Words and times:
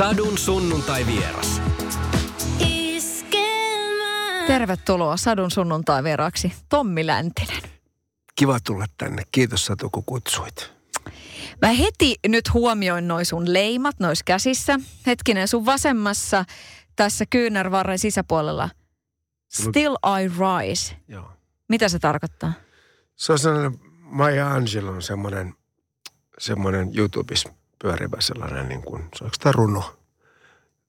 Sadun 0.00 0.38
sunnuntai 0.38 1.06
vieras. 1.06 1.62
Tervetuloa 4.46 5.16
Sadun 5.16 5.50
sunnuntai 5.50 6.04
vieraksi 6.04 6.52
Tommi 6.68 7.06
Läntinen. 7.06 7.62
Kiva 8.36 8.58
tulla 8.60 8.86
tänne. 8.98 9.22
Kiitos 9.32 9.66
Satu, 9.66 9.90
kun 9.90 10.04
kutsuit. 10.04 10.72
Mä 11.62 11.68
heti 11.68 12.14
nyt 12.28 12.54
huomioin 12.54 13.08
noin 13.08 13.26
sun 13.26 13.52
leimat 13.52 14.00
nois 14.00 14.22
käsissä. 14.22 14.80
Hetkinen, 15.06 15.48
sun 15.48 15.66
vasemmassa 15.66 16.44
tässä 16.96 17.24
kyynärvarren 17.30 17.98
sisäpuolella. 17.98 18.70
Still 19.52 19.94
I 19.94 20.28
rise. 20.28 20.96
Joo. 21.08 21.32
Mitä 21.68 21.88
se 21.88 21.98
tarkoittaa? 21.98 22.52
Se 23.16 23.32
on 23.32 23.38
sellainen 23.38 23.80
Maya 23.98 24.50
Angelon 24.50 25.02
semmoinen, 25.02 25.54
semmoinen 26.38 26.90
YouTubessa 26.98 27.59
pyörivä 27.82 28.16
sellainen, 28.20 28.68
niin 28.68 28.82
kuin, 28.82 29.08
se 29.14 29.24
onko 29.24 29.36
tämä 29.40 29.52
runo, 29.52 29.96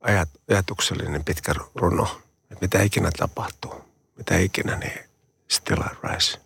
Ajat, 0.01 0.29
ajatuksellinen 0.49 1.23
pitkä 1.23 1.53
runo, 1.75 2.21
että 2.43 2.57
mitä 2.61 2.81
ikinä 2.81 3.11
tapahtuu, 3.17 3.83
mitä 4.17 4.37
ikinä, 4.37 4.75
niin 4.75 4.99
still 5.51 5.81
I 5.81 6.07
rise. 6.07 6.39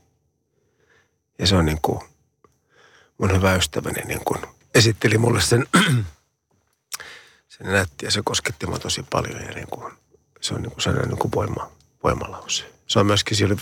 Ja 1.40 1.48
se 1.48 1.56
on 1.56 1.66
niin 1.66 1.82
kuin, 1.82 2.00
mun 3.18 3.34
hyvä 3.34 3.56
ystäväni 3.56 4.02
niin 4.06 4.26
kuin 4.26 4.42
esitteli 4.74 5.18
mulle 5.18 5.42
sen, 5.42 5.68
sen 7.58 7.68
nätti 7.68 8.06
ja 8.06 8.12
se 8.12 8.22
kosketti 8.24 8.68
mua 8.68 8.80
tosi 8.80 9.04
paljon 9.04 9.42
ja 9.42 9.52
niin 9.52 9.68
kuin, 9.68 9.94
se 10.42 10.54
on 10.54 10.62
niin 10.62 10.72
kuin 10.72 10.82
sellainen 10.82 11.10
niin 11.10 11.20
kuin 11.20 11.32
voima, 11.36 11.72
voimalause. 12.04 12.74
Se 12.88 13.00
on 13.00 13.06
myöskin 13.06 13.38
siellä 13.38 13.56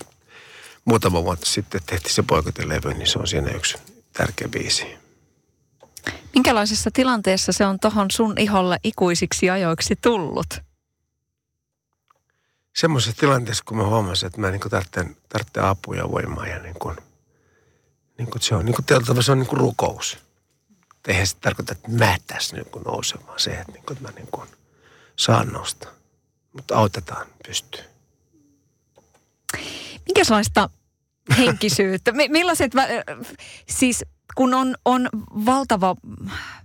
muutama 0.86 1.24
vuotta 1.24 1.46
sitten 1.46 1.82
tehtiin 1.86 2.14
se 2.14 2.24
poikotelevy, 2.24 2.94
niin 2.94 3.08
se 3.08 3.20
on 3.20 3.28
siinä 3.28 3.52
yksi 3.52 3.78
tärkeä 4.14 4.48
biisi. 4.48 5.03
Minkälaisessa 6.34 6.90
tilanteessa 6.94 7.52
se 7.52 7.66
on 7.66 7.80
tohon 7.80 8.12
sun 8.12 8.38
iholle 8.38 8.78
ikuisiksi 8.84 9.50
ajoiksi 9.50 9.96
tullut? 9.96 10.62
Semmoisessa 12.76 13.20
tilanteessa, 13.20 13.64
kun 13.68 13.78
mä 13.78 13.86
huomasin, 13.86 14.28
että 14.28 14.42
mä 14.42 14.52
niin 14.52 14.62
tarvitsen, 14.62 15.18
tarvitsen 15.30 15.64
apua 15.64 15.96
ja 15.96 16.12
voimaa 16.12 16.48
ja 16.48 16.60
niin 16.60 16.76
kuin, 16.80 16.98
niin 18.18 18.32
kuin 18.32 18.42
se 18.42 18.56
on 18.56 18.66
niin 18.66 18.76
kuin 18.76 19.24
se 19.24 19.32
on 19.32 19.40
niin 19.40 19.48
kuin 19.48 19.60
rukous. 19.60 20.18
Eihän 21.08 21.28
se 21.28 21.36
tarkoita, 21.38 21.72
että 21.72 21.92
mä 21.92 22.18
tässä 22.28 22.56
niin 22.56 22.70
kuin 22.70 22.84
nousen, 22.84 23.28
vaan 23.28 23.40
se, 23.40 23.52
että, 23.52 23.72
niin 23.72 23.84
kuin, 23.86 23.98
että 23.98 24.10
mä 24.10 24.16
niin 24.16 24.28
kuin 24.32 24.50
saan 25.16 25.48
nousta. 25.48 25.88
Mutta 26.54 26.76
autetaan 26.76 27.28
pystyy. 27.48 27.84
Minkälaista 30.06 30.70
henkisyyttä? 31.38 32.12
Millaiset, 32.12 32.72
siis 33.70 34.06
kun 34.36 34.54
on, 34.54 34.76
on 34.86 35.10
valtava 35.46 35.96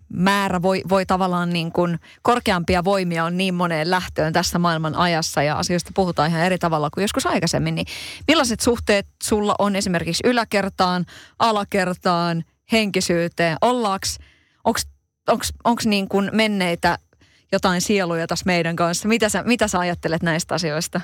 määrä, 0.08 0.62
voi, 0.62 0.82
voi 0.88 1.06
tavallaan 1.06 1.50
niin 1.50 1.72
kuin 1.72 1.98
korkeampia 2.22 2.84
voimia 2.84 3.24
on 3.24 3.36
niin 3.36 3.54
moneen 3.54 3.90
lähtöön 3.90 4.32
tässä 4.32 4.58
maailman 4.58 4.94
ajassa 4.94 5.42
ja 5.42 5.58
asioista 5.58 5.90
puhutaan 5.94 6.30
ihan 6.30 6.42
eri 6.42 6.58
tavalla 6.58 6.90
kuin 6.90 7.02
joskus 7.02 7.26
aikaisemmin, 7.26 7.74
niin 7.74 7.86
millaiset 8.28 8.60
suhteet 8.60 9.06
sulla 9.22 9.54
on 9.58 9.76
esimerkiksi 9.76 10.22
yläkertaan, 10.26 11.06
alakertaan, 11.38 12.44
henkisyyteen? 12.72 13.56
Ollaaks, 13.60 14.18
onko 15.64 15.80
niin 15.84 16.08
kuin 16.08 16.30
menneitä 16.32 16.98
jotain 17.52 17.80
sieluja 17.80 18.26
tässä 18.26 18.46
meidän 18.46 18.76
kanssa? 18.76 19.08
Mitä 19.08 19.28
sä, 19.28 19.42
mitä 19.42 19.68
sä 19.68 19.78
ajattelet 19.78 20.22
näistä 20.22 20.54
asioista? 20.54 21.00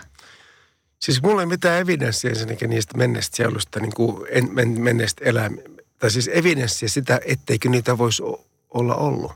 Siis 0.98 1.22
mulla 1.22 1.42
ei 1.42 1.46
mitään 1.46 1.80
evidenssiä 1.80 2.30
ensinnäkin 2.30 2.70
niistä 2.70 2.98
menneistä 2.98 3.36
sielusta, 3.36 3.80
niin 3.80 3.94
kuin 3.94 4.26
en, 4.30 4.48
men, 4.52 4.80
menneistä 4.80 5.24
elämistä. 5.24 5.73
Tai 6.04 6.10
siis 6.10 6.30
evidenssiä 6.32 6.88
sitä, 6.88 7.20
etteikö 7.24 7.68
niitä 7.68 7.98
voisi 7.98 8.22
olla 8.70 8.94
ollut. 8.94 9.32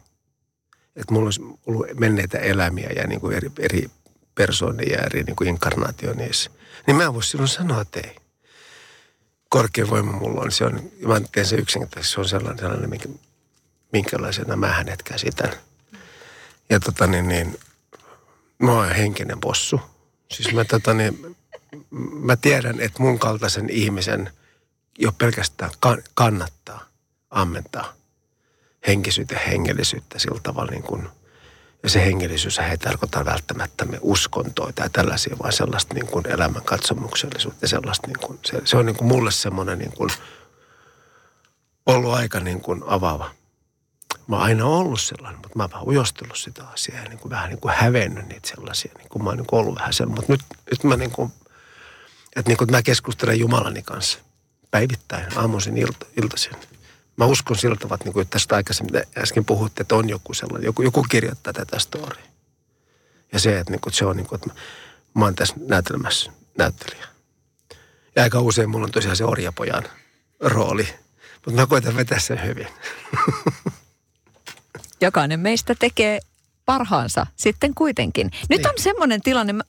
Että 0.97 1.14
mulla 1.14 1.24
olisi 1.24 1.41
ollut 1.66 1.86
menneitä 1.98 2.38
elämiä 2.38 2.91
ja 2.97 3.06
niin 3.06 3.20
kuin 3.20 3.36
eri, 3.36 3.50
eri 3.58 3.91
persoonia 4.34 4.96
ja 4.96 5.06
eri 5.06 5.22
niin 5.22 5.36
kuin 5.36 5.48
inkarnaatio 5.48 6.14
niissä. 6.14 6.50
Niin 6.86 6.96
mä 6.96 7.14
voisin 7.14 7.30
silloin 7.30 7.48
sanoa, 7.48 7.80
että 7.80 8.00
ei. 8.00 8.16
Korkein 9.48 9.90
voima 9.90 10.12
mulla 10.12 10.40
on. 10.40 10.52
Se 10.52 10.64
on, 10.64 10.90
mä 11.06 11.20
teen 11.33 11.46
se 11.46 11.56
yksinkertaisesti. 11.56 12.14
Se 12.14 12.20
on 12.20 12.29
sellainen, 12.29 12.58
sellainen 12.58 12.90
minkä, 12.90 13.08
minkälaisena 13.92 14.56
mä 14.56 14.68
hänet 14.68 15.02
käsitän. 15.02 15.52
Ja 16.70 16.80
tota 16.80 17.06
niin, 17.06 17.29
niin 17.29 17.58
mä 18.58 18.73
oon 18.73 18.92
henkinen 18.92 19.40
possu. 19.40 19.80
Siis 20.33 20.55
mä 20.55 20.64
tota 20.64 20.95
niin, 20.95 21.36
mä 22.20 22.36
tiedän, 22.36 22.80
että 22.80 23.02
mun 23.02 23.18
kaltaisen 23.18 23.70
ihmisen 23.70 24.30
jo 24.98 25.13
pelkästään 25.13 25.70
kannattaa 26.14 26.85
ammentaa 27.31 27.92
henkisyyttä 28.86 29.35
ja 29.35 29.41
hengellisyyttä 29.41 30.19
sillä 30.19 30.41
tavalla 30.42 30.70
niin 30.70 30.83
kuin, 30.83 31.09
ja 31.83 31.91
se 31.91 32.05
hengellisyys 32.05 32.59
ei 32.59 32.79
tarkoita 32.79 33.25
välttämättä 33.25 33.85
me 33.85 33.98
uskontoa 34.01 34.73
tai 34.73 34.91
tällaisia, 34.91 35.36
vaan 35.39 35.53
sellaista 35.53 35.95
niin 35.95 36.07
kuin 36.07 36.27
elämän 36.27 36.63
katsomuksellisuutta 36.63 37.64
ja 37.64 37.69
sellaista 37.69 38.07
niin 38.07 38.19
kuin, 38.19 38.39
se, 38.47 38.63
se 38.64 38.77
on 38.77 38.86
niin 38.86 38.97
kuin 38.97 39.09
mulle 39.09 39.31
semmoinen 39.31 39.79
niin 39.79 39.92
kuin 39.92 40.11
ollut 41.86 42.15
aika 42.15 42.41
niin 42.41 42.61
kuin 42.61 42.83
avaava. 42.86 43.30
Mä 44.27 44.36
oon 44.36 44.45
aina 44.45 44.67
ollut 44.67 45.01
sellainen, 45.01 45.41
mutta 45.41 45.57
mä 45.59 45.63
oon 45.63 45.70
vähän 45.70 45.89
ujostellut 45.89 46.39
sitä 46.39 46.69
asiaa 46.69 47.03
ja 47.03 47.09
niin 47.09 47.19
kuin 47.19 47.30
vähän 47.30 47.51
niin 47.51 47.61
kuin 47.61 47.75
hävennyt 47.75 48.29
niitä 48.29 48.48
sellaisia. 48.48 48.92
Niin 48.98 49.09
kuin 49.09 49.23
mä 49.25 49.30
oon 49.30 49.36
niin 49.36 49.47
kuin 49.47 49.61
ollut 49.61 49.75
vähän 49.75 49.92
sellainen, 49.92 50.17
mutta 50.17 50.33
nyt, 50.33 50.41
nyt 50.70 50.85
mä 50.85 50.97
niin 50.97 51.11
kuin 51.11 51.33
että 52.36 52.51
niin 52.51 52.59
kuin 52.59 52.70
mä 52.70 52.83
keskustelen 52.83 53.39
Jumalani 53.39 53.83
kanssa 53.83 54.19
päivittäin, 54.70 55.39
aamuisin, 55.39 55.79
ilta, 55.79 56.06
iltaisin. 56.23 56.52
Mä 57.17 57.24
uskon 57.24 57.56
sillä 57.56 57.77
tavalla, 57.77 57.95
että, 57.95 58.05
niin 58.05 58.12
kuin 58.12 58.29
tästä 58.29 58.56
aikaisemmin 58.56 59.02
äsken 59.18 59.45
puhutte, 59.45 59.83
että 59.83 59.95
on 59.95 60.08
joku 60.08 60.34
sellainen, 60.34 60.67
joku, 60.67 60.83
joku 60.83 61.06
kirjoittaa 61.11 61.52
tätä 61.52 61.79
storia. 61.79 62.24
Ja 63.33 63.40
se, 63.40 63.58
että, 63.58 63.73
niin 63.73 63.80
kuin, 63.80 63.90
että 63.90 63.98
se 63.98 64.05
on 64.05 64.17
niin 64.17 64.27
kuin, 64.27 64.36
että 64.36 64.48
mä, 64.48 64.55
mä 65.14 65.24
oon 65.24 65.34
tässä 65.34 65.55
näytelmässä 65.67 66.33
näyttelijä. 66.58 67.06
Ja 68.17 68.23
aika 68.23 68.40
usein 68.40 68.70
mulla 68.70 68.84
on 68.84 68.92
tosiaan 68.92 69.17
se 69.17 69.24
orjapojan 69.24 69.84
rooli. 70.40 70.89
Mutta 71.35 71.61
mä 71.61 71.67
koitan 71.67 71.96
vetää 71.96 72.18
sen 72.18 72.45
hyvin. 72.45 72.67
Jokainen 75.00 75.40
meistä 75.40 75.74
tekee 75.79 76.20
parhaansa 76.64 77.27
sitten 77.36 77.74
kuitenkin. 77.74 78.30
Nyt 78.48 78.58
niin. 78.58 78.68
on 78.68 78.74
semmoinen 78.79 79.20
tilanne, 79.20 79.52
mä, 79.52 79.62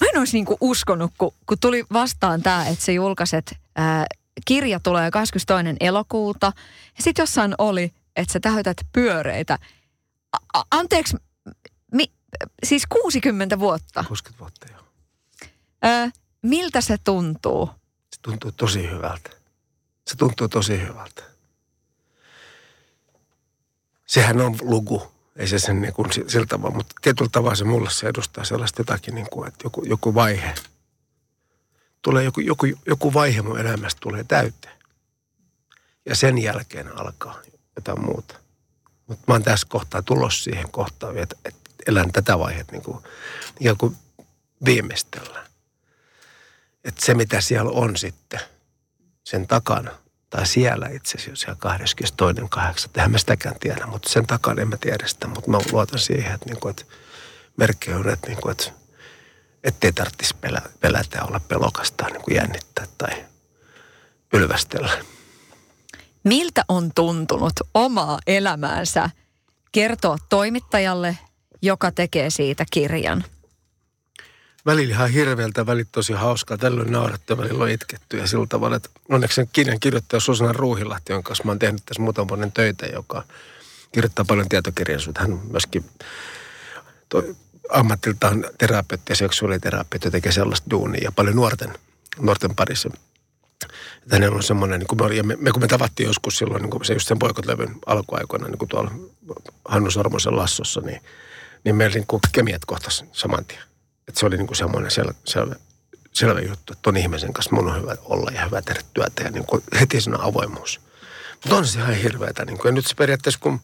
mä 0.00 0.06
en 0.12 0.18
olisi 0.18 0.36
niinku 0.36 0.56
uskonut, 0.60 1.12
kun, 1.18 1.34
kun 1.46 1.58
tuli 1.60 1.84
vastaan 1.92 2.42
tämä, 2.42 2.66
että 2.66 2.84
se 2.84 2.92
julkaiset, 2.92 3.56
ää, 3.76 4.06
kirja 4.44 4.80
tulee 4.80 5.10
22. 5.10 5.76
elokuuta. 5.80 6.52
Ja 6.96 7.02
sitten 7.02 7.22
jossain 7.22 7.54
oli, 7.58 7.94
että 8.16 8.32
sä 8.32 8.40
täytät 8.40 8.76
pyöreitä. 8.92 9.58
A- 10.54 10.62
anteeksi, 10.70 11.16
mi, 11.92 12.12
siis 12.64 12.82
60 12.86 13.58
vuotta. 13.58 14.04
60 14.08 14.40
vuotta, 14.40 14.66
joo. 14.72 14.82
Ää, 15.82 16.10
miltä 16.42 16.80
se 16.80 16.96
tuntuu? 17.04 17.70
Se 18.14 18.20
tuntuu 18.22 18.52
tosi 18.52 18.90
hyvältä. 18.90 19.30
Se 20.06 20.16
tuntuu 20.16 20.48
tosi 20.48 20.80
hyvältä. 20.80 21.22
Sehän 24.06 24.40
on 24.40 24.56
luku 24.60 25.12
ei 25.36 25.46
se 25.46 25.58
sen 25.58 25.82
niin 25.82 25.92
kuin 25.94 26.12
sillä 26.12 26.46
tavalla, 26.46 26.76
mutta 26.76 26.94
tietyllä 27.02 27.30
tavalla 27.32 27.54
se 27.54 27.64
mulle 27.64 27.90
se 27.90 28.08
edustaa 28.08 28.44
sellaista 28.44 28.80
jotakin, 28.80 29.14
niin 29.14 29.26
kuin, 29.30 29.48
että 29.48 29.60
joku, 29.64 29.84
joku 29.84 30.14
vaihe, 30.14 30.54
tulee 32.02 32.24
joku, 32.24 32.40
joku, 32.40 32.66
joku 32.86 33.14
vaihe 33.14 33.42
mun 33.42 33.58
elämästä 33.58 33.98
tulee 34.00 34.24
täyteen. 34.24 34.78
Ja 36.06 36.16
sen 36.16 36.38
jälkeen 36.38 36.98
alkaa 36.98 37.42
jotain 37.76 38.04
muuta. 38.04 38.34
Mutta 39.06 39.24
mä 39.26 39.34
oon 39.34 39.42
tässä 39.42 39.66
kohtaa 39.70 40.02
tulossa 40.02 40.44
siihen 40.44 40.70
kohtaan, 40.70 41.18
että, 41.18 41.36
että 41.44 41.70
elän 41.86 42.12
tätä 42.12 42.38
vaihetta 42.38 42.72
niin 42.72 42.82
kuin, 42.82 42.98
ikään 43.60 43.76
kuin 43.76 43.96
viimeistellä. 44.64 45.46
Että 46.84 47.06
se, 47.06 47.14
mitä 47.14 47.40
siellä 47.40 47.70
on 47.70 47.96
sitten 47.96 48.40
sen 49.24 49.46
takana, 49.46 49.90
tai 50.30 50.46
siellä 50.46 50.88
itse 50.88 51.18
asiassa 51.18 51.44
siellä 51.44 52.36
22.8. 52.74 52.90
Eihän 52.94 53.10
mä 53.10 53.18
sitäkään 53.18 53.54
tiedä, 53.60 53.86
mutta 53.86 54.08
sen 54.08 54.26
takana 54.26 54.62
en 54.62 54.68
mä 54.68 54.76
tiedä 54.76 55.06
sitä. 55.06 55.26
Mutta 55.26 55.50
mä 55.50 55.58
luotan 55.72 55.98
siihen, 55.98 56.34
että, 56.34 56.46
niinku, 56.46 56.68
että 56.68 56.84
merkki 57.56 57.92
on, 57.92 58.08
että, 58.08 58.26
niinku, 58.26 58.48
että 58.48 58.72
ettei 59.64 59.92
tarvitsisi 59.92 60.36
pelä, 60.40 60.62
pelätä 60.80 61.18
ja 61.18 61.24
olla 61.24 61.40
pelokasta 61.40 62.06
niin 62.06 62.22
kuin 62.22 62.34
jännittää 62.34 62.86
tai 62.98 63.24
ylvästellä. 64.32 64.90
Miltä 66.24 66.64
on 66.68 66.90
tuntunut 66.94 67.52
omaa 67.74 68.18
elämäänsä 68.26 69.10
kertoa 69.72 70.16
toimittajalle, 70.28 71.18
joka 71.62 71.90
tekee 71.90 72.30
siitä 72.30 72.64
kirjan? 72.70 73.24
välillä 74.66 74.94
ihan 74.94 75.10
hirveältä, 75.10 75.66
välillä 75.66 75.88
tosi 75.92 76.12
hauskaa. 76.12 76.58
Tällöin 76.58 76.92
naurattu 76.92 77.32
ja 77.32 77.38
välillä 77.38 77.64
on 77.64 77.70
itketty 77.70 78.16
ja 78.16 78.26
sillä 78.26 78.46
tavalla, 78.46 78.76
että 78.76 78.88
onneksi 79.08 79.34
sen 79.34 79.48
kirjan 79.52 79.80
kirjoittaja 79.80 80.20
Susanna 80.20 80.52
Ruuhilahti, 80.52 81.12
jonka 81.12 81.28
kanssa 81.28 81.44
mä 81.44 81.50
oon 81.50 81.58
tehnyt 81.58 81.82
tässä 81.86 82.02
muutaman 82.02 82.28
vuoden 82.28 82.52
töitä, 82.52 82.86
joka 82.86 83.22
kirjoittaa 83.92 84.24
paljon 84.24 84.48
tietokirjallisuutta. 84.48 85.20
Hän 85.20 85.40
myöskin 85.50 85.84
toi, 87.08 87.36
ammattiltaan 87.72 88.44
terapeutti 88.58 89.12
ja 89.12 89.16
seksuaaliterapeutti 89.16 90.10
tekee 90.10 90.32
sellaista 90.32 90.70
duunia 90.70 91.04
ja 91.04 91.12
paljon 91.12 91.36
nuorten, 91.36 91.70
nuorten 92.18 92.54
parissa. 92.54 92.90
Että 94.02 94.16
hänellä 94.16 94.36
on 94.36 94.42
semmoinen, 94.42 94.78
niin 94.78 94.86
kuin 94.86 95.08
me, 95.08 95.14
ja 95.14 95.24
me, 95.24 95.36
me, 95.40 95.50
kun 95.50 95.62
me 95.62 95.68
tavattiin 95.68 96.06
joskus 96.06 96.38
silloin, 96.38 96.62
niin 96.62 96.70
kuin 96.70 96.84
se 96.84 96.92
just 96.92 97.08
sen 97.08 97.18
poikotlevyn 97.18 97.74
alkuaikoina, 97.86 98.48
niin 98.48 98.58
kuin 98.58 98.68
tuolla 98.68 98.90
Hannu 99.68 99.90
Sormosen 99.90 100.36
Lassossa, 100.36 100.80
niin 100.80 101.00
niin 101.64 101.76
meillä 101.76 101.94
niin 101.94 102.20
kemiat 102.32 102.64
kohtasi 102.64 103.04
saman 103.12 103.44
tien. 103.44 103.62
Että 104.08 104.20
se 104.20 104.26
oli 104.26 104.36
niin 104.36 104.46
kuin 104.46 104.56
semmoinen 104.56 104.90
selvä, 104.90 105.14
selvä, 105.24 105.54
selvä 106.12 106.40
juttu, 106.40 106.72
että 106.72 106.82
ton 106.82 106.96
ihmisen 106.96 107.32
kanssa 107.32 107.54
mun 107.54 107.68
on 107.68 107.80
hyvä 107.80 107.96
olla 108.04 108.30
ja 108.30 108.44
hyvä 108.44 108.62
tehdä 108.62 108.80
työtä 108.94 109.22
ja 109.22 109.30
niin 109.30 109.46
kuin 109.46 109.62
heti 109.80 110.00
siinä 110.00 110.18
avoimuus. 110.20 110.80
Mutta 111.34 111.56
on 111.56 111.66
se 111.66 111.78
ihan 111.78 111.94
hirveätä. 111.94 112.44
Niin 112.44 112.58
kuin, 112.58 112.70
ja 112.70 112.72
nyt 112.72 112.86
se 112.86 112.94
periaatteessa, 112.94 113.40
kun 113.40 113.60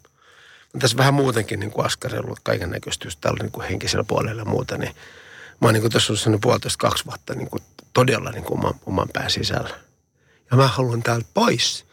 tässä 0.79 0.97
vähän 0.97 1.15
muutenkin 1.15 1.61
niin 1.61 1.73
askarellut 1.85 2.41
kaiken 2.43 2.70
näköistä 2.70 3.09
tällä 3.20 3.43
niin 3.43 3.53
kuin 3.53 3.69
henkisellä 3.69 4.05
puolella 4.05 4.43
ja 4.43 4.44
muuta, 4.44 4.79
niin 4.79 4.94
mä 5.61 5.69
oon 5.69 5.75
niin 5.75 5.82
kuin 5.82 5.93
tässä 5.93 6.12
ollut 6.12 6.20
sellainen 6.20 6.41
puolitoista 6.41 6.79
kaksi 6.79 7.05
vuotta 7.05 7.35
niin 7.35 7.50
kuin 7.50 7.62
todella 7.93 8.31
niin 8.31 8.44
kuin 8.44 8.59
oman, 8.59 8.75
oman 8.87 9.09
pään 9.12 9.31
sisällä. 9.31 9.70
Ja 10.50 10.56
mä 10.56 10.69
haluan 10.69 11.03
täältä 11.03 11.26
pois. 11.35 11.87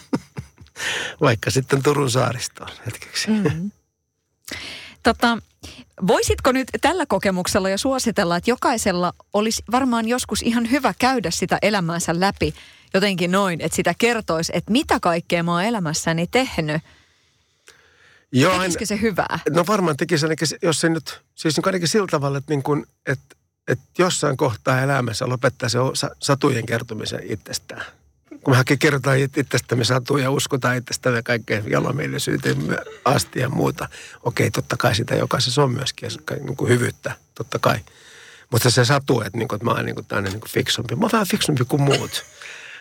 Vaikka 1.20 1.50
sitten 1.50 1.82
Turun 1.82 2.10
saaristoon 2.10 2.70
hetkeksi. 2.86 3.30
Mm-hmm. 3.30 3.70
Tota, 5.02 5.38
voisitko 6.06 6.52
nyt 6.52 6.68
tällä 6.80 7.06
kokemuksella 7.06 7.68
jo 7.68 7.78
suositella, 7.78 8.36
että 8.36 8.50
jokaisella 8.50 9.12
olisi 9.32 9.62
varmaan 9.70 10.08
joskus 10.08 10.42
ihan 10.42 10.70
hyvä 10.70 10.94
käydä 10.98 11.30
sitä 11.30 11.58
elämäänsä 11.62 12.20
läpi 12.20 12.54
jotenkin 12.94 13.32
noin, 13.32 13.60
että 13.60 13.76
sitä 13.76 13.94
kertoisi, 13.98 14.52
että 14.54 14.72
mitä 14.72 15.00
kaikkea 15.00 15.42
mä 15.42 15.52
oon 15.52 15.64
elämässäni 15.64 16.26
tehnyt. 16.26 16.82
Joo, 18.32 18.58
Tekisikö 18.58 18.86
se 18.86 19.00
hyvää? 19.00 19.38
No 19.50 19.64
varmaan 19.66 19.96
tekisi 19.96 20.24
ainakin, 20.26 20.48
jos 20.62 20.80
se 20.80 20.88
nyt, 20.88 21.20
siis 21.34 21.56
niin 21.56 21.66
ainakin 21.66 21.88
sillä 21.88 22.06
tavalla, 22.10 22.38
että, 22.38 22.52
niin 22.52 22.62
kuin, 22.62 22.86
että, 23.06 23.36
että 23.68 23.84
jossain 23.98 24.36
kohtaa 24.36 24.82
elämässä 24.82 25.28
lopettaa 25.28 25.68
se 25.68 25.78
satujen 26.18 26.66
kertomisen 26.66 27.20
itsestään 27.22 27.84
kun 28.44 28.56
me 28.56 28.76
kerrotaan 28.76 29.18
itsestämme 29.18 29.84
satuja 29.84 30.24
ja 30.24 30.30
uskotaan 30.30 30.76
itsestämme 30.76 31.22
kaikkeen 31.22 31.70
jalomielisyyteen 31.70 32.78
asti 33.04 33.40
ja 33.40 33.48
muuta. 33.48 33.88
Okei, 34.22 34.50
totta 34.50 34.76
kai 34.76 34.94
sitä 34.94 35.14
jokaisessa 35.14 35.62
on 35.62 35.72
myöskin 35.72 36.10
niin 36.40 36.56
kuin 36.56 36.68
hyvyyttä, 36.68 37.12
totta 37.34 37.58
kai. 37.58 37.78
Mutta 38.50 38.70
se 38.70 38.84
satu, 38.84 39.20
että, 39.20 39.38
niin 39.38 39.48
kuin, 39.48 39.56
että 39.56 39.64
mä 39.64 39.70
oon 39.70 39.84
niin 39.84 39.94
kuin, 39.94 40.24
niin 40.24 40.40
kuin 40.40 40.50
fiksumpi. 40.50 40.96
Mä 40.96 41.00
oon 41.00 41.12
vähän 41.12 41.26
fiksumpi 41.26 41.64
kuin 41.64 41.82
muut. 41.82 42.24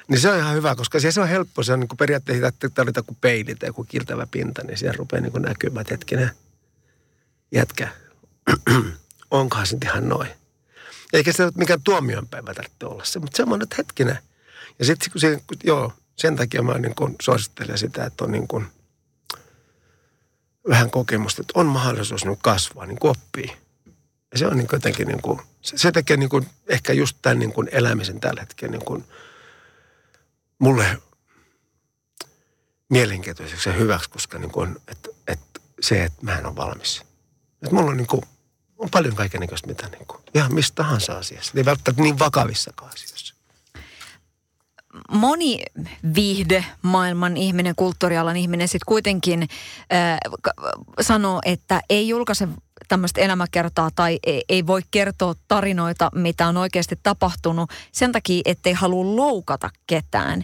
Niin 0.09 0.19
se 0.19 0.29
on 0.29 0.37
ihan 0.37 0.55
hyvä, 0.55 0.75
koska 0.75 0.99
se 0.99 1.21
on 1.21 1.27
helppo. 1.27 1.63
Se 1.63 1.73
on 1.73 1.79
niin 1.79 1.87
kuin 1.87 1.97
periaatteessa, 1.97 2.47
että 2.47 2.81
oli 2.81 2.91
joku 2.95 3.17
peili 3.21 3.55
tai 3.55 3.69
joku 3.69 3.83
kiltävä 3.83 4.27
pinta, 4.31 4.63
niin 4.63 4.77
siellä 4.77 4.97
rupeaa 4.97 5.21
niin 5.21 5.31
kuin 5.31 5.41
näkymään, 5.41 5.81
että 5.81 5.93
hetkinen, 5.93 6.31
jätkä, 7.51 7.87
onkohan 9.31 9.67
se 9.67 9.77
ihan 9.83 10.09
noin. 10.09 10.29
Eikä 11.13 11.33
se 11.33 11.43
ole 11.43 11.51
mikään 11.55 11.81
tuomionpäivä 11.83 12.53
tarvitse 12.53 12.85
olla 12.85 13.05
se, 13.05 13.19
mutta 13.19 13.37
semmoinen, 13.37 13.63
että 13.63 13.75
hetkinen– 13.77 14.19
ja 14.79 14.85
sitten 14.85 15.11
kun 15.11 15.21
se, 15.21 15.41
joo, 15.63 15.93
sen 16.15 16.35
takia 16.35 16.61
mä 16.61 16.77
niin 16.77 16.95
kuin 16.95 17.15
suosittelen 17.21 17.77
sitä, 17.77 18.05
että 18.05 18.23
on 18.25 18.31
niin 18.31 18.47
kuin 18.47 18.65
vähän 20.69 20.91
kokemusta, 20.91 21.41
että 21.41 21.59
on 21.59 21.65
mahdollisuus 21.65 22.25
niin 22.25 22.37
kasvaa, 22.41 22.85
niin 22.85 22.99
kuin 22.99 23.11
oppii. 23.11 23.51
Ja 24.31 24.37
se 24.37 24.47
on 24.47 24.57
niin 24.57 24.67
kuin 24.67 24.77
jotenkin 24.77 25.07
niin 25.07 25.21
kuin, 25.21 25.41
se, 25.61 25.77
se 25.77 25.91
tekee 25.91 26.17
niin 26.17 26.29
kuin 26.29 26.47
ehkä 26.67 26.93
just 26.93 27.17
tämän 27.21 27.39
niin 27.39 27.53
kuin 27.53 27.69
elämisen 27.71 28.19
tällä 28.19 28.41
hetkellä 28.41 28.71
niin 28.71 28.85
kuin 28.85 29.03
mulle 30.59 31.01
mielenkiintoiseksi 32.89 33.69
ja 33.69 33.75
hyväksi, 33.75 34.09
koska 34.09 34.39
niin 34.39 34.51
kuin, 34.51 34.77
että, 34.87 35.09
että 35.27 35.59
se, 35.81 36.03
että 36.03 36.25
mä 36.25 36.37
en 36.37 36.45
ole 36.45 36.55
valmis. 36.55 37.03
Että 37.61 37.75
mulla 37.75 37.91
on 37.91 37.97
niin 37.97 38.07
kuin, 38.07 38.21
on 38.77 38.89
paljon 38.89 39.15
kaikenlaista, 39.15 39.67
mitä 39.67 39.87
niin 39.87 40.05
kuin, 40.05 40.21
ihan 40.35 40.53
mistä 40.53 40.75
tahansa 40.75 41.17
asiassa. 41.17 41.53
Ei 41.55 41.65
välttämättä 41.65 42.01
niin 42.03 42.19
vakavissakaan 42.19 42.91
asioissa 42.93 43.39
moni 45.11 45.63
viihde 46.15 46.65
maailman 46.81 47.37
ihminen, 47.37 47.75
kulttuurialan 47.75 48.37
ihminen 48.37 48.67
sitten 48.67 48.85
kuitenkin 48.85 49.41
äh, 49.41 50.17
sanoo, 51.01 51.41
että 51.45 51.81
ei 51.89 52.07
julkaise 52.07 52.47
tämmöistä 52.87 53.21
elämäkertaa 53.21 53.89
tai 53.95 54.19
ei, 54.25 54.43
ei 54.49 54.67
voi 54.67 54.81
kertoa 54.91 55.35
tarinoita, 55.47 56.11
mitä 56.15 56.47
on 56.47 56.57
oikeasti 56.57 56.99
tapahtunut 57.03 57.69
sen 57.91 58.11
takia, 58.11 58.41
ettei 58.45 58.73
halua 58.73 59.15
loukata 59.15 59.69
ketään. 59.87 60.43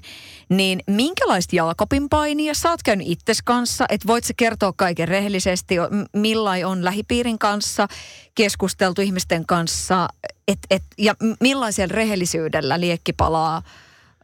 Niin 0.49 0.79
minkälaista 0.87 1.55
Jaakobin 1.55 2.09
painia 2.09 2.53
sä 2.53 2.69
oot 2.69 2.83
käynyt 2.83 3.07
itses 3.07 3.41
kanssa, 3.41 3.85
että 3.89 4.07
voit 4.07 4.23
sä 4.23 4.33
kertoa 4.37 4.73
kaiken 4.75 5.07
rehellisesti, 5.07 5.75
millain 6.13 6.65
on 6.65 6.85
lähipiirin 6.85 7.39
kanssa 7.39 7.87
keskusteltu 8.35 9.01
ihmisten 9.01 9.45
kanssa 9.45 10.07
et, 10.47 10.59
et, 10.69 10.83
ja 10.97 11.15
millaisella 11.39 11.95
rehellisyydellä 11.95 12.79
liekki 12.79 13.13
palaa– 13.13 13.61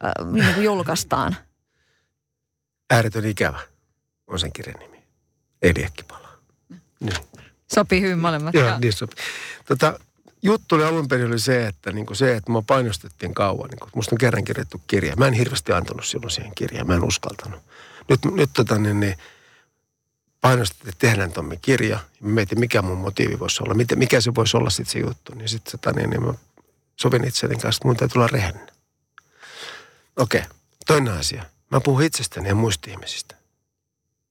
äh, 0.06 0.32
niin 0.32 0.54
kuin 0.54 0.66
julkaistaan? 0.66 1.36
Ääretön 2.90 3.26
ikävä 3.26 3.60
on 4.28 4.40
sen 4.40 4.54
kirjan 4.54 4.80
nimi. 4.80 5.04
Ei 5.62 5.74
liekkipala. 5.76 6.30
Niin. 7.00 7.16
Sopii 7.76 8.02
hyvin 8.02 8.20
molemmat. 8.20 8.54
Joo, 8.54 8.80
niin 8.80 8.94
sopii. 8.94 9.26
Tota, 9.66 10.00
juttu 10.42 10.76
oli 10.76 10.84
alun 10.84 11.08
perin 11.08 11.28
oli 11.28 11.40
se, 11.40 11.68
että 11.68 11.92
niin 11.92 12.06
se, 12.14 12.36
että 12.36 12.52
mua 12.52 12.62
painostettiin 12.62 13.34
kauan. 13.34 13.70
Niin 13.70 13.80
kuin, 13.80 13.90
musta 13.96 14.16
on 14.16 14.18
kerran 14.18 14.44
kirjoittu 14.44 14.82
kirja. 14.88 15.16
Mä 15.16 15.28
en 15.28 15.34
hirveästi 15.34 15.72
antanut 15.72 16.06
silloin 16.06 16.32
siihen 16.32 16.52
kirjaan. 16.56 16.88
Mä 16.88 16.96
en 16.96 17.04
uskaltanut. 17.04 17.60
Nyt, 18.10 18.20
nyt 18.26 18.50
tota, 18.54 18.78
niin, 18.78 19.00
niin, 19.00 19.16
painostettiin, 20.42 20.90
että 20.90 21.08
tehdään 21.08 21.32
Tommi 21.32 21.58
kirja. 21.58 22.00
Mä 22.20 22.30
mietin, 22.30 22.60
mikä 22.60 22.82
mun 22.82 22.98
motiivi 22.98 23.40
voisi 23.40 23.64
olla. 23.64 23.74
Mikä 23.96 24.22
se 24.22 24.36
voisi 24.36 24.58
olla 24.58 24.70
sitten 24.70 24.92
se 24.94 25.00
juttu. 25.00 25.36
Niin 25.36 25.50
sitten 25.50 25.72
tota, 25.72 26.00
niin, 26.00 26.10
niin 26.10 26.24
mä 26.26 26.34
sovin 26.96 27.28
itseni 27.28 27.56
kanssa, 27.56 27.70
että 27.70 27.88
mun 27.88 27.98
täytyy 27.98 28.20
olla 28.20 28.28
rehellinen. 28.28 28.72
Okei, 30.18 30.42
okay. 30.42 30.52
toinen 30.88 31.14
asia. 31.14 31.46
Mä 31.70 31.82
puhun 31.82 32.04
itsestäni 32.04 32.50
ja 32.50 32.56
muista 32.56 32.92
ihmisistä. 32.92 33.36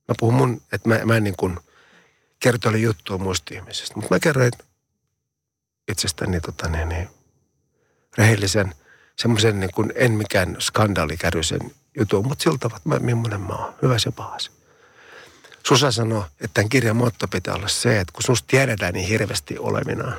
Mä 0.08 0.14
puhun 0.20 0.34
mun, 0.34 0.62
että 0.72 0.88
mä, 0.88 1.00
mä 1.04 1.16
en 1.16 1.24
niin 1.24 1.36
kuin 1.36 1.58
kertoile 2.40 2.78
juttua 2.78 3.18
muista 3.18 3.54
ihmisistä. 3.54 3.94
Mutta 3.94 4.14
mä 4.14 4.20
kerroin 4.20 4.52
itsestäni 5.88 6.40
tota, 6.40 6.68
niin, 6.68 6.88
niin, 6.88 7.08
rehellisen, 8.18 8.74
semmoisen 9.16 9.60
niin 9.60 9.72
kuin 9.74 9.92
en 9.94 10.12
mikään 10.12 10.56
skandaalikäryisen 10.60 11.60
jutun, 11.98 12.28
mutta 12.28 12.42
siltä 12.42 12.66
että 12.66 12.88
mä, 12.88 12.98
millainen 12.98 13.40
mä 13.40 13.54
oon, 13.54 13.74
hyvä 13.82 13.98
se 13.98 14.10
pahas. 14.10 14.50
Susa 15.66 15.92
sanoi, 15.92 16.24
että 16.24 16.54
tämän 16.54 16.68
kirjan 16.68 16.96
motto 16.96 17.28
pitää 17.28 17.54
olla 17.54 17.68
se, 17.68 18.00
että 18.00 18.12
kun 18.12 18.22
susta 18.22 18.46
tiedetään 18.46 18.94
niin 18.94 19.08
hirveästi 19.08 19.58
olevinaan, 19.58 20.16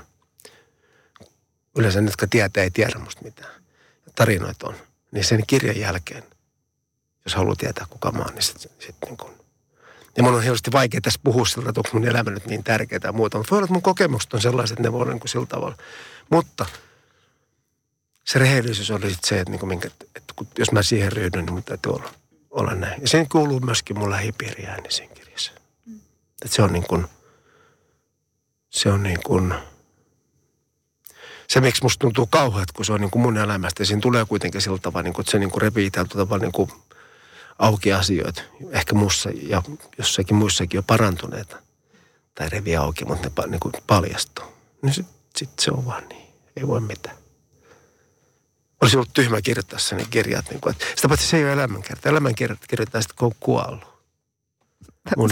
yleensä 1.78 2.02
ne, 2.02 2.08
jotka 2.08 2.28
tietää, 2.28 2.64
ei 2.64 2.72
tiedä 2.72 3.00
musta 3.00 3.22
mitään. 3.24 3.62
Tarinoita 4.16 4.68
on 4.68 4.76
niin 5.12 5.26
sen 5.26 5.44
kirjan 5.48 5.78
jälkeen, 5.78 6.24
jos 7.26 7.36
haluaa 7.36 7.56
tietää 7.56 7.86
kuka 7.90 8.12
mä 8.12 8.20
oon, 8.20 8.34
niin 8.34 8.44
sitten 8.44 8.72
sit 8.80 8.96
niin 9.06 9.18
kuin, 9.18 9.41
ja 10.18 10.24
mun 10.24 10.34
on 10.34 10.42
hirveästi 10.42 10.72
vaikea 10.72 11.02
tässä 11.02 11.20
puhua 11.24 11.46
siltä, 11.46 11.70
että 11.70 11.80
onko 11.80 11.90
mun 11.94 12.08
elämä 12.08 12.32
nyt 12.32 12.46
niin 12.46 12.64
tärkeää 12.64 13.00
ja 13.04 13.12
muuta. 13.12 13.38
Mutta 13.38 13.52
voi 13.52 13.58
olla, 13.58 13.66
että 13.66 13.74
mun 13.74 13.82
kokemukset 13.82 14.34
on 14.34 14.42
sellaiset, 14.42 14.78
että 14.78 14.88
ne 14.88 14.92
voi 14.92 15.02
olla 15.02 15.12
niin 15.12 15.20
kuin 15.20 15.30
sillä 15.30 15.46
tavalla. 15.46 15.78
Mutta 16.30 16.66
se 18.26 18.40
rehellisyys 18.40 18.92
oli 18.92 19.10
sitten 19.10 19.30
se, 19.30 19.40
että, 19.40 19.52
niin 19.52 19.60
kuin 19.60 19.68
minkä, 19.68 19.90
että 20.16 20.34
kun, 20.36 20.48
jos 20.58 20.72
mä 20.72 20.84
siihen 20.84 21.12
ryhdyn, 21.12 21.46
niin 21.46 21.54
mun 21.54 21.64
täytyy 21.64 21.92
olla, 21.92 22.10
olla 22.52 22.76
näin. 22.76 23.02
Ja 23.02 23.08
sen 23.08 23.30
kuuluu 23.30 23.60
myöskin 23.60 24.00
mun 24.00 24.10
lähipiiri 24.10 24.66
ääni 24.66 24.92
siinä 24.92 25.14
kirjassa. 25.14 25.52
Mm. 25.86 26.00
Että 26.46 26.56
se 26.56 26.62
on 26.62 26.74
niin 26.74 26.88
kuin, 26.88 27.06
se 28.70 28.90
on 28.90 29.04
niin 29.04 29.20
kuin, 29.26 29.54
se, 31.48 31.62
miksi 31.62 31.84
musta 31.84 32.00
tuntuu 32.00 32.28
kauheat, 32.28 32.72
kun 32.72 32.86
se 32.86 32.94
on 32.94 33.02
niin 33.02 33.12
kuin 33.12 33.22
mun 33.22 33.38
elämästä. 33.38 33.82
Ja 33.82 33.86
siinä 33.86 34.02
tulee 34.02 34.26
kuitenkin 34.26 34.62
sillä 34.62 34.78
tavalla, 34.78 35.04
niin 35.04 35.14
kuin, 35.14 35.24
että 35.24 35.32
se 35.32 35.40
niin 35.40 35.52
kuin 35.52 35.62
repii 35.62 35.92
täältä 35.92 36.18
tavalla 36.18 36.42
niin 36.42 36.52
kuin 36.52 36.72
auki 37.62 37.94
asioita. 37.94 38.42
Ehkä 38.72 38.96
mussa 38.96 39.30
ja 39.34 39.64
jossakin 39.98 40.36
muissakin 40.36 40.78
jo 40.78 40.84
parantuneita. 40.84 41.58
Tai 42.36 42.50
revi 42.50 42.76
auki, 42.76 43.06
mutta 43.06 43.30
ne 43.42 43.48
niin 43.48 43.60
kuin 43.60 43.74
paljastuu. 43.88 44.46
Niin 44.82 44.94
sitten 44.94 45.16
sit 45.36 45.60
se 45.60 45.72
on 45.72 45.86
vaan 45.86 46.10
niin. 46.10 46.28
Ei 46.56 46.68
voi 46.68 46.82
mitään. 46.82 47.16
Olisi 48.82 48.98
ollut 48.98 49.14
tyhmä 49.14 49.42
kirjoittaa 49.42 49.80
sen 49.80 50.06
kirjat. 50.10 50.50
Niin 50.50 50.62
kuin, 50.62 50.72
että 50.72 50.86
sitä 50.96 51.08
paitsi 51.08 51.28
se 51.28 51.38
ei 51.38 51.44
ole 51.44 51.54
elämänkerta. 51.54 52.10
Elämänkerta 52.10 52.68
kirjoittaa 52.68 53.02
sitten, 53.02 53.18
kun 53.18 53.26
on 53.26 53.36
kuollut. 53.40 53.92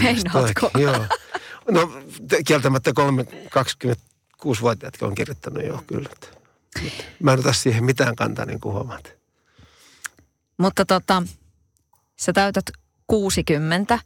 Meinaatko? 0.02 0.70
Joo. 0.78 1.06
No 1.70 1.92
kieltämättä 2.46 2.92
3, 2.92 3.24
20 3.50 4.02
kuusivuotiaatkin 4.38 5.08
on 5.08 5.14
kirjoittanut 5.14 5.64
jo 5.64 5.84
kyllä. 5.86 6.08
Mä 7.22 7.32
en 7.32 7.38
ota 7.38 7.52
siihen 7.52 7.84
mitään 7.84 8.16
kantaa, 8.16 8.46
niin 8.46 8.60
kuin 8.60 8.72
huomaat. 8.72 9.12
Mutta 10.58 10.84
tota, 10.84 11.22
sä 12.20 12.32
täytät 12.32 12.64
60. 13.06 13.98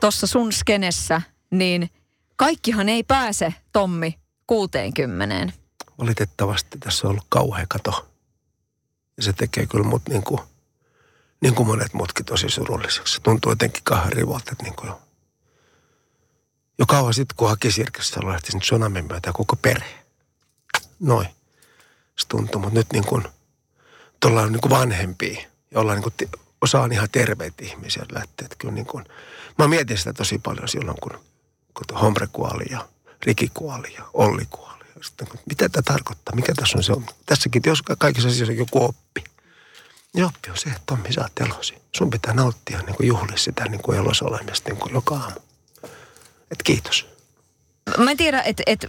Tuossa 0.00 0.26
sun 0.26 0.52
skenessä, 0.52 1.22
niin 1.50 1.90
kaikkihan 2.36 2.88
ei 2.88 3.02
pääse, 3.02 3.54
Tommi, 3.72 4.18
60. 4.46 5.52
Valitettavasti 5.98 6.78
tässä 6.78 7.06
on 7.06 7.10
ollut 7.10 7.26
kauhea 7.28 7.66
kato. 7.68 8.08
Ja 9.16 9.22
se 9.22 9.32
tekee 9.32 9.66
kyllä 9.66 9.84
mut 9.84 10.02
niin 10.08 10.22
kuin, 10.22 10.40
niin 11.40 11.54
kuin 11.54 11.66
monet 11.66 11.94
muutkin 11.94 12.26
tosi 12.26 12.50
surulliseksi. 12.50 13.14
Se 13.14 13.20
tuntuu 13.20 13.52
jotenkin 13.52 13.84
kahden 13.84 14.12
rivolta, 14.12 14.52
että 14.52 14.64
niin 14.64 14.76
kuin 14.76 14.92
jo 16.78 16.86
kauan 16.86 17.14
sitten, 17.14 17.36
kun 17.36 17.48
haki 17.48 17.72
Sirkessä, 17.72 18.20
lähti 18.26 18.50
sinne 18.50 18.60
tsunamin 18.60 19.06
myötä 19.06 19.32
koko 19.32 19.56
perhe. 19.56 20.04
Noin. 21.00 21.28
Se 22.18 22.28
tuntuu, 22.28 22.60
mutta 22.60 22.78
nyt 22.78 22.86
niin 22.92 23.06
kuin, 23.06 23.24
tuolla 24.20 24.42
on 24.42 24.52
niin 24.52 24.60
kuin 24.60 24.70
vanhempia, 24.70 25.42
jolla 25.70 25.94
niin 25.94 26.02
kuin, 26.02 26.14
osa 26.60 26.80
on 26.80 26.92
ihan 26.92 27.08
terveitä 27.12 27.64
ihmisiä 27.64 28.06
lähteä. 28.12 28.44
Että 28.44 28.56
kyllä 28.58 28.74
niin 28.74 28.86
kuin, 28.86 29.04
mä 29.58 29.68
mietin 29.68 29.98
sitä 29.98 30.12
tosi 30.12 30.38
paljon 30.38 30.68
silloin, 30.68 30.96
kun, 31.00 31.20
kun 31.74 31.98
Hombre 32.00 32.28
kuoli 32.32 32.64
ja 32.70 32.88
Riki 33.26 33.50
kuoli 33.54 33.94
ja 33.94 34.04
Olli 34.14 34.46
kuoli. 34.50 34.84
Ja 34.96 35.02
sitten, 35.04 35.28
mitä 35.46 35.68
tämä 35.68 35.82
tarkoittaa? 35.82 36.34
Mikä 36.34 36.52
tässä 36.54 36.78
on 36.78 36.84
se 36.84 36.92
on? 36.92 37.06
Tässäkin, 37.26 37.62
jos 37.66 37.82
kaikissa 37.98 38.28
asioissa 38.28 38.52
joku 38.52 38.84
oppi. 38.84 39.24
Ja 40.16 40.26
oppi 40.26 40.50
on 40.50 40.56
se, 40.56 40.68
että 40.68 40.82
Tommi, 40.86 41.12
sä 41.12 41.20
oot 41.20 41.40
elosi. 41.40 41.74
Sun 41.96 42.10
pitää 42.10 42.34
nauttia 42.34 42.82
niin 42.82 42.96
juhlia 43.06 43.36
sitä 43.36 43.64
niin 43.64 43.82
kuin 43.82 43.98
elossa 43.98 44.24
olemista 44.24 44.70
niin 44.70 44.80
kuin 44.80 44.94
joka 44.94 45.14
aamu. 45.14 45.40
Et 46.50 46.62
kiitos. 46.64 47.17
Mä 47.98 48.10
en 48.10 48.16
tiedä, 48.16 48.42
että 48.42 48.62
et, 48.66 48.86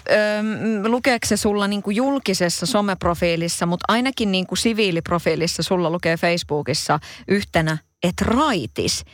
lukeeko 0.87 1.27
se 1.27 1.37
sulla 1.37 1.67
niinku 1.67 1.91
julkisessa 1.91 2.65
someprofiilissa, 2.65 3.65
mutta 3.65 3.85
ainakin 3.87 4.31
niinku 4.31 4.55
siviiliprofiilissa 4.55 5.63
sulla 5.63 5.89
lukee 5.89 6.17
Facebookissa 6.17 6.99
yhtenä, 7.27 7.77
että 8.03 8.25
raitis. 8.27 9.05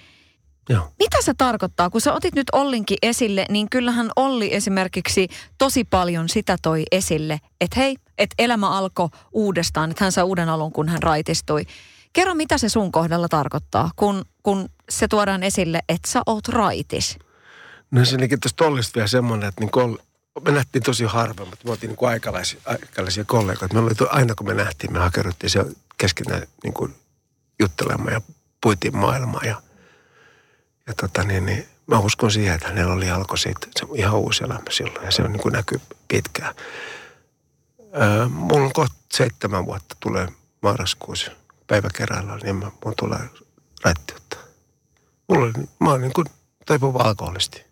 Joo. 0.69 0.91
Mitä 0.99 1.17
se 1.21 1.33
tarkoittaa? 1.37 1.89
Kun 1.89 2.01
sä 2.01 2.13
otit 2.13 2.35
nyt 2.35 2.47
Ollinkin 2.51 2.97
esille, 3.01 3.45
niin 3.49 3.69
kyllähän 3.69 4.09
Olli 4.15 4.53
esimerkiksi 4.53 5.27
tosi 5.57 5.83
paljon 5.83 6.29
sitä 6.29 6.57
toi 6.61 6.83
esille, 6.91 7.39
että 7.61 7.79
hei, 7.79 7.95
että 8.17 8.35
elämä 8.39 8.69
alkoi 8.69 9.09
uudestaan, 9.31 9.91
että 9.91 10.03
hän 10.03 10.11
sai 10.11 10.23
uuden 10.23 10.49
alun, 10.49 10.71
kun 10.71 10.89
hän 10.89 11.03
raitistui. 11.03 11.63
Kerro, 12.13 12.33
mitä 12.33 12.57
se 12.57 12.69
sun 12.69 12.91
kohdalla 12.91 13.27
tarkoittaa, 13.27 13.91
kun, 13.95 14.25
kun 14.43 14.69
se 14.89 15.07
tuodaan 15.07 15.43
esille, 15.43 15.79
että 15.89 16.11
sä 16.11 16.21
oot 16.25 16.47
raitis? 16.47 17.17
No 17.91 18.05
se 18.05 18.15
olikin 18.15 18.39
tuosta 18.39 18.65
Ollista 18.65 18.95
vielä 18.95 19.07
semmoinen, 19.07 19.49
että 19.49 19.61
niin 19.61 19.71
kol, 19.71 19.97
me 20.41 20.51
nähtiin 20.51 20.83
tosi 20.83 21.03
harvoin, 21.03 21.49
mutta 21.49 21.65
me 21.65 21.71
oltiin 21.71 21.87
niin 21.87 21.97
kuin 21.97 22.09
aikalaisia, 22.09 22.61
aikalaisia 22.65 23.25
kollegoita. 23.25 23.73
Me 23.73 23.79
oli, 23.79 23.91
aina 24.09 24.35
kun 24.35 24.47
me 24.47 24.53
nähtiin, 24.53 24.93
me 24.93 24.99
hakeruttiin 24.99 25.49
se 25.49 25.65
keskenään 25.97 26.43
niin 26.63 26.73
kuin 26.73 26.95
juttelemaan 27.59 28.13
ja 28.13 28.21
puitiin 28.61 28.97
maailmaa. 28.97 29.41
Ja, 29.43 29.61
ja 30.87 30.93
tota 30.93 31.23
niin, 31.23 31.45
niin 31.45 31.67
mä 31.87 31.99
uskon 31.99 32.31
siihen, 32.31 32.55
että 32.55 32.67
hänellä 32.67 32.93
oli 32.93 33.09
alkoi 33.09 33.37
siitä 33.37 33.67
se 33.75 33.85
ihan 33.95 34.19
uusi 34.19 34.43
elämä 34.43 34.69
silloin 34.69 35.05
ja 35.05 35.11
se 35.11 35.21
on 35.21 35.31
niin 35.31 35.41
kuin 35.41 35.53
näkyy 35.53 35.81
pitkään. 36.07 36.55
Öö, 38.01 38.27
mulla 38.29 38.65
on 38.65 38.73
kohta 38.73 38.95
seitsemän 39.13 39.65
vuotta 39.65 39.95
tulee 39.99 40.27
marraskuussa 40.61 41.31
päivä 41.67 41.87
kerrallaan, 41.97 42.39
niin 42.43 42.55
mä, 42.55 42.71
mun 42.85 42.93
tulee 42.99 43.29
rättiutta. 43.83 44.37
Mulla 45.29 45.45
oli, 45.45 45.53
mä 45.79 45.89
oon 45.89 46.01
niin 46.01 46.13
kuin 46.13 46.27
taipuva 46.65 46.99
alkoholisti. 46.99 47.64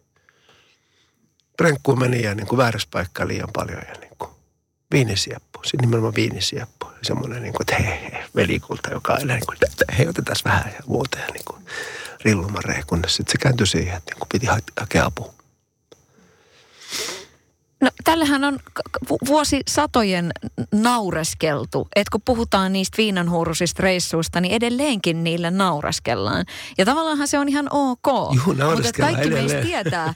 Prenkkuun 1.57 2.00
meni 2.00 2.22
ja 2.22 2.36
niin 2.36 2.48
kuin 2.48 2.57
väärässä 2.57 2.88
paikkaan 2.91 3.27
liian 3.27 3.50
paljon 3.53 3.81
ja 3.88 4.00
niin 4.00 4.17
kuin 4.17 4.31
viinisieppu. 4.91 5.60
Sitten 5.63 5.79
nimenomaan 5.81 6.15
viinisieppu. 6.15 6.88
Semmoinen 7.01 7.41
niin 7.41 7.53
kuin, 7.53 7.62
että 7.62 7.83
hei, 7.83 8.12
hei, 8.12 8.24
velikulta, 8.36 8.89
joka 8.89 9.13
aina 9.13 9.33
niin 9.33 9.45
kuin, 9.45 9.57
että 9.72 9.86
hei, 9.98 10.07
otetaan 10.07 10.36
vähän 10.45 10.74
ja 10.75 10.79
muuta. 10.88 11.17
Ja 11.17 11.25
niin 11.33 11.45
kuin 11.45 11.63
kunnes 12.88 13.15
sitten 13.15 13.31
se 13.31 13.38
kääntyi 13.38 13.67
siihen, 13.67 13.98
että 13.98 14.12
niin 14.12 14.19
kuin 14.19 14.29
piti 14.31 14.48
hakea 14.79 15.05
apua. 15.05 15.33
No, 17.81 17.89
tällähän 18.03 18.43
on 18.43 18.60
vuosisatojen 19.27 20.31
naureskeltu, 20.74 21.88
että 21.95 22.12
kun 22.12 22.22
puhutaan 22.25 22.74
niistä 22.74 22.98
viinanhuurusista 22.98 23.83
reissuista, 23.83 24.41
niin 24.41 24.53
edelleenkin 24.53 25.24
niille 25.24 25.51
naureskellaan. 25.51 26.45
Ja 26.77 26.86
tavallaanhan 26.86 27.27
se 27.27 27.39
on 27.39 27.50
ihan 27.50 27.67
ok. 27.72 28.36
Juh, 28.36 28.45
mutta 28.45 28.91
kaikki 29.00 29.29
meistä 29.29 29.62
tietää 29.62 30.13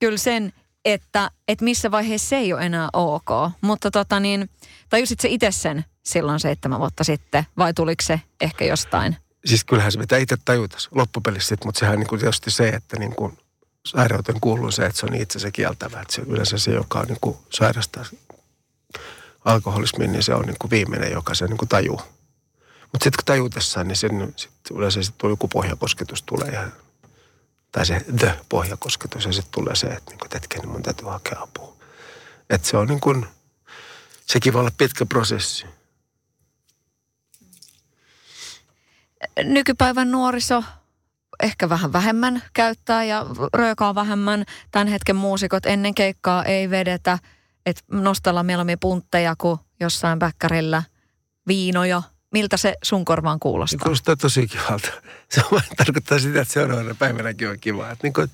kyllä 0.00 0.18
sen, 0.18 0.52
että, 0.86 1.30
että 1.48 1.64
missä 1.64 1.90
vaiheessa 1.90 2.28
se 2.28 2.36
ei 2.36 2.52
ole 2.52 2.66
enää 2.66 2.88
ok. 2.92 3.28
Mutta 3.60 3.90
tota 3.90 4.20
niin, 4.20 4.50
tajusit 4.88 5.20
se 5.20 5.28
itse 5.28 5.50
sen 5.50 5.84
silloin 6.02 6.40
seitsemän 6.40 6.78
vuotta 6.78 7.04
sitten, 7.04 7.46
vai 7.58 7.74
tuliko 7.74 8.02
se 8.02 8.20
ehkä 8.40 8.64
jostain? 8.64 9.16
Siis 9.44 9.64
kyllähän 9.64 9.92
se 9.92 9.98
pitää 9.98 10.18
itse 10.18 10.36
tajuta 10.44 10.76
loppupelissä, 10.90 11.56
mutta 11.64 11.78
sehän 11.78 11.98
niin 11.98 12.18
tietysti 12.18 12.50
se, 12.50 12.68
että 12.68 12.98
niin 12.98 13.14
kuin 13.14 13.38
sairauteen 13.86 14.40
kuuluu 14.40 14.70
se, 14.70 14.86
että 14.86 15.00
se 15.00 15.06
on 15.06 15.14
itse 15.14 15.38
se 15.38 15.50
kieltävä. 15.50 16.00
Että 16.00 16.14
se 16.14 16.22
yleensä 16.22 16.58
se, 16.58 16.70
joka 16.70 16.98
on 16.98 17.06
niin 17.06 17.18
kuin 17.20 17.36
sairastaa 17.50 18.04
alkoholismiin, 19.44 20.12
niin 20.12 20.22
se 20.22 20.34
on 20.34 20.44
niin 20.44 20.56
kuin 20.58 20.70
viimeinen, 20.70 21.12
joka 21.12 21.34
se 21.34 21.46
niin 21.46 21.58
kuin 21.58 21.68
tajuu. 21.68 22.00
Mutta 22.92 23.04
sitten 23.04 23.16
kun 23.16 23.24
tajutessaan, 23.24 23.88
niin 23.88 23.96
sen, 23.96 24.34
sit 24.36 24.50
yleensä 24.74 25.02
sitten 25.02 25.30
joku 25.30 25.48
pohjakosketus 25.48 26.22
tulee 26.22 26.48
ja 26.50 26.68
tai 27.76 27.86
se 27.86 28.04
the-pohjakosketus 28.18 29.24
ja 29.24 29.32
sitten 29.32 29.52
tulee 29.52 29.76
se, 29.76 29.86
että, 29.86 30.10
niin 30.10 30.18
kuin, 30.18 30.26
että 30.26 30.36
hetken, 30.36 30.60
niin 30.60 30.68
mun 30.68 30.82
täytyy 30.82 31.08
hakea 31.08 31.40
apua. 31.40 31.76
Että 32.50 32.68
se 32.68 32.76
on 32.76 32.88
niin 32.88 33.00
kuin, 33.00 33.26
sekin 34.26 34.52
voi 34.52 34.60
olla 34.60 34.70
pitkä 34.78 35.06
prosessi. 35.06 35.66
Nykypäivän 39.44 40.10
nuoriso 40.10 40.64
ehkä 41.42 41.68
vähän 41.68 41.92
vähemmän 41.92 42.42
käyttää 42.54 43.04
ja 43.04 43.26
röökaa 43.54 43.94
vähemmän. 43.94 44.44
Tämän 44.70 44.86
hetken 44.86 45.16
muusikot 45.16 45.66
ennen 45.66 45.94
keikkaa 45.94 46.44
ei 46.44 46.70
vedetä, 46.70 47.18
että 47.66 47.82
nostellaan 47.90 48.46
mieluummin 48.46 48.80
puntteja 48.80 49.34
kuin 49.38 49.60
jossain 49.80 50.18
bäkkärillä 50.18 50.82
viinoja– 51.46 52.02
Miltä 52.32 52.56
se 52.56 52.74
sun 52.82 53.04
korvaan 53.04 53.40
kuulostaa? 53.40 53.78
Se 53.78 53.82
kuulostaa 53.82 54.16
tosi 54.16 54.46
kivalta. 54.46 54.88
Se 55.34 55.42
on, 55.52 55.60
tarkoittaa 55.76 56.18
sitä, 56.18 56.40
että 56.40 56.54
seuraavana 56.54 56.94
päivänäkin 56.94 57.48
on 57.48 57.60
kiva. 57.60 57.90
Että 57.90 58.06
niin 58.06 58.12
kuin, 58.12 58.30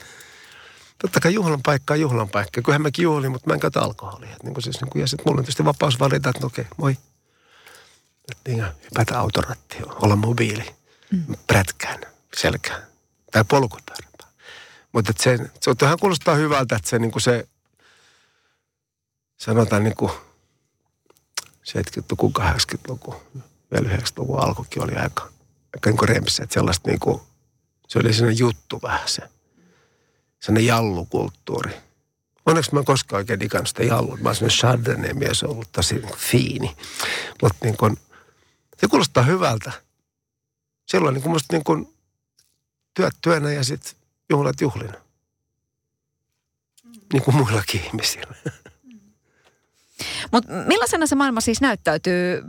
totta 0.98 1.20
kai 1.20 1.34
juhlan 1.34 1.62
paikka 1.62 1.94
on 1.94 2.00
juhlan 2.00 2.28
paikka. 2.28 2.62
Kyllähän 2.62 2.82
mäkin 2.82 3.02
juhlin, 3.02 3.32
mutta 3.32 3.48
mä 3.48 3.54
en 3.54 3.60
käytä 3.60 3.80
alkoholia. 3.80 4.36
Niin 4.42 4.54
kuin 4.54 4.62
siis, 4.62 4.80
niin 4.80 4.90
kuin, 4.90 5.00
ja 5.00 5.06
sitten 5.06 5.24
mulla 5.26 5.38
on 5.38 5.44
tietysti 5.44 5.64
vapaus 5.64 6.00
valita, 6.00 6.28
että 6.28 6.40
no 6.40 6.46
okei, 6.46 6.64
moi. 6.76 6.96
Että 8.30 8.50
niin, 8.50 8.64
hypätä 8.84 9.18
autorattiin, 9.18 9.84
olla 9.88 10.16
mobiili, 10.16 10.74
mm. 11.10 11.36
prätkään, 11.46 12.00
selkään 12.36 12.82
tai 13.32 13.44
polkupyöräpää. 13.44 14.28
Mutta 14.92 15.12
se, 15.20 15.38
se 15.60 15.70
on, 15.70 15.76
kuulostaa 16.00 16.34
hyvältä, 16.34 16.76
että 16.76 16.90
se, 16.90 16.98
niin 16.98 17.10
kuin 17.12 17.22
se 17.22 17.48
sanotaan 19.36 19.84
niin 19.84 19.96
kuin 19.96 20.12
70-luku, 21.68 22.32
80-luku, 22.38 23.22
vielä 23.72 23.96
90-luvun 23.96 24.40
alkukin 24.40 24.82
oli 24.82 24.94
aika, 24.94 25.28
aika 25.74 25.90
niin 25.90 26.08
rempissä, 26.08 26.42
että 26.42 26.54
sellaista 26.54 26.90
niin 26.90 27.00
kuin, 27.00 27.20
se 27.88 27.98
oli 27.98 28.12
sellainen 28.12 28.38
juttu 28.38 28.80
vähän 28.82 29.08
se, 29.08 29.22
sellainen 30.40 30.66
jallukulttuuri. 30.66 31.72
Onneksi 32.46 32.72
mä 32.74 32.78
en 32.78 32.84
koskaan 32.84 33.18
oikein 33.18 33.40
digannut 33.40 33.68
sitä 33.68 33.82
jallua. 33.82 34.16
Mä 34.16 34.28
oon 34.28 34.34
sellainen 34.36 34.58
chardonnay-mies 34.58 35.42
ollut 35.42 35.72
tosi 35.72 35.94
niin 35.94 36.16
fiini. 36.16 36.76
Mutta 37.42 37.58
niin 37.64 37.76
kuin, 37.76 37.96
se 38.78 38.88
kuulostaa 38.88 39.22
hyvältä. 39.22 39.72
Silloin 40.86 41.14
niin 41.14 41.22
kuin 41.22 41.32
musta 41.32 41.56
niin 41.56 41.64
kuin 41.64 41.94
työt 42.94 43.14
työnä 43.22 43.52
ja 43.52 43.64
sitten 43.64 43.92
juhlat 44.30 44.60
juhlina. 44.60 44.94
Niin 47.12 47.22
kuin 47.22 47.36
muillakin 47.36 47.80
ihmisillä. 47.84 48.34
Mutta 50.32 50.52
millaisena 50.66 51.06
se 51.06 51.14
maailma 51.14 51.40
siis 51.40 51.60
näyttäytyy 51.60 52.42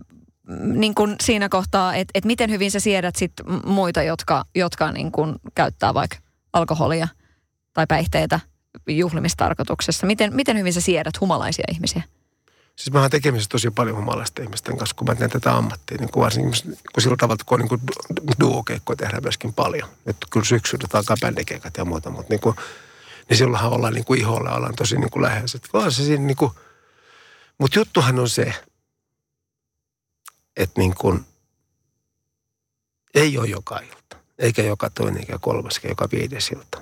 niin 0.64 0.96
kuin 0.96 1.16
siinä 1.24 1.50
kohtaa, 1.50 1.96
että, 1.96 2.12
että 2.14 2.28
miten 2.28 2.52
hyvin 2.52 2.72
sä 2.72 2.80
siedät 2.80 3.16
sit 3.16 3.34
muita, 3.66 4.04
jotka, 4.04 4.46
jotka 4.56 4.92
niin 4.92 5.12
kuin 5.12 5.36
käyttää 5.56 5.94
vaikka 5.94 6.18
alkoholia 6.54 7.08
tai 7.74 7.88
päihteitä 7.88 8.40
juhlimistarkoituksessa? 8.88 10.08
Miten, 10.08 10.36
miten 10.36 10.58
hyvin 10.58 10.74
sä 10.74 10.82
siedät 10.82 11.22
humalaisia 11.22 11.66
ihmisiä? 11.72 12.04
Siis 12.76 12.94
mä 12.94 13.02
oon 13.02 13.10
tekemisissä 13.10 13.50
tosi 13.50 13.72
paljon 13.72 13.98
humalaisten 13.98 14.46
ihmisten 14.46 14.78
kanssa, 14.78 14.96
kun 14.96 15.08
mä 15.08 15.16
teen 15.16 15.30
tätä 15.30 15.58
ammattia. 15.58 15.98
Niin 15.98 16.12
kuin 16.12 16.24
varsinkin 16.24 16.54
kun 16.94 17.04
sillä 17.04 17.18
tavalla, 17.20 17.44
kun 17.46 17.60
niin 17.60 18.40
duokeikkoja 18.40 18.98
tehdään 18.98 19.24
myöskin 19.24 19.54
paljon. 19.54 19.90
Että 20.06 20.28
kyllä 20.30 20.46
syksyllä 20.46 20.88
alkaa 20.94 21.18
bändikeikat 21.22 21.78
ja 21.78 21.86
muuta, 21.86 22.10
mutta 22.10 22.34
niin, 22.34 22.40
kuin, 22.40 22.56
niin 23.30 23.38
silloinhan 23.38 23.72
ollaan 23.72 23.94
niin 23.94 24.06
kuin 24.06 24.20
iholla, 24.20 24.56
ollaan 24.56 24.76
tosi 24.76 24.98
niin 24.98 25.10
kuin 25.10 25.24
läheiset. 25.24 25.68
Vaan 25.74 25.92
se 25.92 26.04
siinä 26.04 26.26
niin 26.26 26.38
kuin, 26.38 26.52
mutta 27.58 27.80
juttuhan 27.80 28.20
on 28.20 28.30
se, 28.30 28.54
että 30.58 30.80
niin 30.82 30.96
kuin, 30.96 31.26
ei 33.14 33.38
ole 33.38 33.48
joka 33.48 33.80
ilta, 33.80 34.18
eikä 34.40 34.62
joka 34.62 34.90
toinen, 34.90 35.20
eikä 35.20 35.38
kolmas, 35.42 35.76
eikä 35.76 35.88
joka 35.88 36.08
viides 36.12 36.52
ilta. 36.52 36.82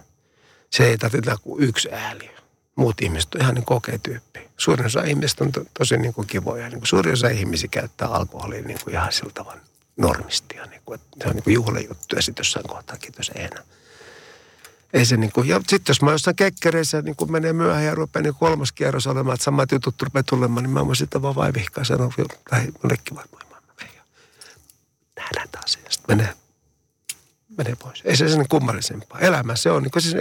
Se 0.70 0.86
ei 0.86 0.98
tarvita 0.98 1.38
kuin 1.38 1.64
yksi 1.64 1.90
ääliö. 1.92 2.32
Muut 2.76 3.02
ihmiset 3.02 3.36
on 3.36 3.42
ihan 3.42 3.56
niin 3.56 3.66
koketyyppi. 3.66 4.50
Suurin 4.58 4.86
osa 4.86 5.04
ihmistä 5.04 5.44
on 5.44 5.52
to, 5.52 5.66
tosi 5.80 5.98
niin 5.98 6.14
kuin 6.14 6.28
kivoja. 6.28 6.70
Niin 6.70 6.80
kuin 6.80 6.88
suurin 6.88 7.14
osa 7.14 7.28
ihmisiä 7.28 7.68
käyttää 7.72 8.08
alkoholia 8.08 8.62
niin 8.62 8.80
kuin 8.84 8.94
ihan 8.94 9.12
sillä 9.12 9.32
tavalla 9.34 9.62
normistia. 9.98 10.66
Niin 10.66 10.82
kuin, 10.86 10.96
että 10.96 11.18
se 11.22 11.30
on 11.30 11.36
niin 11.36 11.44
kuin 11.44 11.54
juhlajuttu 11.54 12.16
ja 12.16 12.22
sitten 12.22 12.42
jossain 12.42 12.68
kohtaa 12.68 12.98
kiitos 12.98 13.32
ei 13.36 13.44
enää. 13.44 13.64
Ei 14.94 15.06
se 15.06 15.18
niin 15.18 15.32
kuin, 15.32 15.48
ja 15.48 15.62
sitten 15.68 15.92
jos 15.92 16.02
mä 16.02 16.12
jossain 16.12 16.36
kekkereissä 16.36 17.02
niin 17.02 17.16
kuin 17.16 17.32
menee 17.32 17.54
myöhään 17.54 17.86
ja 17.86 17.96
rupeaa 17.96 18.24
niin 18.24 18.36
kolmas 18.40 18.72
kierros 18.72 19.08
olemaan, 19.08 19.34
että 19.34 19.44
samat 19.44 19.72
jutut 19.72 20.02
rupeaa 20.02 20.24
tulemaan, 20.24 20.64
niin 20.64 20.74
mä 20.74 20.86
voin 20.86 20.96
sitä 20.96 21.22
vaan 21.22 21.36
vaivihkaa 21.36 21.84
sanoa, 21.84 22.14
mullekin 22.84 23.16
vaan 23.16 23.28
nähdään 25.36 25.50
taas. 25.52 25.80
Ja 25.84 25.92
sitten 25.92 26.18
menee, 26.18 26.34
menee 27.58 27.76
pois. 27.76 28.02
Ei 28.06 28.18
se 28.18 28.30
sen 28.30 28.48
kummallisempaa. 28.50 29.20
Elämä 29.20 29.56
se 29.56 29.72
on, 29.72 29.84
niin 29.84 29.92
siis, 30.02 30.16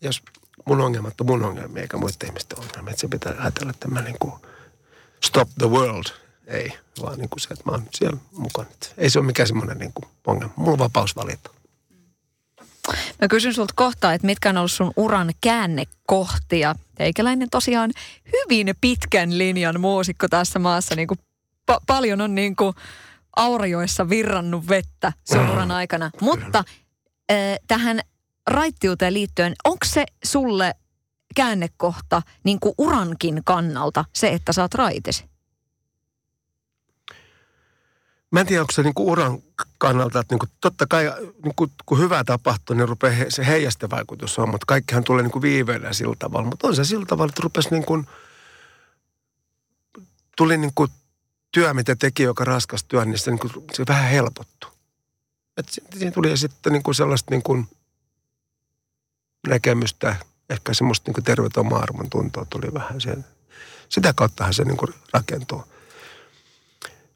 jos 0.00 0.22
mun 0.66 0.80
ongelmat 0.80 1.20
on 1.20 1.26
mun 1.26 1.44
ongelmia 1.44 1.82
eikä 1.82 1.96
muiden 1.96 2.26
ihmisten 2.26 2.58
ongelmia. 2.58 2.90
Että 2.90 3.00
se 3.00 3.08
pitää 3.08 3.34
ajatella, 3.38 3.70
että 3.70 3.88
mä 3.88 4.02
niin 4.02 4.16
kuin 4.18 4.32
stop 5.24 5.48
the 5.58 5.70
world. 5.70 6.04
Ei, 6.46 6.78
vaan 7.02 7.18
niin 7.18 7.28
kuin 7.28 7.40
se, 7.40 7.48
että 7.50 7.64
mä 7.64 7.72
oon 7.72 7.82
siellä 7.94 8.18
mukana. 8.32 8.68
Ei 8.98 9.10
se 9.10 9.18
ole 9.18 9.26
mikään 9.26 9.46
semmoinen 9.46 9.78
niin 9.78 9.92
kuin 9.94 10.04
ongelma. 10.26 10.54
Mulla 10.56 10.72
on 10.72 10.78
vapaus 10.78 11.16
valita. 11.16 11.50
Mä 13.20 13.28
kysyn 13.28 13.54
sulta 13.54 13.74
kohtaa, 13.76 14.12
että 14.12 14.26
mitkä 14.26 14.50
on 14.50 14.56
ollut 14.56 14.72
sun 14.72 14.92
uran 14.96 15.30
käännekohtia. 15.40 16.74
Teikäläinen 16.94 17.50
tosiaan 17.50 17.90
hyvin 18.32 18.74
pitkän 18.80 19.38
linjan 19.38 19.80
muusikko 19.80 20.28
tässä 20.28 20.58
maassa. 20.58 20.94
Niin 20.94 21.08
kuin 21.08 21.20
pa- 21.72 21.80
paljon 21.86 22.20
on 22.20 22.34
niin 22.34 22.56
kuin 22.56 22.74
Aurajoissa 23.36 24.08
virrannut 24.08 24.68
vettä 24.68 25.12
sun 25.24 25.40
Mm. 25.44 25.50
uran 25.50 25.70
aikana. 25.70 26.10
Mutta 26.20 26.58
äh, 26.58 27.36
tähän 27.66 28.00
raittiuteen 28.46 29.14
liittyen, 29.14 29.54
onko 29.64 29.86
se 29.86 30.04
sulle 30.24 30.74
käännekohta 31.36 32.22
niin 32.44 32.60
kuin 32.60 32.74
urankin 32.78 33.40
kannalta 33.44 34.04
se, 34.12 34.28
että 34.28 34.52
sä 34.52 34.62
oot 34.62 34.74
raitis? 34.74 35.24
Mä 38.30 38.40
en 38.40 38.46
tiedä, 38.46 38.62
onko 38.62 38.72
se 38.72 38.82
niinku 38.82 39.10
uran 39.10 39.38
kannalta, 39.78 40.20
että 40.20 40.34
niinku, 40.34 40.46
totta 40.60 40.86
kai 40.86 41.12
niinku, 41.44 41.68
kun 41.86 41.98
hyvää 41.98 42.24
tapahtuu, 42.24 42.76
niin 42.76 42.88
rupeaa 42.88 43.14
he, 43.14 43.26
se 43.28 43.46
heijastevaikutus 43.46 44.38
on, 44.38 44.48
mutta 44.48 44.64
kaikkihan 44.66 45.04
tulee 45.04 45.22
niinku 45.22 45.42
viiveellä 45.42 45.92
sillä 45.92 46.16
tavalla. 46.18 46.48
Mutta 46.48 46.68
on 46.68 46.76
se 46.76 46.84
sillä 46.84 47.06
tavalla, 47.06 47.28
että 47.30 47.42
rupesi 47.42 47.68
niinku, 47.70 48.04
tuli 50.36 50.56
niinku 50.56 50.88
työ, 51.52 51.74
mitä 51.74 51.96
teki, 51.96 52.22
joka 52.22 52.44
raskas 52.44 52.84
työ, 52.84 53.04
niin 53.04 53.18
se, 53.18 53.30
niinku, 53.30 53.48
se 53.72 53.84
vähän 53.88 54.10
helpottui. 54.10 54.70
Et 55.56 55.68
si- 55.68 55.82
siinä 55.98 56.10
tuli 56.10 56.36
sitten 56.36 56.72
niinku 56.72 56.94
sellaista 56.94 57.30
niinku 57.30 57.64
näkemystä, 59.48 60.16
ehkä 60.50 60.74
semmoista 60.74 61.08
niinku 61.08 61.22
terveet 61.22 61.56
oma 61.56 61.76
arvon 61.76 62.10
tuntoa 62.10 62.46
tuli 62.50 62.74
vähän 62.74 63.00
sen. 63.00 63.24
Sitä 63.88 64.12
kauttahan 64.16 64.54
se 64.54 64.64
niinku 64.64 64.86
rakentuu. 65.12 65.64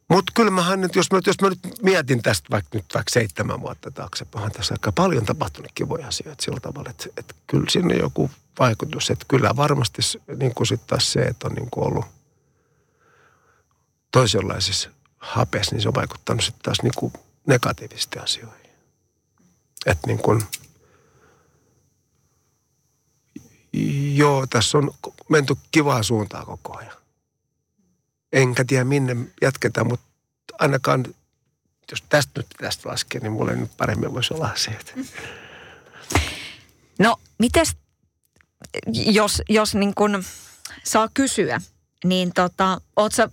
Mutta 0.08 0.32
kyllä 0.36 0.50
mähän 0.50 0.80
nyt, 0.80 0.94
jos 0.94 1.10
mä, 1.12 1.20
jos 1.26 1.40
mä 1.40 1.48
nyt 1.48 1.58
mietin 1.82 2.22
tästä 2.22 2.50
vaikka 2.50 2.70
nyt 2.72 2.84
vaikka 2.94 3.10
seitsemän 3.10 3.60
vuotta 3.60 3.90
taaksepäin, 3.90 4.52
tässä 4.52 4.74
aika 4.74 4.92
paljon 4.92 5.24
tapahtunut 5.24 5.70
kivoja 5.74 6.06
asioita 6.06 6.42
sillä 6.42 6.60
tavalla, 6.60 6.90
että, 6.90 7.06
että 7.16 7.34
kyllä 7.46 7.66
siinä 7.70 7.94
on 7.94 8.00
joku 8.00 8.30
vaikutus. 8.58 9.10
Että 9.10 9.24
kyllä 9.28 9.56
varmasti 9.56 10.02
niin 10.36 10.54
kuin 10.54 10.66
sitten 10.66 10.88
taas 10.88 11.12
se, 11.12 11.20
että 11.20 11.48
on 11.48 11.54
niin 11.54 11.70
kuin 11.70 11.86
ollut 11.86 12.04
toisenlaisissa 14.14 14.90
hapessa, 15.18 15.75
niin 15.75 15.83
se 15.83 15.88
on 15.88 15.94
vaikuttanut 15.94 16.44
sitten 16.44 16.62
taas 16.62 16.83
niin 16.83 16.92
kuin 16.97 17.12
negatiivisesti 17.47 18.18
asioihin. 18.18 18.71
Että 19.87 20.06
niin 20.06 20.18
kuin, 20.18 20.42
joo, 24.14 24.47
tässä 24.47 24.78
on 24.78 24.94
menty 25.28 25.56
kivaa 25.71 26.02
suuntaa 26.02 26.44
koko 26.44 26.76
ajan 26.78 27.04
enkä 28.35 28.64
tiedä 28.64 28.85
minne 28.85 29.16
jatketaan, 29.42 29.87
mutta 29.87 30.06
ainakaan 30.59 31.04
jos 31.90 32.02
tästä 32.09 32.40
nyt 32.40 32.47
pitäisi 32.49 32.78
laskea, 32.85 33.21
niin 33.21 33.33
mulle 33.33 33.56
nyt 33.56 33.71
paremmin 33.76 34.14
voisi 34.14 34.35
olla 34.35 34.47
asiat. 34.47 34.94
No, 36.99 37.16
mites, 37.38 37.76
jos, 38.87 39.42
jos 39.49 39.75
niin 39.75 39.94
kun 39.94 40.25
saa 40.85 41.09
kysyä, 41.14 41.61
niin 42.04 42.33
tota, 42.33 42.80
oot 42.97 43.12
sä 43.12 43.28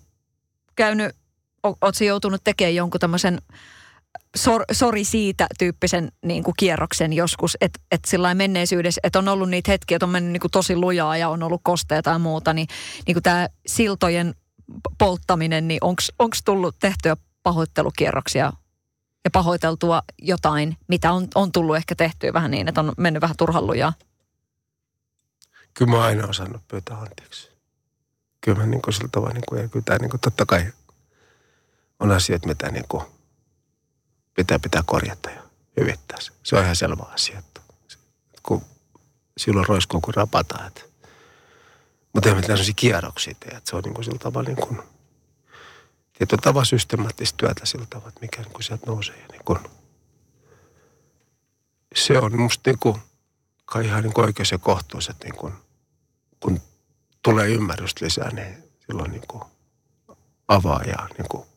käynyt, 0.76 1.16
o- 1.68 1.78
oot 1.82 1.96
sä 1.96 2.04
joutunut 2.06 2.44
tekemään 2.44 2.76
jonkun 2.76 3.00
tämmöisen 3.00 3.42
sor, 4.36 4.64
sori 4.72 5.04
siitä 5.04 5.48
tyyppisen 5.60 6.12
niin 6.26 6.44
kuin 6.44 6.56
kierroksen 6.58 7.14
joskus, 7.14 7.58
että 7.62 7.80
et 7.92 8.06
sillä 8.08 8.36
menneisyydessä, 8.36 9.02
että 9.04 9.20
on 9.20 9.28
ollut 9.28 9.50
niitä 9.50 9.72
hetkiä, 9.72 9.96
että 9.96 10.06
on 10.06 10.10
mennyt 10.10 10.32
niin 10.32 10.42
kuin 10.42 10.52
tosi 10.52 10.76
lujaa 10.76 11.18
ja 11.18 11.30
on 11.30 11.44
ollut 11.44 11.62
kosteja 11.64 12.02
tai 12.02 12.20
muuta, 12.20 12.54
niin, 12.54 12.68
niin 13.08 13.16
kuin 13.16 13.24
tämä 13.24 13.50
siltojen 13.68 14.36
polttaminen, 14.98 15.68
niin 15.68 15.80
onko 16.20 16.36
tullut 16.46 16.76
tehtyä 16.80 17.18
pahoittelukierroksia 17.44 18.54
ja 19.24 19.32
pahoiteltua 19.32 20.02
jotain, 20.22 20.78
mitä 20.88 21.12
on, 21.12 21.28
on 21.36 21.52
tullut 21.52 21.76
ehkä 21.76 21.96
tehtyä 21.96 22.34
vähän 22.34 22.52
niin, 22.52 22.68
että 22.68 22.82
on 22.82 22.92
mennyt 22.98 23.22
vähän 23.22 23.38
turhan 23.38 23.68
lujaa? 23.68 23.94
Kyllä 25.74 25.92
mä 25.92 26.04
aina 26.04 26.28
osannut 26.28 26.62
pyytää 26.68 26.98
anteeksi. 26.98 27.51
Kyllä 28.42 28.58
mä 28.58 28.66
niin 28.66 28.82
kuin 28.82 28.94
sillä 28.94 29.10
tavalla, 29.12 29.34
niin 29.34 29.44
kuin, 29.50 29.62
ja 29.62 29.68
kyllä 29.68 29.84
tämä 29.86 29.98
niin 29.98 30.10
kuin, 30.10 30.22
totta 30.22 30.46
kai 30.46 30.74
on 32.00 32.12
asioita, 32.12 32.48
mitä 32.48 32.72
niin 32.72 32.86
kuin 32.90 33.04
pitää 34.36 34.60
pitää 34.60 34.84
korjata 34.86 35.30
ja 35.30 35.42
hyvittää. 35.80 36.18
Se- 36.44 36.56
on 36.56 36.64
ihan 36.64 36.76
selvä 36.76 37.04
asia, 37.04 37.40
että 37.40 37.62
kun 38.44 38.62
silloin 39.38 39.68
roiskuu, 39.68 40.02
kun 40.02 40.14
rapataan. 40.14 40.68
Että. 40.68 40.82
Mutta 42.14 42.30
ei 42.30 42.36
mitään 42.36 42.48
sellaisia 42.48 42.74
kierroksia 42.76 43.36
tee, 43.40 43.58
että 43.58 43.70
se 43.70 43.76
on 43.76 43.84
niin 43.84 43.94
kuin 43.94 44.06
sillä 44.06 44.20
tavalla 44.20 44.48
niin 44.48 44.68
kuin, 44.68 44.82
tietyllä 46.18 46.42
tavalla 46.42 46.66
systemaattista 46.66 47.38
työtä 47.38 47.66
sillä 47.66 47.86
tavalla, 47.90 48.10
että 48.10 48.22
mikä 48.22 48.42
niin 48.42 48.54
kuin 48.54 48.64
sieltä 48.64 48.86
nousee. 48.88 49.18
Ja 49.22 49.28
niin 49.32 49.46
kuin, 49.46 49.60
se 51.96 52.20
on 52.20 52.40
musta 52.40 52.70
niin 52.70 52.80
kuin, 52.80 53.02
kai 53.66 53.86
ihan 53.86 54.04
niin 54.04 54.14
kuin 54.14 54.26
oikeus 54.26 54.52
ja 54.52 54.58
kohtuus, 54.58 55.10
että 55.10 55.28
niin 55.28 55.36
kuin, 55.36 55.54
kun 56.40 56.62
tulee 57.24 57.50
ymmärrystä 57.50 58.06
lisää, 58.06 58.32
niin 58.32 58.64
silloin 58.88 59.12
niin 59.12 59.28
kuin 59.28 59.44
avaa 60.48 60.84
ja 60.84 61.08
niin 61.18 61.30
kuin 61.30 61.48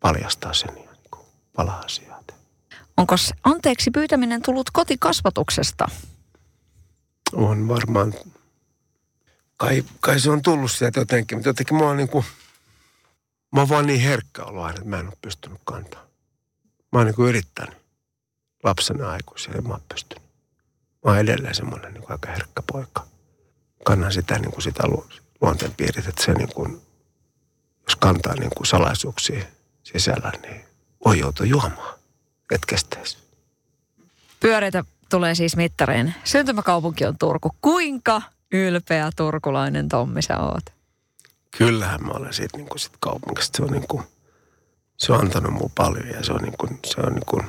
paljastaa 0.00 0.54
sen 0.54 0.68
ja 0.76 0.92
niin 0.92 1.10
kuin 1.10 1.26
palaa 1.56 1.80
asiaan. 1.80 2.18
Onko 2.96 3.14
anteeksi 3.44 3.90
pyytäminen 3.90 4.42
tullut 4.42 4.70
kotikasvatuksesta? 4.70 5.86
On 7.32 7.68
varmaan, 7.68 8.14
kai, 9.56 9.84
kai 10.00 10.20
se 10.20 10.30
on 10.30 10.42
tullut 10.42 10.72
sieltä 10.72 11.00
jotenkin, 11.00 11.38
mutta 11.38 11.48
jotenkin 11.48 11.76
mä 11.76 11.84
oon 11.84 11.96
niin 11.96 12.08
kuin, 12.08 12.24
mä 13.54 13.60
oon 13.60 13.68
vaan 13.68 13.86
niin 13.86 14.00
herkkä 14.00 14.44
ollut 14.44 14.62
aina, 14.62 14.78
että 14.78 14.90
mä 14.90 15.00
en 15.00 15.06
ole 15.06 15.16
pystynyt 15.22 15.60
kantaa. 15.64 16.02
Mä 16.92 16.98
oon 16.98 17.06
niin 17.06 17.14
kuin 17.14 17.28
yrittänyt 17.28 17.76
lapsena 18.64 19.10
aikuisia 19.10 19.54
ja 19.54 19.62
mä 19.62 19.68
oon 19.68 19.82
pystynyt. 19.88 20.24
Mä 21.04 21.10
oon 21.10 21.18
edelleen 21.18 21.54
semmoinen 21.54 21.94
niin 21.94 22.10
aika 22.10 22.30
herkkä 22.30 22.62
poika. 22.72 23.06
Kannan 23.88 24.12
sitä, 24.12 24.38
niin 24.38 24.50
kuin 24.50 24.62
sitä 24.62 24.86
lu- 24.86 25.06
luonteenpiirit, 25.40 26.06
että 26.06 26.24
se 26.24 26.32
niin 26.32 26.54
kuin, 26.54 26.80
jos 27.82 27.96
kantaa 27.96 28.34
niin 28.34 28.50
kuin 28.56 28.66
salaisuuksia 28.66 29.44
sisällä, 29.82 30.32
niin 30.42 30.64
voi 31.04 31.18
joutua 31.18 31.46
juomaan. 31.46 31.98
Et 32.54 32.66
kestäisi. 32.66 33.18
Pyöreitä 34.40 34.84
tulee 35.10 35.34
siis 35.34 35.56
mittareen. 35.56 36.14
Syntymäkaupunki 36.24 37.04
on 37.06 37.18
Turku. 37.18 37.50
Kuinka 37.60 38.22
ylpeä 38.52 39.10
turkulainen 39.16 39.88
Tommi 39.88 40.22
sä 40.22 40.38
oot? 40.38 40.64
kyllähän 41.58 42.04
mä 42.04 42.12
olen 42.12 42.32
siitä 42.32 42.56
niin 42.56 42.68
kuin 42.68 42.78
sit 42.78 42.92
kaupungista. 43.00 43.56
Se 43.56 43.62
on, 43.62 43.72
niin 43.72 43.88
kuin, 43.88 44.02
se 44.96 45.12
on 45.12 45.20
antanut 45.20 45.52
mulle 45.52 45.72
paljon 45.74 46.08
ja 46.08 46.24
se 46.24 46.32
on, 46.32 46.42
niin 46.42 46.58
kuin, 46.58 46.78
se 46.86 47.00
on 47.00 47.12
niin 47.12 47.26
kuin, 47.26 47.46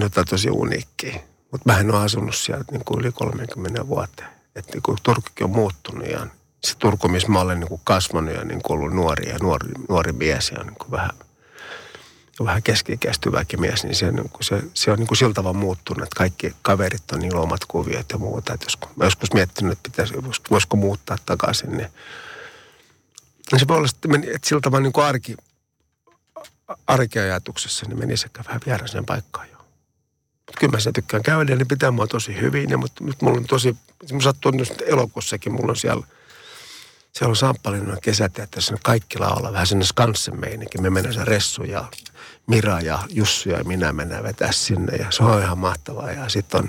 jotain 0.00 0.26
tosi 0.26 0.50
uniikkiä. 0.50 1.20
Mutta 1.52 1.72
mä 1.72 1.78
en 1.78 1.94
ole 1.94 2.02
asunut 2.02 2.34
siellä 2.34 2.64
niin 2.70 2.84
kuin 2.84 3.00
yli 3.00 3.12
30 3.12 3.88
vuotta. 3.88 4.41
Että 4.56 4.72
niin 4.72 4.82
kuin 4.82 4.98
Turkukin 5.02 5.44
on 5.44 5.50
muuttunut 5.50 6.08
ja 6.08 6.26
se 6.64 6.74
Turku, 6.78 7.08
missä 7.08 7.28
mä 7.28 7.40
olen 7.40 7.60
niin 7.60 7.68
kuin 7.68 7.80
kasvanut 7.84 8.34
ja 8.34 8.44
niin 8.44 8.62
kuin 8.62 8.78
ollut 8.78 8.92
nuori 8.92 9.28
ja 9.28 9.38
nuori, 9.38 9.68
nuori 9.88 10.12
mies 10.12 10.50
ja 10.50 10.64
niin 10.64 10.74
kuin 10.74 10.90
vähän, 10.90 11.10
vähän 12.44 12.62
keski-ikäistyväkin 12.62 13.60
mies, 13.60 13.84
niin 13.84 13.94
se, 13.94 14.12
niin 14.12 14.28
kuin 14.28 14.44
se, 14.44 14.62
se 14.74 14.90
on 14.90 14.98
niin 14.98 15.06
kuin 15.06 15.18
sillä 15.18 15.34
tavalla 15.34 15.58
muuttunut, 15.58 16.02
että 16.02 16.16
kaikki 16.16 16.56
kaverit 16.62 17.12
on 17.12 17.18
niin 17.18 17.36
omat 17.36 17.64
kuviot 17.64 18.06
ja 18.12 18.18
muuta. 18.18 18.54
Että 18.54 18.66
jos, 18.66 18.78
mä 18.96 19.04
joskus 19.04 19.32
miettinyt, 19.32 19.72
että 19.72 19.90
pitäisi, 19.90 20.14
voisiko 20.50 20.76
muuttaa 20.76 21.16
takaisin, 21.26 21.76
niin 21.76 21.88
niin 23.52 23.60
se 23.60 23.68
voi 23.68 23.76
olla, 23.76 23.88
että, 24.24 24.38
sillä 24.44 24.60
tavalla 24.60 24.82
niin 24.82 24.92
kuin 24.92 25.04
arki, 25.04 25.36
arkiajatuksessa, 26.86 27.86
niin 27.88 27.98
meni 27.98 28.16
sekä 28.16 28.44
vähän 28.46 28.60
vieraaseen 28.66 29.06
paikkaan 29.06 29.51
kyllä 30.58 30.72
mä 30.72 30.80
sen 30.80 30.92
tykkään 30.92 31.22
käydä, 31.22 31.56
niin 31.56 31.68
pitää 31.68 31.90
mua 31.90 32.06
tosi 32.06 32.40
hyvin. 32.40 32.70
Ja, 32.70 32.78
mutta 32.78 33.04
nyt 33.04 33.22
mulla 33.22 33.38
on 33.38 33.44
tosi, 33.44 33.76
se 34.06 34.14
sattuu 34.22 34.50
nyt 34.50 34.82
elokuussakin, 34.86 35.52
mulla 35.52 35.70
on 35.70 35.76
siellä, 35.76 36.06
siellä 37.12 37.30
on 37.30 37.36
Samppalin 37.36 37.96
kesäteatterissa 38.02 38.76
kaikki 38.82 39.18
laulaa 39.18 39.52
vähän 39.52 39.66
sinne 39.66 39.84
skanssen 39.84 40.40
meininki. 40.40 40.78
Me 40.78 40.90
mennään 40.90 41.14
se 41.14 41.24
Ressu 41.24 41.62
ja 41.62 41.84
Mira 42.46 42.80
ja 42.80 42.98
Jussu 43.08 43.48
ja 43.48 43.64
minä 43.64 43.92
mennään 43.92 44.24
vetää 44.24 44.52
sinne 44.52 44.96
ja 44.96 45.10
se 45.10 45.22
on 45.22 45.42
ihan 45.42 45.58
mahtavaa. 45.58 46.12
Ja 46.12 46.28
sitten 46.28 46.60
on, 46.60 46.68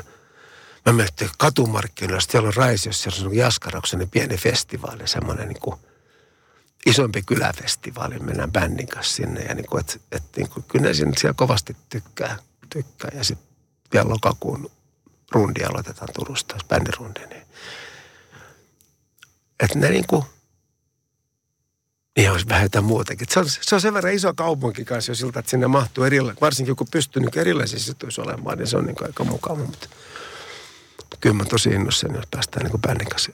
mä 0.86 0.93
menen 0.93 1.09
katumarkkinoilla, 1.38 2.21
siellä 2.29 2.47
on 2.47 2.53
Raisiossa, 2.53 3.12
siellä 3.12 3.29
on 3.29 3.36
Jaskaroksen 3.36 4.09
pieni 4.09 4.38
festivaali, 4.38 5.07
semmoinen 5.07 5.47
niin 5.47 5.59
kuin, 5.59 5.75
isompi 6.86 7.21
kyläfestivaali, 7.21 8.19
mennään 8.19 8.51
bändin 8.51 8.88
kanssa 8.88 9.15
sinne. 9.15 9.41
Ja 9.41 9.55
niin 9.55 9.65
kuin, 9.65 9.79
et, 9.79 10.01
et, 10.12 10.23
niin 10.36 10.49
kuin, 10.49 10.63
kyllä 10.67 10.86
ne 10.86 10.93
siellä 10.93 11.33
kovasti 11.36 11.77
tykkää. 11.89 12.38
tykkää. 12.69 13.12
Ja 13.13 13.23
sitten 13.23 13.52
vielä 13.93 14.10
lokakuun 14.10 14.71
rundi 15.32 15.63
aloitetaan 15.63 16.10
Turusta, 16.13 16.56
bändirundi. 16.69 17.19
Niin. 17.19 17.43
Että 19.60 19.79
ne 19.79 19.89
niin 19.89 20.08
kuin, 20.08 20.23
niin 22.17 22.32
olisi 22.32 22.49
vähän 22.49 22.63
jotain 22.63 22.86
muutakin. 22.86 23.27
Se 23.29 23.39
on, 23.39 23.45
se 23.49 23.75
on 23.75 23.82
sen 23.82 23.93
verran 23.93 24.13
iso 24.13 24.34
kaupunki 24.34 24.86
kanssa 24.86 25.12
jo 25.12 25.15
siltä, 25.15 25.39
että 25.39 25.49
sinne 25.49 25.67
mahtuu 25.67 26.03
erilaisia, 26.03 26.41
varsinkin 26.41 26.75
kun 26.75 26.88
pystyy 26.91 27.21
niin 27.21 27.39
erilaisissa 27.39 27.91
situissa 27.91 28.21
olemaan, 28.21 28.58
niin 28.58 28.67
se 28.67 28.77
on 28.77 28.86
niin 28.86 28.95
kuin 28.95 29.08
aika 29.08 29.23
mukava. 29.23 29.56
Mutta 29.56 29.88
kyllä 31.19 31.36
mä 31.36 31.45
tosi 31.45 31.69
innoissani, 31.69 32.15
jos 32.15 32.27
päästään 32.32 32.65
niin 32.65 32.82
bändin 32.82 33.10
kanssa 33.10 33.32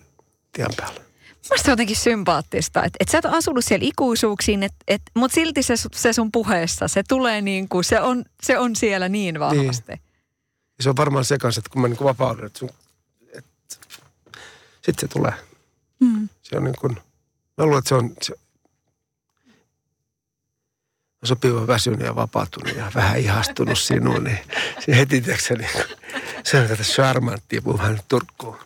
tien 0.52 0.70
päälle. 0.78 1.02
Mielestäni 1.50 1.72
jotenkin 1.72 1.96
sympaattista, 1.96 2.84
että 2.84 2.98
et 3.00 3.10
sä 3.10 3.18
et 3.18 3.26
ole 3.26 3.38
asunut 3.38 3.66
siellä 3.66 3.86
ikuisuuksiin, 3.88 4.64
et, 4.64 4.74
et, 4.88 5.02
mutta 5.16 5.36
silti 5.36 5.64
se, 5.64 5.74
se 5.94 6.14
sun 6.14 6.32
puheessa, 6.32 6.88
se 6.88 7.04
tulee 7.08 7.42
niin 7.42 7.70
kuin, 7.70 7.84
se 7.84 8.02
on, 8.02 8.26
se 8.44 8.58
on 8.58 8.76
siellä 8.76 9.10
niin 9.10 9.40
vahvasti. 9.40 9.92
Niin. 9.92 10.09
Ja 10.80 10.84
se 10.84 10.90
on 10.90 10.98
varmaan 10.98 11.26
se 11.26 11.38
kanssa, 11.38 11.60
että 11.60 11.70
kun 11.70 11.82
mä 11.82 11.88
niin 11.88 12.04
vapaudun, 12.04 12.46
että, 12.46 12.60
sun, 12.60 12.70
että 13.34 13.76
sitten 14.82 15.00
se 15.00 15.08
tulee. 15.08 15.34
Mm. 16.00 16.30
Se 16.42 16.58
on 16.58 16.64
niin 16.64 16.76
kuin, 16.82 16.98
mä 17.58 17.66
luulen, 17.66 17.80
että 17.80 17.90
se 17.90 17.96
on 17.96 18.16
se, 18.22 18.34
sopiva 21.24 21.68
väsynyt 21.68 22.00
ja 22.00 22.16
vapautunut 22.16 22.76
ja 22.76 22.92
vähän 22.96 23.20
ihastunut 23.20 23.80
sinuun, 23.80 24.24
niin 24.24 24.40
se 24.80 24.98
heti 24.98 25.22
tiedätkö, 25.22 25.56
niin 25.56 25.70
se 26.44 26.60
on 26.60 26.68
tätä 26.68 26.84
charmanttia, 26.84 27.62
puhuu 27.62 27.80
vähän 27.80 28.00
turkkuun. 28.08 28.58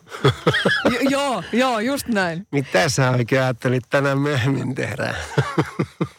Jo, 0.84 1.00
joo, 1.00 1.42
joo, 1.52 1.80
just 1.80 2.06
näin. 2.06 2.46
Mitä 2.50 2.88
sä 2.88 3.10
oikein 3.10 3.42
ajattelit 3.42 3.84
tänään 3.90 4.18
myöhemmin 4.18 4.74
tehdä? 4.74 5.14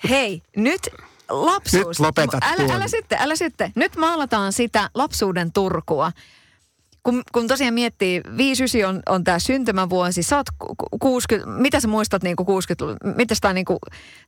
Hei, 0.10 0.42
nyt 0.56 0.90
lapsuus. 1.30 1.88
Nyt 1.88 2.00
lopetat 2.00 2.44
älä, 2.44 2.56
tuon. 2.56 2.72
älä 2.72 2.88
sitten, 2.88 3.18
älä 3.22 3.36
sitten. 3.36 3.72
Nyt 3.76 3.96
maalataan 3.96 4.54
sitä 4.54 4.90
lapsuuden 4.94 5.52
Turkua. 5.52 6.12
Kun, 7.04 7.24
kun 7.32 7.48
tosiaan 7.48 7.74
miettii, 7.74 8.22
59 8.38 8.90
on, 8.90 9.02
on 9.10 9.24
tämä 9.24 9.40
syntymävuosi, 9.40 10.24
sä 10.24 10.38
oot 10.38 10.48
ku- 10.60 10.76
ku- 10.76 11.00
60, 11.00 11.62
mitä 11.62 11.80
sä 11.80 11.88
muistat 11.88 12.24
niinku 12.24 12.46
60, 12.46 13.08
mitä 13.16 13.36
sitä 13.36 13.54
niinku, 13.54 13.80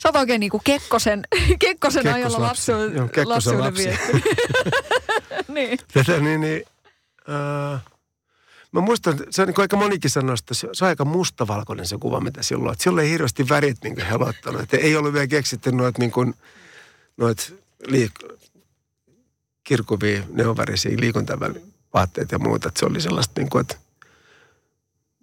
sä 0.04 0.10
oot 0.10 0.16
oikein 0.16 0.40
niinku 0.40 0.62
Kekkosen, 0.64 1.24
Kekkosen 1.60 2.14
ajalla 2.14 2.42
lapsu, 2.42 2.72
Joo, 2.72 3.08
Kekkosen 3.08 3.30
lapsuuden 3.30 3.60
lapsi. 3.60 3.90
niin. 5.54 5.80
Tätä 5.94 6.20
niin, 6.20 6.42
niin 6.42 6.64
äh, 7.30 7.82
mä 8.72 8.82
muistan, 8.82 9.20
se 9.30 9.42
on 9.42 9.48
niin 9.48 9.62
aika 9.62 9.78
monikin 9.78 10.12
sanoi, 10.12 10.36
että 10.40 10.54
se, 10.54 10.68
on 10.68 10.88
aika 10.88 11.06
mustavalkoinen 11.06 11.88
se 11.88 11.98
kuva, 11.98 12.20
mitä 12.20 12.44
silloin 12.44 12.68
on. 12.68 12.74
Että 12.74 12.84
Silloin 12.84 13.06
ei 13.06 13.12
hirveästi 13.12 13.50
värit 13.50 13.78
niin 13.84 14.06
helottanut. 14.06 14.62
Että 14.62 14.78
ei 14.78 14.96
ollut 14.96 15.14
vielä 15.14 15.28
keksitty 15.28 15.72
noit 15.72 15.98
niin 15.98 16.12
kuin, 16.12 16.34
noit 17.18 17.54
liik- 17.84 18.38
kirkuvia, 19.64 20.24
neonvärisiä 20.30 20.98
liikuntavaatteita 21.00 22.36
ja 22.36 22.40
muuta. 22.40 22.68
Että 22.68 22.80
se 22.80 22.86
oli 22.86 23.02
sellaista 23.02 23.42
niin 23.42 23.50
kuin, 23.50 23.62
että 23.62 23.76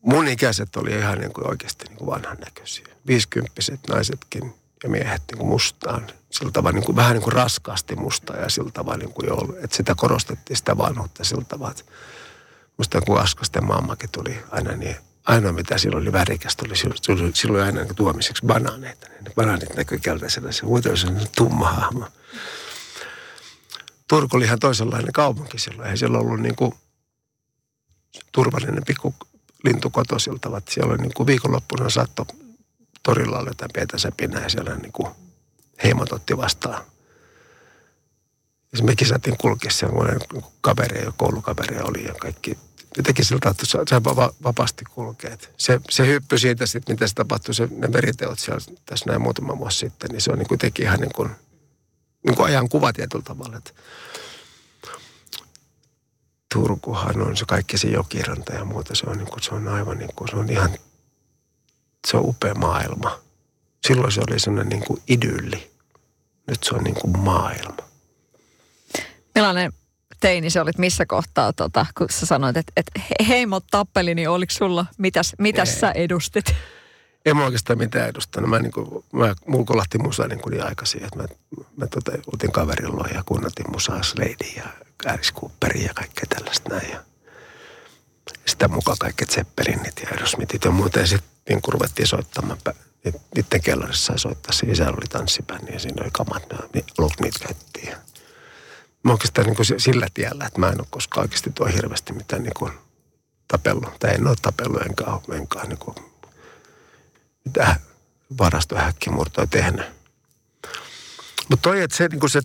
mun 0.02 0.28
ikäiset 0.28 0.76
oli 0.76 0.92
ihan 0.92 1.18
niin 1.18 1.32
kuin 1.32 1.48
oikeasti 1.48 1.84
niin 1.84 1.96
kuin 1.96 2.06
vanhan 2.06 2.36
näköisiä. 2.44 2.86
Viisikymppiset 3.06 3.80
naisetkin 3.88 4.54
ja 4.82 4.88
miehet 4.88 5.22
niin 5.30 5.38
kuin 5.38 5.48
mustaan. 5.48 6.06
Sillä 6.30 6.52
tavalla 6.52 6.74
niin 6.74 6.86
kuin, 6.86 6.96
vähän 6.96 7.12
niin 7.12 7.22
kuin 7.22 7.32
raskaasti 7.32 7.96
mustaa 7.96 8.36
ja 8.36 8.50
sillä 8.50 8.70
tavalla 8.70 8.98
niin 8.98 9.12
kuin 9.12 9.28
joulu. 9.28 9.56
Että 9.60 9.76
sitä 9.76 9.94
korostettiin 9.96 10.56
sitä 10.56 10.78
vanhuutta 10.78 11.24
sillä 11.24 11.44
tavalla. 11.44 11.70
Että 11.70 11.84
musta 12.76 13.00
kun 13.00 13.20
Askasten 13.20 13.64
mammakin 13.64 14.10
tuli 14.10 14.38
aina 14.50 14.72
niin, 14.76 14.96
ainoa 15.24 15.52
mitä 15.52 15.78
silloin 15.78 16.02
oli 16.02 16.12
värikästä, 16.12 16.64
oli 16.66 16.76
silloin, 17.34 17.64
aina 17.64 17.82
niin 17.82 17.94
tuomiseksi 17.94 18.46
banaaneita. 18.46 19.08
Ne 19.08 19.30
banaanit 19.36 19.76
näkyi 19.76 19.98
keltaisena, 19.98 20.52
se 20.52 20.64
muuten 20.64 20.92
oli 20.92 21.26
tumma 21.36 21.72
hahmo. 21.72 22.08
Turku 24.08 24.36
oli 24.36 24.44
ihan 24.44 24.58
toisenlainen 24.58 25.12
kaupunki 25.12 25.58
silloin. 25.58 25.90
Ei 25.90 25.96
siellä 25.96 26.18
ollut 26.18 26.40
niin 26.40 26.56
kuin 26.56 26.74
turvallinen 28.32 28.84
pikku 28.86 29.14
lintukoto 29.64 30.18
siltä 30.18 30.48
että 30.58 30.74
siellä 30.74 30.92
oli 30.92 31.02
niin 31.02 31.14
kuin 31.14 31.26
viikonloppuna 31.26 31.90
saatto 31.90 32.26
torilla 33.02 33.38
oli 33.38 33.50
jotain 33.50 33.70
pientä 33.74 33.98
säpinää 33.98 34.42
ja 34.42 34.48
siellä 34.48 34.76
niin 34.76 34.92
kuin 34.92 35.08
heimot 35.84 36.12
otti 36.12 36.36
vastaan. 36.36 36.84
Ja 38.72 38.84
mekin 38.84 39.08
saatiin 39.08 39.36
kulkea 39.36 39.70
semmoinen 39.70 40.18
kaveri 40.60 41.04
ja 41.04 41.12
koulukaveri 41.16 41.76
oli 41.80 42.04
ja 42.04 42.14
kaikki. 42.14 42.58
Jotenkin 42.96 43.24
siltä, 43.24 43.48
että 43.48 43.66
sai 43.66 43.84
sai 43.88 44.04
vapa- 44.04 44.34
vapaasti 44.42 44.84
kulkea. 44.84 45.32
Et 45.32 45.50
Se, 45.56 45.80
se 45.90 46.06
hyppy 46.06 46.38
siitä 46.38 46.66
sitten, 46.66 46.94
mitä 46.94 47.06
se 47.06 47.14
tapahtui, 47.14 47.54
se, 47.54 47.68
ne 47.70 47.92
veriteot 47.92 48.38
siellä 48.38 48.60
tässä 48.86 49.04
näin 49.06 49.22
muutama 49.22 49.58
vuosi 49.58 49.78
sitten, 49.78 50.10
niin 50.10 50.20
se 50.20 50.32
on 50.32 50.38
niin 50.38 50.58
teki 50.58 50.82
ihan 50.82 51.00
niin 51.00 51.12
kuin, 51.14 51.30
niin 52.26 52.36
kuin 52.36 52.46
ajan 52.46 52.68
kuva 52.68 52.92
tietyllä 52.92 53.24
tavalla. 53.24 53.56
Että 53.56 53.70
Turkuhan 56.54 57.22
on 57.22 57.36
se 57.36 57.44
kaikki 57.48 57.78
se 57.78 57.88
jokiranta 57.88 58.52
ja 58.52 58.64
muuta. 58.64 58.94
Se 58.94 59.06
on, 59.06 59.18
niin 59.18 59.28
kuin, 59.28 59.42
se 59.42 59.54
on 59.54 59.68
aivan 59.68 59.98
niin 59.98 60.14
kuin, 60.16 60.28
se 60.28 60.36
on 60.36 60.50
ihan, 60.50 60.70
se 62.06 62.16
on 62.16 62.24
upea 62.24 62.54
maailma. 62.54 63.20
Silloin 63.86 64.12
se 64.12 64.20
oli 64.28 64.40
sellainen 64.40 64.68
niin 64.68 64.86
kuin 64.86 65.02
idylli. 65.08 65.70
Nyt 66.46 66.64
se 66.64 66.74
on 66.74 66.84
niin 66.84 66.94
kuin 66.94 67.18
maailma. 67.18 67.76
Millainen 69.34 69.72
teini 70.24 70.50
se 70.50 70.60
olit 70.60 70.78
missä 70.78 71.06
kohtaa, 71.06 71.52
tota, 71.52 71.86
kun 71.98 72.06
sä 72.10 72.26
sanoit, 72.26 72.56
että, 72.56 72.72
että 72.76 73.00
he- 73.00 73.26
heimot 73.28 73.64
tappeli, 73.70 74.14
niin 74.14 74.28
oliko 74.28 74.52
sulla, 74.52 74.86
mitäs, 74.98 75.34
mitäs 75.38 75.74
Ei. 75.74 75.80
sä 75.80 75.90
edustit? 75.90 76.54
En 77.26 77.36
mä 77.36 77.44
oikeastaan 77.44 77.78
mitään 77.78 78.08
edustanut. 78.08 78.50
Mä, 78.50 78.58
niin 78.58 78.72
kuin, 78.72 79.04
mä 79.12 79.34
mulla 79.46 79.64
kolahti 79.64 79.98
musa 79.98 80.28
niin, 80.28 80.40
niin 80.50 80.64
aikaisin, 80.64 81.04
että 81.04 81.16
mä, 81.16 81.24
mä 81.76 81.86
tota, 81.86 82.12
oltiin 82.32 82.52
kaverilla 82.52 83.08
ja 83.14 83.22
kunnatin 83.26 83.70
musaa 83.72 84.02
Slade 84.02 84.46
ja 84.56 84.64
Alice 85.06 85.32
Cooperia 85.32 85.86
ja 85.86 85.94
kaikkea 85.94 86.24
tällaista 86.28 86.70
näin. 86.70 86.90
Ja 86.90 87.00
sitä 88.46 88.68
mukaan 88.68 88.98
kaikki 89.00 89.26
Zeppelinit 89.26 90.00
ja 90.02 90.08
Aerosmithit 90.10 90.64
ja 90.64 90.70
muuta. 90.70 90.98
Ja 90.98 91.06
sitten 91.06 91.30
niin 91.48 91.60
ruvettiin 91.68 92.08
soittamaan. 92.08 92.58
Niiden 93.34 93.62
kellarissa 93.62 94.06
sai 94.06 94.18
soittaa. 94.18 94.52
Siinä 94.52 94.72
isällä 94.72 94.96
oli 94.96 95.06
tanssibändi 95.10 95.72
ja 95.72 95.80
siinä 95.80 96.02
oli 96.02 96.10
kamat, 96.12 96.42
ne 96.74 96.84
niitä 97.20 97.38
käyttiin. 97.38 97.94
Mä 99.04 99.12
oikeastaan 99.12 99.46
niin 99.46 99.56
kuin 99.56 99.66
si- 99.66 99.78
sillä 99.78 100.06
tiellä, 100.14 100.46
että 100.46 100.60
mä 100.60 100.68
en 100.68 100.80
ole 100.80 100.86
koskaan 100.90 101.24
oikeasti 101.24 101.50
tuo 101.50 101.66
hirveästi 101.66 102.12
mitään 102.12 102.42
niin 102.42 102.54
kuin 102.54 102.72
tapellut. 103.48 103.98
Tai 103.98 104.14
en 104.14 104.26
ole 104.26 104.36
tapellut 104.42 104.82
enkä 104.82 105.04
ole 105.04 105.36
enkä 105.36 105.62
niin 105.64 105.78
kuin 105.78 105.94
mitään 107.44 107.76
varastohäkkimurtoa 108.38 109.46
tehnyt. 109.46 109.86
Mutta 111.50 111.62
toi, 111.62 111.80
että 111.80 111.96
se, 111.96 112.08
niin 112.08 112.30
se 112.30 112.40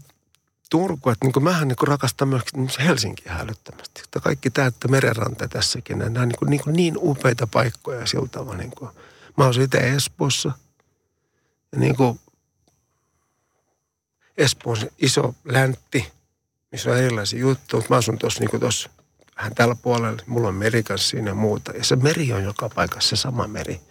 Turku, 0.70 1.10
että 1.10 1.26
niin 1.26 1.44
mähän 1.44 1.68
niin 1.68 1.88
rakastan 1.88 2.28
myös 2.28 2.80
Helsinkiä 2.80 3.34
hälyttömästi. 3.34 4.02
Että 4.04 4.20
kaikki 4.20 4.50
tämä, 4.50 4.68
että 4.68 4.88
merenranta 4.88 5.48
tässäkin, 5.48 6.00
nämä 6.00 6.22
on 6.22 6.28
niin, 6.30 6.50
niin, 6.50 6.76
niin 6.76 6.94
upeita 6.98 7.48
paikkoja 7.48 8.06
sillä 8.06 8.28
tavalla. 8.28 8.58
Niin 8.58 8.72
kuin, 8.72 8.92
mä 9.38 9.44
oon 9.44 9.62
itse 9.62 9.78
Espoossa. 9.78 10.52
Ja 11.72 11.80
niin 11.80 11.96
kuin 11.96 12.20
Espoo 14.38 14.72
on 14.72 14.80
se 14.80 14.92
iso 14.98 15.36
läntti, 15.46 16.12
missä 16.72 16.92
on 16.92 16.98
erilaisia 16.98 17.40
juttuja. 17.40 17.78
Mutta 17.80 17.94
mä 17.94 17.98
asun 17.98 18.18
tuossa 18.18 18.40
niin 18.40 18.90
vähän 19.38 19.56
tällä 19.56 19.76
puolella. 19.76 20.24
Mulla 20.28 20.48
on 20.48 20.56
meri 20.56 20.84
kanssa 20.84 21.10
siinä 21.10 21.30
ja 21.30 21.36
muuta. 21.36 21.72
Ja 21.72 21.84
se 21.84 21.96
meri 21.96 22.34
on 22.34 22.44
joka 22.44 22.70
paikassa 22.70 23.10
se 23.10 23.16
sama 23.16 23.48
meri. 23.48 23.82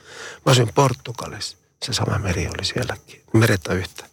Mä 0.47 0.53
asuin 0.53 0.73
Portugalissa. 0.75 1.57
Se 1.83 1.93
sama 1.93 2.19
meri 2.19 2.47
oli 2.47 2.65
sielläkin. 2.65 3.23
Meret 3.33 3.67
on 3.67 3.77
yhtä. 3.77 4.05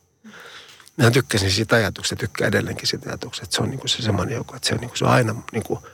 Mä 0.98 1.12
tykkäsin 1.12 1.52
siitä 1.52 1.76
ajatuksesta, 1.76 2.16
tykkään 2.16 2.48
edelleenkin 2.48 2.88
siitä 2.88 3.10
ajatuksesta, 3.10 3.44
että 3.44 3.56
se 3.56 3.64
on 3.64 3.70
niinku 3.70 3.88
se 3.88 4.02
semmoinen 4.02 4.36
joku, 4.36 4.56
että 4.56 4.68
se 4.68 4.74
on, 4.74 4.82
niinku, 4.82 4.96
se 4.96 5.06
on 5.06 5.12
aina, 5.12 5.36
niinku, 5.52 5.80
mä 5.82 5.90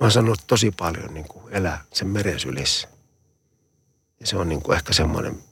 oon 0.00 0.10
sanonut 0.10 0.44
tosi 0.46 0.70
paljon 0.70 1.14
niinku, 1.14 1.48
elää 1.50 1.84
sen 1.92 2.08
meren 2.08 2.40
sylissä. 2.40 2.88
Ja 4.20 4.26
se 4.26 4.36
on 4.36 4.48
niinku 4.48 4.72
ehkä 4.72 4.92
semmoinen, 4.92 5.44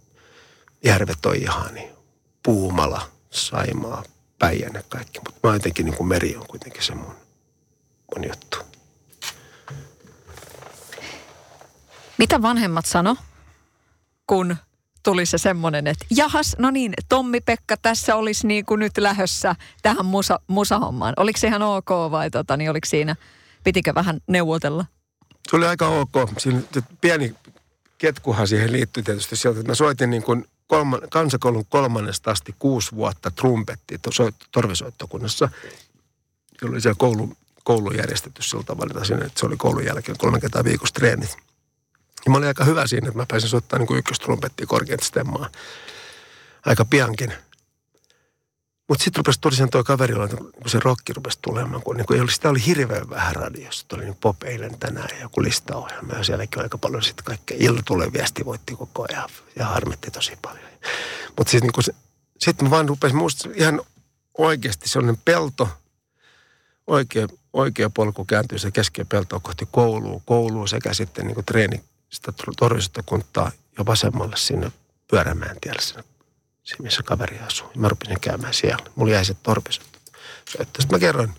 järvet 0.85 1.27
on 1.27 1.37
ihan 1.37 1.75
niin, 1.75 1.91
Puumala, 2.43 3.11
Saimaa, 3.31 4.03
Päijänne, 4.43 4.85
kaikki. 4.89 5.21
Mutta 5.27 5.49
mä 5.49 5.55
jotenkin 5.55 5.87
niinku 5.87 6.05
meri 6.05 6.37
on 6.37 6.47
kuitenkin 6.47 6.83
se 6.83 6.95
mun, 6.95 7.15
mun 8.15 8.29
juttu. 8.29 8.59
Mitä 12.19 12.43
vanhemmat 12.43 12.87
sano, 12.87 13.17
kun 14.27 14.57
tuli 15.03 15.27
se 15.27 15.39
semmoinen, 15.39 15.87
että 15.87 16.07
jahas, 16.11 16.57
no 16.59 16.71
niin, 16.71 16.93
Tommi-Pekka 17.09 17.77
tässä 17.83 18.17
olisi 18.17 18.47
niin 18.47 18.67
kuin 18.67 18.79
nyt 18.79 18.99
lähössä 18.99 19.55
tähän 19.83 20.07
musa, 20.07 20.41
musahommaan. 20.47 21.15
Oliko 21.17 21.39
se 21.39 21.47
ihan 21.47 21.63
ok 21.63 21.91
vai 22.11 22.31
tota, 22.31 22.57
niin 22.57 22.71
oliko 22.71 22.87
siinä, 22.87 23.17
pitikö 23.65 23.95
vähän 23.95 24.21
neuvotella? 24.27 24.85
Se 25.51 25.57
oli 25.57 25.67
aika 25.67 25.89
ok. 25.89 26.13
Siinä 26.39 26.61
pieni 27.01 27.35
ketkuhan 27.99 28.49
siihen 28.49 28.73
liittyi 28.73 29.03
tietysti 29.03 29.37
sieltä, 29.37 29.61
että 29.61 29.71
mä 29.71 29.75
soitin 29.75 30.11
niin 30.11 30.23
kuin 30.23 30.45
kolma, 30.73 30.99
kansakoulun 31.11 31.67
kolmannesta 31.69 32.31
asti 32.31 32.55
kuusi 32.59 32.93
vuotta 32.95 33.31
soit- 34.11 34.47
torvisoittokunnassa. 34.53 35.49
Jolloin 36.63 36.83
siellä 36.83 36.97
koulu, 36.99 37.37
koulu 37.65 37.93
järjestetty 37.93 38.43
sillä 38.43 38.65
tavalla, 38.65 39.05
sinne, 39.05 39.25
että 39.25 39.41
se 39.41 39.47
oli 39.47 39.57
koulun 39.57 39.85
jälkeen 39.85 40.19
kolme 40.19 40.41
kertaa 40.41 40.65
viikossa 40.65 40.95
treenit. 40.95 41.37
Ja 42.25 42.31
mä 42.31 42.37
olin 42.37 42.49
aika 42.49 42.65
hyvä 42.65 42.87
siinä, 42.87 43.09
että 43.09 43.19
mä 43.19 43.27
pääsin 43.29 43.49
soittamaan 43.49 43.87
niin 43.89 43.99
ykköstrumpettia 43.99 44.67
korkeat 44.67 45.03
stemmaa 45.03 45.49
aika 46.67 46.85
piankin. 46.85 47.33
Mutta 48.93 49.05
sitten 49.05 49.19
rupesi 49.19 49.41
tosiaan 49.41 49.71
tuo 49.71 49.85
kaveri, 49.85 50.15
kun 50.37 50.71
se 50.71 50.81
rokki 50.81 51.13
rupesi 51.13 51.39
tulemaan, 51.43 51.83
kun, 51.83 51.97
niin 51.97 52.07
kun 52.07 52.17
ei 52.17 52.23
oli, 52.23 52.33
sitä 52.33 52.49
oli 52.49 52.67
hirveän 52.67 53.11
vähän 53.11 53.37
radiossa. 53.37 53.85
Tuli 53.89 54.05
niin 54.05 54.17
pop 54.21 54.43
eilen 54.43 54.79
tänään 54.79 55.21
joku 55.21 55.43
listaohjelma. 55.43 56.13
Ja 56.13 56.25
sielläkin 56.25 56.59
oli 56.59 56.65
aika 56.65 56.79
paljon 56.79 57.03
sitten 57.03 57.25
kaikkea. 57.25 57.57
Ilta 57.61 57.83
tulee 57.85 58.13
viesti 58.13 58.45
voitti 58.45 58.77
koko 58.77 59.07
ajan 59.09 59.29
ja 59.57 59.67
harmitti 59.67 60.11
tosi 60.11 60.39
paljon. 60.43 60.65
Mutta 61.37 61.51
siis 61.51 61.63
niin 61.63 61.73
se, 61.81 61.95
sitten 62.39 62.67
mä 62.67 62.71
vaan 62.71 62.89
rupesin 62.89 63.17
muista 63.17 63.49
ihan 63.55 63.81
oikeasti 64.39 64.89
sellainen 64.89 65.23
pelto, 65.25 65.69
oikea, 66.87 67.27
oikea 67.53 67.91
polku 67.91 68.25
kääntyy 68.25 68.59
se 68.59 68.71
keskellä 68.71 69.09
peltoa 69.09 69.41
kohti 69.41 69.69
koulua, 69.71 70.21
koulua 70.25 70.67
sekä 70.67 70.95
sitten 70.95 71.27
niin 71.27 71.45
treeni 71.47 71.83
sitä 72.11 72.33
torvisesta 72.59 73.03
kuntaa 73.03 73.53
ja 73.79 73.87
vasemmalle 73.87 74.37
sinne 74.37 74.73
pyörämään 75.11 75.57
tielle 75.61 75.83
sinne 75.83 76.12
se, 76.63 76.77
missä 76.79 77.03
kaveri 77.03 77.39
asuu. 77.39 77.71
Mä 77.77 77.89
rupesin 77.89 78.21
käymään 78.21 78.55
siellä. 78.55 78.91
Mulla 78.95 79.13
jäi 79.13 79.25
se 79.25 79.35
torpisot. 79.35 79.87
Sitten 80.49 80.87
mä 80.91 80.99
kerroin, 80.99 81.35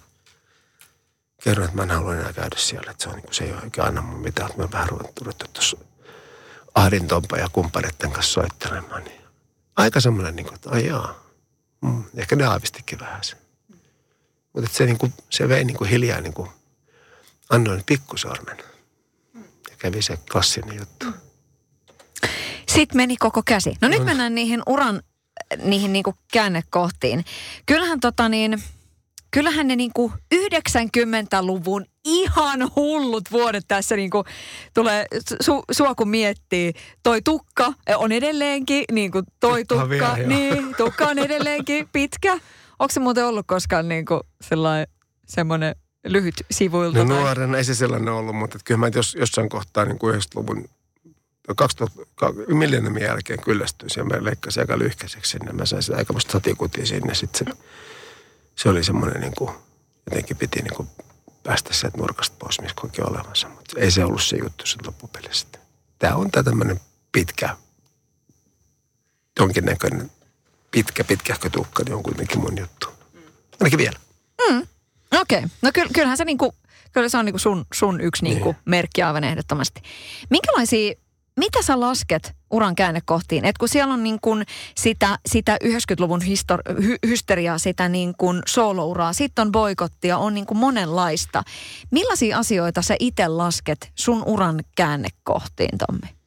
kerroin, 1.44 1.70
että 1.70 1.78
mä 1.78 1.84
en 1.84 1.92
halua 1.92 2.16
enää 2.16 2.34
käydä 2.34 2.56
siellä. 2.58 2.92
Että 2.92 3.04
se, 3.04 3.10
on, 3.10 3.16
niin 3.16 3.24
kuin, 3.24 3.34
se 3.34 3.44
ei 3.44 3.52
ole 3.52 3.62
oikein 3.62 3.88
anna 3.88 4.02
mun 4.02 4.20
mitään. 4.20 4.50
Että 4.50 4.62
mä 4.62 4.72
vähän 4.72 4.90
ruvettu 4.90 5.48
tuossa 5.54 5.78
ahdintompa 6.76 7.38
ja 7.38 7.50
kumppaneiden 7.50 8.12
kanssa 8.12 8.34
soittelemaan. 8.34 9.04
Niin 9.04 9.22
aika 9.76 10.00
semmoinen, 10.00 10.36
niin 10.36 10.46
kuin, 10.46 10.56
että 10.56 10.70
ai 10.70 10.86
jaa. 10.86 11.24
Mm, 11.82 12.04
ehkä 12.16 12.36
ne 12.36 12.46
aavistikin 12.46 13.00
vähän 13.00 13.24
sen. 13.24 13.38
Mutta 14.54 14.70
se, 14.74 14.86
niin 14.86 14.98
kuin, 14.98 15.14
se 15.30 15.50
vei 15.50 15.66
niin 15.66 15.78
kuin 15.78 15.90
hiljaa, 15.90 16.22
niin 16.22 16.34
kuin, 16.34 16.50
annoin 17.50 17.84
pikkusormen. 17.86 18.58
Ja 19.70 19.76
kävi 19.78 20.02
se 20.02 20.18
klassinen 20.32 20.78
juttu. 20.80 21.06
Sitten 22.68 22.98
meni 22.98 23.18
koko 23.18 23.44
käsi. 23.46 23.76
No 23.82 23.88
nyt 23.88 24.06
mennään 24.06 24.36
niihin 24.36 24.64
uran, 24.68 25.04
niihin 25.64 25.94
niinku 25.94 26.14
käännekohtiin. 26.34 27.26
Kyllähän 27.66 28.00
tota 28.00 28.30
niin, 28.30 28.64
kyllähän 29.32 29.68
ne 29.68 29.76
niinku 29.76 30.12
90-luvun 30.36 31.86
ihan 32.06 32.72
hullut 32.76 33.32
vuodet 33.32 33.64
tässä 33.68 33.96
niinku 33.96 34.24
tulee, 34.74 35.06
su, 35.42 35.64
sua 35.72 35.96
kun 35.96 36.10
miettii, 36.10 36.74
toi 37.04 37.22
tukka 37.22 37.74
on 37.96 38.12
edelleenkin, 38.12 38.86
niinku 38.92 39.22
toi 39.40 39.66
tukka, 39.66 39.90
vielä, 39.90 40.18
niin, 40.18 40.76
tukka 40.78 41.06
on 41.06 41.20
edelleenkin 41.20 41.90
pitkä. 41.92 42.34
Onko 42.80 42.92
se 42.92 43.00
muuten 43.00 43.26
ollut 43.26 43.48
koskaan 43.48 43.90
niinku 43.90 44.22
sellainen, 44.42 44.88
semmoinen 45.28 45.76
lyhyt 46.08 46.36
sivuilta? 46.52 47.00
No 47.00 47.06
tai- 47.06 47.18
nuorena 47.18 47.58
ei 47.58 47.64
se 47.64 47.76
sellainen 47.76 48.14
ollut, 48.14 48.36
mutta 48.36 48.60
kyllä 48.66 48.78
mä 48.80 48.88
jos, 48.96 49.16
jossain 49.20 49.50
kohtaa 49.50 49.86
niin 49.86 50.00
kuin 50.00 50.16
90-luvun 50.16 50.70
2000, 51.56 52.02
millenniumin 52.48 53.04
jälkeen 53.04 53.42
kyllästyin 53.42 53.90
ja 53.98 54.04
mä 54.04 54.24
leikkasin 54.24 54.62
aika 54.62 54.80
lyhkäiseksi 54.80 55.32
sinne. 55.32 55.52
Mä 55.54 55.66
sain 55.66 55.84
sitä 55.84 55.98
aikamoista 55.98 56.32
satikutia 56.32 56.86
sinne. 56.86 57.14
Sitten 57.16 57.48
se, 57.48 57.58
se 58.56 58.70
oli 58.70 58.84
semmoinen 58.84 59.22
niin 59.22 59.34
kuin, 59.38 59.52
jotenkin 60.10 60.38
piti 60.38 60.62
niin 60.62 60.74
kuin 60.76 60.88
päästä 61.44 61.74
sieltä 61.74 61.98
nurkasta 61.98 62.36
pois, 62.40 62.62
missä 62.62 62.76
koki 62.76 63.02
olemassa. 63.02 63.50
Mutta 63.50 63.80
ei 63.80 63.92
se 63.92 64.06
ollut 64.06 64.24
se 64.24 64.38
juttu 64.38 64.66
sitten 64.66 64.88
loppupelissä. 64.88 65.48
Tämä 66.00 66.16
on 66.16 66.32
tämä 66.32 66.44
tämmöinen 66.44 66.80
pitkä, 67.12 67.58
jonkinnäköinen 69.40 70.12
pitkä, 70.72 71.04
pitkähkö 71.04 71.50
tukka, 71.50 71.84
niin 71.84 71.96
on 71.96 72.04
kuitenkin 72.04 72.40
mun 72.40 72.58
juttu. 72.58 72.88
Ainakin 73.62 73.80
vielä. 73.80 74.00
Okei. 75.22 75.38
Okay. 75.38 75.50
No 75.62 75.72
ky- 75.74 75.94
kyllähän 75.94 76.18
se, 76.18 76.26
niinku, 76.26 76.56
kyllä 76.92 77.10
se 77.10 77.18
on 77.18 77.26
niinku 77.26 77.40
sun, 77.40 77.66
sun 77.74 78.02
yksi 78.02 78.24
niinku 78.24 78.52
Niin. 78.52 78.62
merkki 78.66 79.02
aivan 79.04 79.24
ehdottomasti. 79.24 79.82
Minkälaisia, 80.30 80.94
mitä 81.38 81.62
sä 81.62 81.80
lasket 81.80 82.36
uran 82.52 82.76
käännekohtiin? 82.76 83.46
Et 83.46 83.58
kun 83.58 83.70
siellä 83.70 83.94
on 83.94 84.04
niinku 84.04 84.30
sitä, 84.78 85.20
sitä 85.26 85.58
90-luvun 85.64 86.22
histor- 86.22 86.74
hy- 86.74 87.08
hysteriaa, 87.08 87.58
sitä 87.58 87.90
niinku 87.90 88.28
soolouraa, 88.48 89.14
sitten 89.14 89.42
on 89.42 89.52
boikottia, 89.52 90.18
on 90.18 90.34
niinku 90.34 90.56
monenlaista. 90.56 91.44
Millaisia 91.92 92.38
asioita 92.38 92.82
sä 92.82 92.96
itse 93.00 93.28
lasket 93.28 93.92
sun 93.96 94.24
uran 94.26 94.60
käännekohtiin, 94.76 95.78
Tommi? 95.78 96.23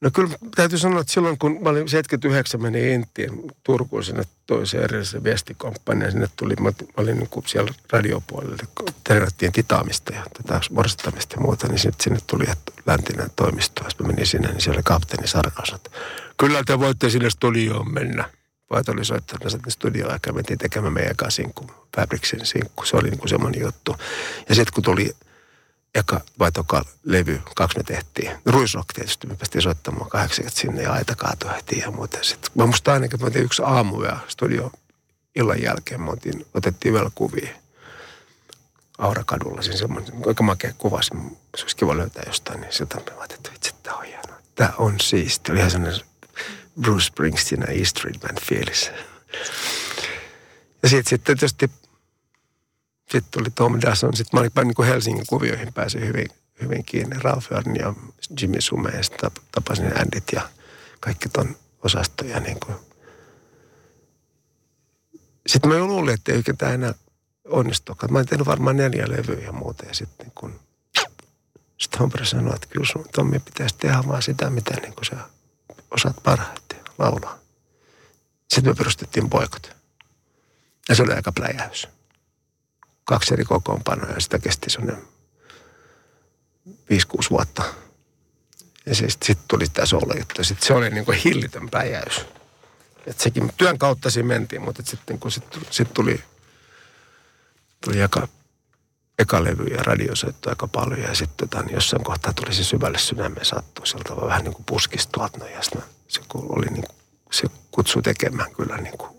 No 0.00 0.10
kyllä 0.14 0.30
täytyy 0.56 0.78
sanoa, 0.78 1.00
että 1.00 1.12
silloin 1.12 1.38
kun 1.38 1.58
mä 1.62 1.68
olin 1.68 1.88
79, 1.88 2.62
menin 2.62 2.88
Intiin 2.88 3.30
Turkuun 3.64 4.04
sinne 4.04 4.22
toiseen 4.46 4.84
erilliseen 4.84 5.24
viestikomppaniin. 5.24 6.10
Sinne 6.10 6.28
tuli, 6.36 6.54
mä, 6.60 6.72
olin 6.96 7.16
niin 7.16 7.28
kuin 7.28 7.46
siellä 7.46 7.72
radiopuolelle, 7.90 8.62
kun 8.74 8.86
tervettiin 9.04 9.52
titaamista 9.52 10.14
ja 10.14 10.22
tätä 10.36 10.60
morstamista 10.70 11.36
ja 11.36 11.40
muuta, 11.40 11.68
niin 11.68 11.78
sitten 11.78 12.04
sinne 12.04 12.18
tuli 12.26 12.44
läntinen 12.86 13.30
toimisto. 13.36 13.84
Ja 13.84 13.90
sitten 13.90 14.06
mä 14.06 14.12
menin 14.12 14.26
sinne, 14.26 14.48
niin 14.48 14.60
siellä 14.60 14.76
oli 14.76 14.82
kapteeni 14.82 15.26
Sarkas, 15.26 15.72
että 15.74 15.90
kyllä 16.36 16.62
te 16.66 16.78
voitte 16.78 17.10
sinne 17.10 17.30
studioon 17.30 17.92
mennä. 17.94 18.30
Pojat 18.68 18.88
oli 18.88 19.04
soittanut 19.04 19.52
sinne 19.52 19.70
studioon 19.70 20.12
aikaa, 20.12 20.32
mentiin 20.32 20.58
tekemään 20.58 20.92
meidän 20.92 21.12
eka 21.12 21.30
sinkku, 21.30 21.70
Fabricsin 21.96 22.46
sinkku. 22.46 22.84
Se 22.84 22.96
oli 22.96 23.10
niin 23.10 23.18
kuin 23.18 23.28
semmoinen 23.28 23.60
juttu. 23.60 23.96
Ja 24.48 24.54
sitten 24.54 24.74
kun 24.74 24.84
tuli 24.84 25.12
eka 25.96 26.20
vai 26.38 26.52
toka 26.52 26.84
levy, 27.04 27.42
kaksi 27.56 27.78
me 27.78 27.84
tehtiin. 27.84 28.30
Ruisrock 28.46 28.92
tietysti, 28.94 29.26
me 29.26 29.36
päästiin 29.36 29.62
soittamaan 29.62 30.10
80 30.10 30.60
sinne 30.60 30.82
ja 30.82 30.92
aita 30.92 31.14
kaatui 31.14 31.50
heti 31.56 31.78
ja 31.78 31.90
muuta. 31.90 32.18
Sitten 32.22 32.50
mä 32.54 32.66
muistan 32.66 32.94
ainakin, 32.94 33.26
että 33.26 33.38
yksi 33.38 33.62
aamu 33.64 34.02
ja 34.02 34.18
studio 34.28 34.72
illan 35.36 35.62
jälkeen 35.62 36.02
me 36.02 36.10
oltiin, 36.10 36.46
otettiin 36.54 36.94
vielä 36.94 37.10
kuvia. 37.14 37.48
Aurakadulla, 38.98 39.62
siinä 39.62 39.78
semmoinen 39.78 40.12
aika 40.26 40.42
makea 40.42 40.72
kuva, 40.78 41.02
se 41.02 41.14
olisi 41.62 41.76
kiva 41.76 41.96
löytää 41.96 42.22
jostain, 42.26 42.60
niin 42.60 42.72
sieltä 42.72 42.96
me 42.96 43.02
ajattelin, 43.18 43.56
että 43.56 43.70
tämä 43.82 43.96
on 43.96 44.04
hienoa. 44.04 44.36
Tämä 44.54 44.72
on 44.78 45.00
siisti. 45.00 45.52
Oli 45.52 45.58
ihan 45.58 45.70
sellainen 45.70 46.00
Bruce 46.80 47.04
Springsteen 47.04 47.64
ja 47.68 47.82
E 47.82 47.84
Street 47.84 48.20
Band 48.20 48.38
fiilis. 48.40 48.90
Ja 50.82 50.88
sitten, 50.88 51.10
sitten 51.10 51.36
tietysti 51.38 51.70
sitten 53.10 53.30
tuli 53.30 53.50
Tom 53.50 53.78
Dasson. 53.80 54.16
Sitten 54.16 54.38
mä 54.38 54.40
olin 54.40 54.74
niin 54.76 54.88
Helsingin 54.88 55.26
kuvioihin 55.28 55.72
pääsin 55.72 56.06
hyvin, 56.06 56.28
hyvin 56.62 56.84
kiinni. 56.84 57.16
Ralph 57.18 57.52
Örn 57.52 57.76
ja 57.76 57.94
Jimmy 58.40 58.60
Sume 58.60 58.90
ja 58.90 59.02
sitten 59.02 59.30
tap- 59.30 59.42
tapasin 59.52 60.00
Andit 60.00 60.24
ja 60.32 60.48
kaikki 61.00 61.28
ton 61.28 61.56
osastoja. 61.84 62.40
Niin 62.40 62.60
kuin. 62.60 62.76
Sitten 65.46 65.70
mä 65.70 65.76
jo 65.76 65.86
luulin, 65.86 66.14
että 66.14 66.32
ei 66.32 66.38
oikein 66.38 66.56
tämä 66.56 66.72
enää 66.72 66.94
onnistukaan. 67.48 68.12
Mä 68.12 68.18
olin 68.18 68.28
tehnyt 68.28 68.46
varmaan 68.46 68.76
neljä 68.76 69.04
levyä 69.08 69.44
ja 69.44 69.52
muuta. 69.52 69.86
Ja 69.86 69.94
sitten 69.94 70.26
niin 70.26 70.34
kuin, 70.34 70.60
sitten 71.78 72.00
Humphrey 72.00 72.26
sanoi, 72.26 72.54
että 72.54 72.66
kyllä 72.66 72.86
sun 72.86 73.04
Tommi 73.12 73.38
pitäisi 73.38 73.76
tehdä 73.78 74.02
vaan 74.08 74.22
sitä, 74.22 74.50
mitä 74.50 74.74
niin 74.80 74.94
kuin 74.94 75.04
sä 75.04 75.16
osaat 75.90 76.16
parhaiten 76.22 76.80
laulaa. 76.98 77.38
Sitten 78.48 78.70
me 78.70 78.74
perustettiin 78.74 79.30
poikot. 79.30 79.76
Ja 80.88 80.94
se 80.94 81.02
oli 81.02 81.12
aika 81.12 81.32
pläjäys 81.32 81.88
kaksi 83.06 83.34
eri 83.34 83.44
kokoonpanoa 83.44 84.10
ja 84.10 84.20
sitä 84.20 84.38
kesti 84.38 84.70
semmoinen 84.70 85.02
5-6 86.68 86.72
vuotta. 87.30 87.62
Ja 88.86 88.94
sitten 88.94 89.26
sit 89.26 89.38
tuli 89.48 89.64
tämä 89.72 89.86
soolo-juttu. 89.86 90.44
Sitten 90.44 90.66
se 90.66 90.74
oli 90.74 90.90
niin 90.90 91.04
kuin 91.04 91.18
hillitön 91.18 91.70
pläjäys. 91.70 92.26
Et 93.06 93.20
sekin 93.20 93.52
työn 93.56 93.78
kautta 93.78 94.10
siinä 94.10 94.28
mentiin, 94.28 94.62
mutta 94.62 94.82
sitten 94.84 95.18
kun 95.18 95.30
sit, 95.30 95.44
sit 95.70 95.94
tuli, 95.94 96.24
tuli 97.84 98.00
eka, 98.00 98.28
eka 99.18 99.44
levy 99.44 99.64
ja 99.64 99.82
radiosoitto 99.82 100.50
aika 100.50 100.68
paljon. 100.68 101.00
Ja 101.00 101.14
sitten 101.14 101.48
tota, 101.48 101.62
niin 101.62 101.74
jossain 101.74 102.04
kohtaa 102.04 102.32
tuli 102.32 102.54
se 102.54 102.64
syvälle 102.64 102.98
sydämeen 102.98 103.44
sattuu 103.44 103.86
sieltä 103.86 104.16
vähän 104.16 104.44
niin 104.44 104.54
kuin 104.54 104.66
tuolta. 105.12 105.38
noin. 105.38 105.52
Ja 105.52 105.62
sitten 105.62 105.82
se, 106.08 106.20
oli 106.34 106.66
niin 106.66 106.84
kuin, 106.86 106.96
se 107.32 107.46
kutsui 107.70 108.02
tekemään 108.02 108.54
kyllä 108.54 108.76
niin 108.76 108.98
kuin 108.98 109.15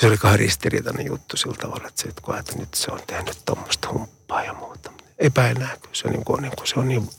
se 0.00 0.06
oli 0.06 0.18
kahden 0.18 0.38
ristiriitainen 0.38 1.06
juttu 1.06 1.36
sillä 1.36 1.56
tavalla, 1.60 1.88
että, 1.88 2.02
se, 2.02 2.08
että 2.08 2.22
kun 2.22 2.38
että 2.38 2.58
nyt 2.58 2.74
se 2.74 2.90
on 2.90 3.00
tehnyt 3.06 3.38
tuommoista 3.44 3.88
humppaa 3.92 4.42
ja 4.44 4.52
muuta. 4.52 4.92
Eipä 5.18 5.48
enää, 5.48 5.76
kun 5.80 5.90
se 5.92 6.06
on 6.06 6.12
niin, 6.12 6.24
kuin, 6.24 6.42
niin, 6.42 6.52
kuin, 6.56 6.66
se 6.66 6.80
on 6.80 6.88
niin 6.88 7.10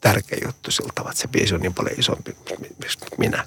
tärkeä 0.00 0.38
juttu 0.46 0.70
sillä 0.70 0.92
tavalla, 0.94 1.10
että 1.10 1.22
se 1.22 1.28
biisi 1.28 1.54
on 1.54 1.60
niin 1.60 1.74
paljon 1.74 2.00
isompi 2.00 2.32
kuin 2.32 2.58
minä. 3.18 3.46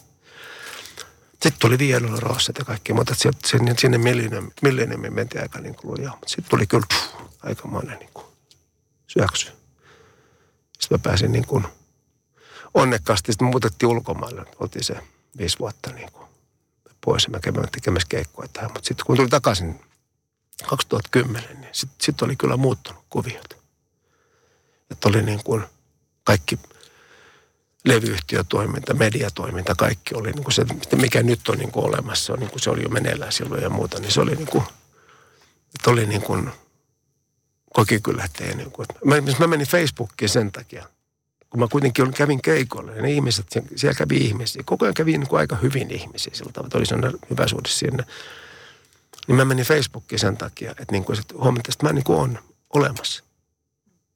Sitten 1.32 1.60
tuli 1.60 1.78
Vienolla 1.78 2.20
Rossat 2.20 2.58
ja 2.58 2.66
kaikki, 2.66 2.94
mutta 2.94 3.16
sinne, 3.46 3.76
sinne 3.78 3.98
millennium, 3.98 4.52
millenniumiin 4.62 5.14
mentiin 5.14 5.42
aika 5.42 5.60
niin 5.60 5.76
lujaa. 5.84 6.12
Mutta 6.12 6.30
sitten 6.30 6.50
tuli 6.50 6.68
kyllä 6.68 6.86
pff, 6.94 7.14
aikamoinen 7.44 8.00
niin 8.00 8.10
kuin 8.14 8.26
syöksy. 9.08 9.52
Sitten 10.80 11.00
mä 11.00 11.04
pääsin 11.04 11.32
niin 11.32 11.48
kuin 11.48 11.66
onnekkaasti, 12.74 13.32
sitten 13.32 13.48
me 13.48 13.52
muutettiin 13.52 13.90
ulkomaille. 13.90 14.46
Oltiin 14.60 14.84
se 14.84 14.96
viisi 15.38 15.60
vuotta 15.60 15.92
niin 15.92 16.12
kuin 16.12 16.29
pois 17.06 17.24
ja 17.24 17.30
mä 17.30 17.40
kävin 17.40 17.64
tekemässä 17.72 18.08
keikkoja 18.10 18.50
tähän. 18.54 18.72
Mutta 18.74 18.88
sitten 18.88 19.06
kun 19.06 19.16
tuli 19.16 19.30
takaisin 19.30 19.80
2010, 20.68 21.62
niin 21.62 21.70
sitten 21.72 21.98
sit 22.02 22.22
oli 22.22 22.36
kyllä 22.36 22.58
muuttunut 22.58 23.06
kuviot. 23.10 23.58
Että 24.92 25.10
oli 25.10 25.22
niin 25.22 25.44
kuin 25.44 25.64
kaikki 26.24 26.60
levyyhtiötoiminta, 27.86 28.94
mediatoiminta, 28.94 29.76
kaikki 29.76 30.16
oli 30.16 30.32
niin 30.32 30.44
kuin 30.44 30.54
se, 30.54 30.66
mikä 30.96 31.24
nyt 31.24 31.50
on 31.50 31.58
niin 31.58 31.72
kuin 31.72 31.86
olemassa, 31.86 32.36
niin 32.36 32.50
kuin 32.50 32.62
se 32.62 32.70
oli 32.70 32.84
jo 32.84 32.90
meneillään 32.90 33.32
silloin 33.32 33.64
ja 33.64 33.70
muuta, 33.70 34.00
niin 34.00 34.12
se 34.12 34.22
oli 34.22 34.36
niin 34.36 34.48
kuin, 34.48 34.64
että 35.76 35.90
oli 35.90 36.06
niin 36.06 36.22
kuin, 36.22 36.52
koki 37.74 38.00
kyllä, 38.02 38.24
että 38.24 38.44
ei 38.44 38.56
niin 38.56 38.72
kuin, 38.72 38.88
mä, 39.06 39.16
mä 39.40 39.48
menin 39.48 39.68
Facebookiin 39.68 40.30
sen 40.30 40.52
takia, 40.52 40.90
kun 41.50 41.60
mä 41.60 41.68
kuitenkin 41.68 42.14
kävin 42.14 42.42
keikolle, 42.42 42.96
ja 42.96 43.02
ne 43.02 43.12
ihmiset, 43.12 43.48
siellä 43.76 43.98
kävi 43.98 44.18
ihmisiä, 44.18 44.64
koko 44.66 44.86
ajan 44.86 44.94
kävi 44.94 45.18
niin 45.18 45.28
kuin 45.28 45.40
aika 45.40 45.56
hyvin 45.56 45.92
ihmisiä 45.92 46.34
sillä 46.36 46.52
tavalla, 46.52 46.86
että 46.86 46.96
oli 46.96 47.20
hyvä 47.30 47.48
suhde 47.48 47.70
sinne. 47.70 48.04
Niin 49.28 49.36
mä 49.36 49.46
menin 49.46 49.66
Facebookiin 49.66 50.20
sen 50.20 50.38
takia, 50.38 50.72
että, 50.72 50.86
niin 50.92 51.06
kuin, 51.06 51.20
että 51.20 51.34
huomasin, 51.34 51.64
että 51.70 51.86
mä 51.86 51.94
niin 51.94 52.04
kuin 52.04 52.20
on 52.20 52.40
olemassa. 52.70 53.24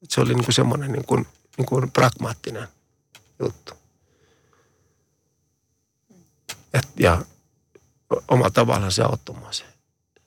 Että 0.04 0.16
se 0.16 0.22
oli 0.22 0.34
niin 0.34 0.46
kuin 0.46 0.56
semmoinen 0.56 0.92
niin 0.92 1.06
kuin, 1.06 1.28
niin 1.58 1.66
kuin 1.66 1.92
pragmaattinen 1.92 2.68
juttu. 3.40 3.74
Et, 6.74 6.88
ja 7.00 7.26
omalla 8.28 8.50
tavallaan 8.50 8.92
se 8.92 9.04
auttoi 9.04 9.36
mua 9.36 9.52
se, 9.52 9.66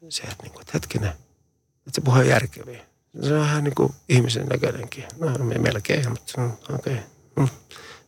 se 0.09 0.23
että, 0.23 0.43
niin 0.43 0.53
kuin, 0.53 0.61
että 0.61 0.73
hetkinen, 0.75 1.11
että 1.11 1.91
se 1.93 2.01
puhuu 2.01 2.23
järkeviä. 2.23 2.86
Se 3.23 3.35
on 3.35 3.41
vähän 3.41 3.65
niin 3.65 3.75
kuin 3.75 3.95
ihmisen 4.09 4.47
näköinenkin. 4.47 5.05
No, 5.19 5.45
me 5.45 5.59
melkein, 5.59 6.11
mutta 6.11 6.43
okei. 6.75 6.99
Okay. 7.37 7.49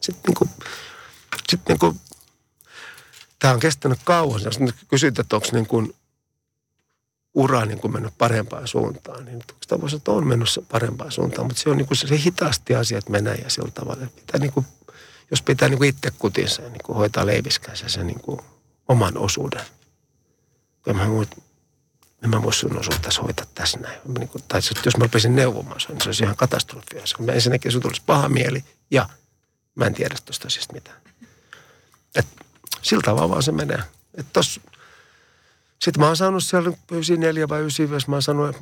Sitten 0.01 0.23
niin 0.27 0.35
kuin, 0.35 0.51
sitten 1.49 1.75
niin 1.75 1.79
kuin, 1.79 2.01
tämä 3.39 3.55
on 3.55 3.61
kestänyt 3.61 3.99
kauan. 4.05 4.43
Jos 4.45 4.61
nyt 4.61 4.77
kysyt, 4.89 5.19
että 5.19 5.37
onko 5.37 5.49
niin 5.53 5.67
kuin 5.67 5.95
ura 7.35 7.65
niin 7.65 7.81
kuin 7.81 7.93
mennyt 7.93 8.15
parempaan 8.19 8.69
suuntaan, 8.69 9.25
niin 9.25 9.43
sitä 9.63 9.81
voisi 9.81 9.97
että 9.97 10.11
on 10.11 10.27
mennyt 10.27 10.49
parempaan 10.73 11.13
suuntaan, 11.13 11.47
mutta 11.47 11.63
se 11.63 11.71
on 11.71 11.77
niin 11.77 11.87
kuin 11.87 11.97
se, 11.97 12.19
hitaasti 12.19 12.75
asiat 12.75 13.09
menee 13.09 13.35
ja 13.35 13.51
sillä 13.51 13.71
tavalla, 13.71 14.03
että 14.03 14.21
pitää 14.21 14.41
niin 14.41 14.53
kuin, 14.53 14.67
jos 15.31 15.43
pitää 15.43 15.69
niin 15.69 15.79
kuin 15.79 15.89
itse 15.89 16.11
kutinsa 16.19 16.63
ja 16.63 16.69
niin 16.69 16.83
kuin 16.85 16.97
hoitaa 16.97 17.27
leiviskänsä 17.27 17.89
sen 17.89 18.07
niin 18.07 18.21
kuin 18.21 18.41
oman 18.89 19.19
osuuden. 19.19 19.65
Ja 20.87 20.95
mä 20.95 21.07
muut, 21.07 21.29
en 22.25 22.31
mä 22.31 22.43
voi 22.43 22.53
sun 22.53 22.79
osuutta 22.79 23.09
hoitaa 23.23 23.47
tässä 23.55 23.79
näin. 23.79 24.01
Niin 24.19 24.29
kuin, 24.29 24.45
tai 24.49 24.61
jos 24.85 24.97
mä 24.97 25.05
rupesin 25.05 25.37
neuvomaan, 25.37 25.81
niin 25.89 26.01
se 26.03 26.09
olisi 26.09 26.25
ihan 26.25 26.37
katastrofia. 26.37 27.03
Mä 27.19 27.33
ensinnäkin 27.33 27.73
sun 27.73 27.83
tulisi 27.83 28.03
paha 28.07 28.29
mieli 28.29 28.65
ja 28.91 29.09
mä 29.75 29.85
en 29.85 29.95
tiedä 29.95 30.15
tuosta 30.25 30.47
asiasta 30.47 30.75
mitään. 30.75 31.01
Et, 32.15 32.27
sillä 32.83 33.03
tavalla 33.05 33.29
vaan 33.29 33.43
se 33.43 33.53
menee. 33.53 33.83
Että 34.15 34.33
tossa, 34.33 34.61
sitten 35.79 36.01
mä 36.01 36.07
oon 36.07 36.17
saanut 36.17 36.45
siellä 36.45 36.73
94 36.93 37.49
vai 37.49 37.61
95, 37.61 38.11
mä 38.11 38.17
oon 38.17 38.23
saanut 38.23 38.57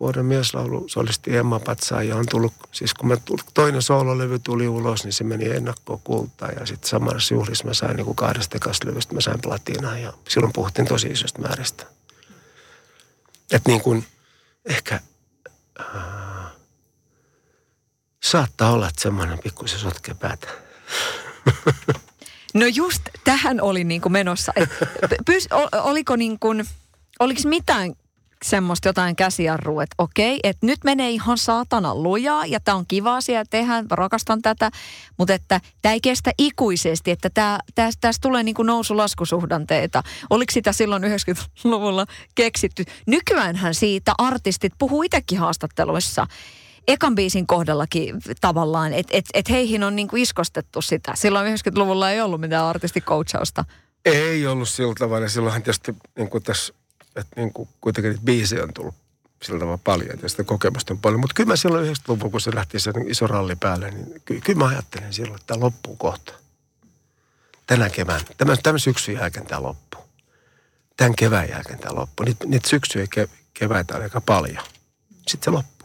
vuoden 0.00 0.24
mieslaulu 0.24 0.84
solisti 0.88 1.36
Emma 1.36 1.60
Patsaa 1.60 2.02
ja 2.02 2.16
on 2.16 2.24
tullut, 2.30 2.52
siis 2.72 2.94
kun 2.94 3.08
mä 3.08 3.16
tullut, 3.16 3.46
toinen 3.54 3.82
soololevy 3.82 4.38
tuli 4.38 4.68
ulos, 4.68 5.04
niin 5.04 5.12
se 5.12 5.24
meni 5.24 5.50
ennakkoon 5.50 6.00
kultaan 6.04 6.54
ja 6.60 6.66
sitten 6.66 6.90
samassa 6.90 7.34
juhlissa 7.34 7.64
mä 7.64 7.74
sain 7.74 7.96
niin 7.96 8.04
kuin 8.04 8.16
kahdesta 8.16 8.58
levystä, 8.84 9.14
mä 9.14 9.20
sain 9.20 9.40
platinaa 9.42 9.98
ja 9.98 10.12
silloin 10.28 10.52
puhuttiin 10.52 10.88
tosi 10.88 11.08
isosta 11.08 11.42
määrästä. 11.42 11.86
Että 13.52 13.70
niin 13.70 13.80
kuin 13.80 14.06
ehkä 14.64 15.00
äh, 15.80 16.52
saattaa 18.22 18.70
olla, 18.72 18.88
että 18.88 19.02
semmoinen 19.02 19.38
pikkusen 19.38 19.78
sotkee 19.78 20.14
päätä. 20.14 20.48
No 22.54 22.66
just 22.66 23.02
tähän 23.24 23.60
oli 23.60 23.84
niin 23.84 24.00
kuin 24.00 24.12
menossa. 24.12 24.52
Et, 24.56 24.70
pys, 25.26 25.48
oliko 25.72 26.16
niin 26.16 26.38
kuin, 26.38 26.66
oliko 27.20 27.40
mitään 27.44 27.94
semmoista 28.46 28.88
jotain 28.88 29.16
käsijarrua, 29.16 29.82
että 29.82 29.94
okei, 29.98 30.40
että 30.42 30.66
nyt 30.66 30.78
menee 30.84 31.10
ihan 31.10 31.38
saatana 31.38 31.94
lujaa 31.94 32.46
ja 32.46 32.60
tämä 32.60 32.76
on 32.76 32.84
kiva 32.88 33.16
asia 33.16 33.44
tehdä, 33.44 33.84
rakastan 33.90 34.42
tätä, 34.42 34.70
mutta 35.18 35.34
että 35.34 35.60
tämä 35.82 35.92
ei 35.92 36.00
kestä 36.00 36.30
ikuisesti, 36.38 37.10
että 37.10 37.30
tästä, 37.30 37.98
tästä 38.00 38.22
tulee 38.22 38.42
niin 38.42 38.54
kuin 38.54 38.66
nousu-laskusuhdanteita. 38.66 40.02
Oliko 40.30 40.52
sitä 40.52 40.72
silloin 40.72 41.02
90-luvulla 41.02 42.06
keksitty? 42.34 42.84
Nykyäänhän 43.06 43.74
siitä 43.74 44.12
artistit 44.18 44.72
puhuu 44.78 45.02
itsekin 45.02 45.38
haastatteluissa 45.38 46.26
ekan 46.88 47.14
biisin 47.14 47.46
kohdallakin 47.46 48.16
tavallaan, 48.40 48.92
että 48.92 49.16
et, 49.16 49.24
et 49.34 49.50
heihin 49.50 49.82
on 49.82 49.96
niinku 49.96 50.16
iskostettu 50.16 50.82
sitä. 50.82 51.12
Silloin 51.14 51.56
90-luvulla 51.56 52.10
ei 52.10 52.20
ollut 52.20 52.40
mitään 52.40 52.64
artistikoutsausta. 52.64 53.64
Ei 54.04 54.46
ollut 54.46 54.68
sillä 54.68 54.94
tavalla. 54.98 55.28
Silloinhan 55.28 55.62
tietysti 55.62 55.94
niin 56.16 56.30
kuin 56.30 56.42
tässä, 56.42 56.74
että 57.16 57.40
niin 57.40 57.52
kuin 57.52 57.68
kuitenkin 57.80 58.10
niitä 58.10 58.24
biisejä 58.24 58.62
on 58.62 58.72
tullut 58.74 58.94
sillä 59.42 59.58
tavalla 59.58 59.80
paljon 59.84 60.18
ja 60.22 60.28
sitä 60.28 60.44
kokemusta 60.44 60.94
on 60.94 61.00
paljon. 61.00 61.20
Mutta 61.20 61.34
kyllä 61.34 61.48
mä 61.48 61.56
silloin 61.56 61.94
90-luvulla, 61.94 62.30
kun 62.30 62.40
se 62.40 62.54
lähti 62.54 62.80
se 62.80 62.92
iso 63.06 63.26
ralli 63.26 63.56
päälle, 63.56 63.90
niin 63.90 64.22
ky- 64.24 64.40
kyllä 64.40 64.58
mä 64.58 64.68
ajattelin 64.68 65.12
silloin, 65.12 65.34
että 65.34 65.46
tämä 65.46 65.64
loppuu 65.64 65.96
kohta. 65.96 66.32
Tänä 67.66 67.90
kevään, 67.90 68.20
tämän, 68.36 68.56
tämän 68.62 68.80
syksyn 68.80 69.14
jälkeen 69.14 69.46
tämä 69.46 69.62
loppuu. 69.62 70.04
Tämän 70.96 71.14
kevään 71.16 71.48
jälkeen 71.48 71.78
tämä 71.78 71.94
loppuu. 71.94 72.26
Niitä, 72.26 72.46
niitä 72.46 72.68
syksyjä 72.68 73.06
ja 73.16 73.26
keväitä 73.54 73.96
on 73.96 74.02
aika 74.02 74.20
paljon. 74.20 74.64
Sitten 75.26 75.44
se 75.44 75.50
loppuu 75.50 75.76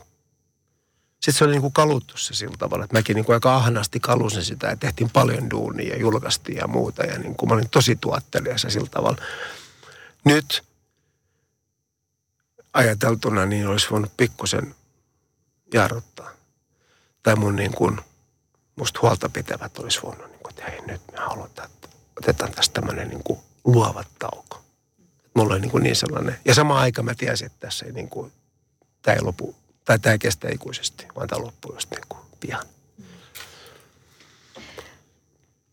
sitten 1.22 1.34
se 1.34 1.44
oli 1.44 1.52
niin 1.52 1.62
kuin 1.62 1.74
kaluttu 1.74 2.18
se 2.18 2.34
sillä 2.34 2.58
tavalla, 2.58 2.84
että 2.84 2.98
mäkin 2.98 3.16
niin 3.16 3.26
kuin 3.26 3.34
aika 3.34 3.56
ahnaasti 3.56 4.00
kalusin 4.00 4.44
sitä 4.44 4.68
ja 4.68 4.76
tehtiin 4.76 5.10
paljon 5.10 5.50
duunia 5.50 5.94
ja 5.94 6.00
julkaistiin 6.00 6.58
ja 6.58 6.68
muuta. 6.68 7.04
Ja 7.04 7.20
niin 7.20 7.36
kuin 7.36 7.50
mä 7.50 7.56
olin 7.56 7.70
tosi 7.70 7.96
tuottelijassa 7.96 8.70
sillä 8.70 8.88
tavalla. 8.92 9.18
Nyt 10.26 10.64
ajateltuna 12.74 13.46
niin 13.46 13.68
olisi 13.68 13.88
voinut 13.92 14.12
pikkusen 14.18 14.76
jarruttaa. 15.74 16.30
Tai 17.24 17.36
mun 17.36 17.56
niin 17.56 17.72
kuin, 17.72 18.00
musta 18.76 19.00
huolta 19.02 19.30
pitävät 19.30 19.78
olisi 19.78 20.00
voinut, 20.04 20.28
niin 20.28 20.40
kuin, 20.40 20.50
että 20.50 20.72
hei 20.72 20.82
nyt 20.82 21.02
me 21.12 21.18
halutaan, 21.18 21.70
että 21.72 21.88
otetaan 22.18 22.52
tästä 22.52 22.74
tämmöinen 22.74 23.08
niin 23.08 23.24
kuin 23.24 23.40
luovat 23.66 24.08
tauko. 24.20 24.62
Mulla 25.34 25.54
oli 25.54 25.62
niin, 25.62 25.72
kuin 25.72 25.84
niin 25.84 25.96
sellainen, 25.96 26.38
ja 26.46 26.54
sama 26.54 26.80
aika 26.80 27.04
mä 27.04 27.16
tiesin, 27.16 27.46
että 27.46 27.60
tässä 27.60 27.86
ei 27.86 27.92
niin 27.92 28.10
kuin, 28.10 28.32
tämä 29.02 29.16
ei 29.16 29.22
lopu 29.22 29.56
tai 29.86 30.00
tämä 30.00 30.12
ei 30.12 30.20
kestä 30.20 30.50
ikuisesti, 30.50 31.08
vaan 31.16 31.28
tämä 31.28 31.42
loppuu 31.42 31.74
just 31.74 31.92
niin 31.92 32.04
kuin 32.10 32.22
pian. 32.40 32.66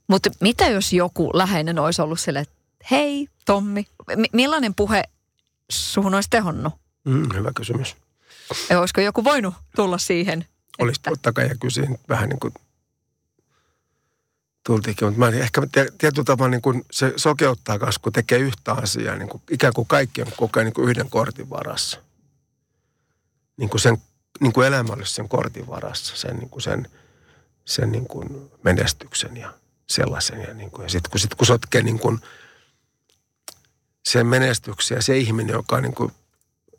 Mutta 0.09 0.31
mitä 0.41 0.69
jos 0.69 0.93
joku 0.93 1.31
läheinen 1.35 1.79
olisi 1.79 2.03
ollut 2.03 2.21
sille, 2.21 2.39
että 2.39 2.55
hei 2.91 3.29
Tommi, 3.45 3.87
millainen 4.33 4.75
puhe 4.75 5.03
suhun 5.71 6.15
olisi 6.15 6.31
tehonnut? 6.31 6.75
Mm, 7.09 7.29
hyvä 7.35 7.51
kysymys. 7.55 7.97
Ja 8.71 8.81
olisiko 8.81 9.01
joku 9.01 9.25
voinut 9.25 9.55
tulla 9.77 9.99
siihen? 9.99 10.47
Olisi 10.79 10.99
että... 10.99 11.11
totta 11.11 11.33
kai 11.33 11.49
ja 11.49 11.55
kysyin 11.61 11.99
vähän 12.09 12.29
niin 12.29 12.41
kuin 12.41 12.55
tultiinkin, 14.67 15.09
mutta 15.09 15.19
mä 15.19 15.29
ehkä 15.29 15.63
tietyllä 15.99 16.25
tavalla 16.25 16.51
niin 16.51 16.63
kuin 16.63 16.85
se 16.91 17.13
sokeuttaa 17.17 17.79
kanssa, 17.79 18.01
kun 18.05 18.13
tekee 18.13 18.39
yhtä 18.39 18.73
asiaa, 18.73 19.17
niin 19.17 19.29
kuin 19.29 19.43
ikään 19.51 19.73
kuin 19.73 19.89
kaikki 19.89 20.23
on 20.23 20.33
koko 20.37 20.61
ajan 20.61 20.65
niin 20.65 20.75
kuin 20.75 20.89
yhden 20.89 21.11
kortin 21.11 21.51
varassa 21.51 22.01
niin 23.59 23.71
kuin 23.71 23.81
sen 23.81 23.99
niin 24.41 24.53
kuin 24.53 24.67
elämä 24.67 24.93
olisi 24.93 25.15
sen 25.15 25.29
kortin 25.29 25.67
varassa, 25.67 26.17
sen, 26.17 26.37
niin 26.37 26.51
kuin 26.51 26.63
sen, 26.63 26.89
sen 27.65 27.93
niin 27.93 28.07
kuin 28.07 28.51
menestyksen 28.63 29.37
ja 29.37 29.55
sellaisen. 29.87 30.41
Ja, 30.41 30.55
niin 30.55 30.71
kuin, 30.71 30.83
ja 30.83 30.89
sitten 30.89 31.11
kun, 31.11 31.21
sit, 31.21 31.35
kun 31.35 31.47
sotkee 31.47 31.83
niin 31.83 31.99
kuin 31.99 32.21
sen 34.05 34.27
menestyksen 34.27 34.97
ja 34.97 35.03
se 35.03 35.19
ihminen, 35.19 35.53
joka 35.53 35.81
niin 35.81 35.95
kuin 35.95 36.13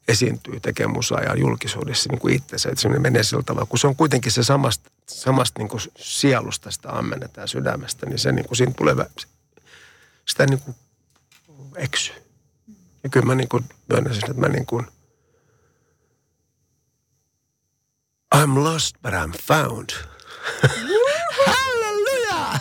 esiintyy, 0.10 0.60
tekee 0.60 0.88
musaa 0.88 1.22
ja 1.22 1.36
julkisuudessa 1.36 2.10
niin 2.10 2.20
kuin 2.20 2.36
itsensä, 2.36 2.70
että 2.70 2.82
se 2.82 2.90
menee 2.90 3.24
sillä 3.24 3.44
tavalla, 3.44 3.66
kun 3.66 3.80
se 3.80 3.88
on 3.88 3.96
kuitenkin 3.96 4.32
se 4.32 4.44
samasta, 4.44 4.90
samasta 5.08 5.60
niin 5.60 5.70
kuin 5.70 5.82
sielusta 5.98 6.72
sitä 6.72 6.90
ammennetaan 6.92 7.48
sydämestä, 7.48 8.06
niin 8.06 8.20
se 8.20 8.32
niin 8.32 8.48
kuin 8.48 8.58
siinä 8.58 8.74
tulee, 8.78 8.96
sitä 10.26 10.46
niin 10.46 10.60
kuin 10.60 10.76
eksyy. 11.76 12.16
Ja 13.04 13.10
kyllä 13.10 13.26
mä 13.26 13.36
niin 13.36 13.50
kuin 13.50 13.64
myönnän 13.90 14.16
sen, 14.16 14.30
että 14.30 14.42
mä 14.42 14.48
niin 14.48 14.66
kuin– 14.66 14.86
I'm 18.36 18.64
lost, 18.64 18.96
but 19.02 19.14
I'm 19.14 19.34
found. 19.42 19.90
Halleluja! 21.46 22.60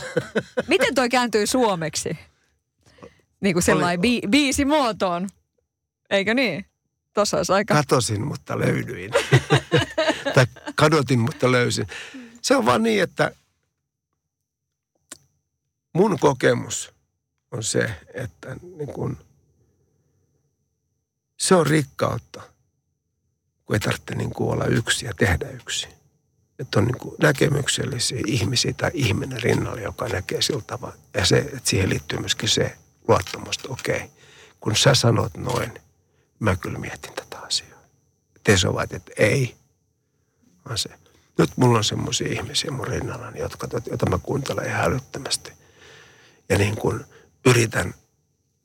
Miten 0.66 0.94
toi 0.94 1.08
kääntyy 1.08 1.46
suomeksi? 1.46 2.18
Niin 3.40 3.54
kuin 3.54 3.62
sellainen 3.62 4.00
bi- 4.00 4.28
biisi 4.28 4.64
muotoon. 4.64 5.28
Eikö 6.10 6.34
niin? 6.34 6.64
Tuossa 7.14 7.36
olisi 7.36 7.52
aika... 7.52 7.74
Katosin, 7.74 8.26
mutta 8.26 8.58
löydyin. 8.58 9.10
tai 10.34 10.46
kadotin, 10.74 11.18
mutta 11.18 11.52
löysin. 11.52 11.86
Se 12.42 12.56
on 12.56 12.66
vaan 12.66 12.82
niin, 12.82 13.02
että 13.02 13.32
mun 15.92 16.18
kokemus 16.18 16.92
on 17.50 17.62
se, 17.62 17.90
että 18.14 18.56
niin 18.76 18.92
kun, 18.92 19.16
se 21.36 21.54
on 21.54 21.66
rikkautta– 21.66 22.42
kun 23.68 23.76
ei 23.76 23.80
tarvitse 23.80 24.14
niin 24.14 24.30
kuin 24.30 24.50
olla 24.50 24.64
yksi 24.64 25.06
ja 25.06 25.12
tehdä 25.14 25.48
yksi. 25.48 25.88
Että 26.58 26.78
on 26.78 26.84
niin 26.84 27.14
näkemyksellisiä 27.22 28.20
ihmisiä 28.26 28.72
tai 28.72 28.90
ihminen 28.94 29.42
rinnalla, 29.42 29.80
joka 29.80 30.08
näkee 30.08 30.42
sillä 30.42 30.62
tavalla. 30.66 30.96
Ja 31.14 31.26
se, 31.26 31.38
että 31.38 31.60
siihen 31.70 31.88
liittyy 31.88 32.18
myöskin 32.18 32.48
se 32.48 32.76
luottamus, 33.08 33.56
että 33.56 33.68
okei, 33.68 34.10
kun 34.60 34.76
sä 34.76 34.94
sanot 34.94 35.36
noin, 35.36 35.72
mä 36.38 36.56
kyllä 36.56 36.78
mietin 36.78 37.14
tätä 37.14 37.38
asiaa. 37.38 37.80
Te 38.44 38.56
sovat, 38.56 38.92
että 38.92 39.12
ei, 39.16 39.56
vaan 40.64 40.78
se. 40.78 40.88
Nyt 41.38 41.56
mulla 41.56 41.78
on 41.78 41.84
semmoisia 41.84 42.32
ihmisiä 42.32 42.70
mun 42.70 42.86
rinnallani, 42.86 43.38
jotka, 43.38 43.68
joita 43.86 44.10
mä 44.10 44.18
kuuntelen 44.18 44.66
ihan 44.66 44.84
älyttömästi. 44.84 45.52
Ja 46.48 46.58
niin 46.58 46.76
kuin 46.76 47.04
yritän 47.46 47.94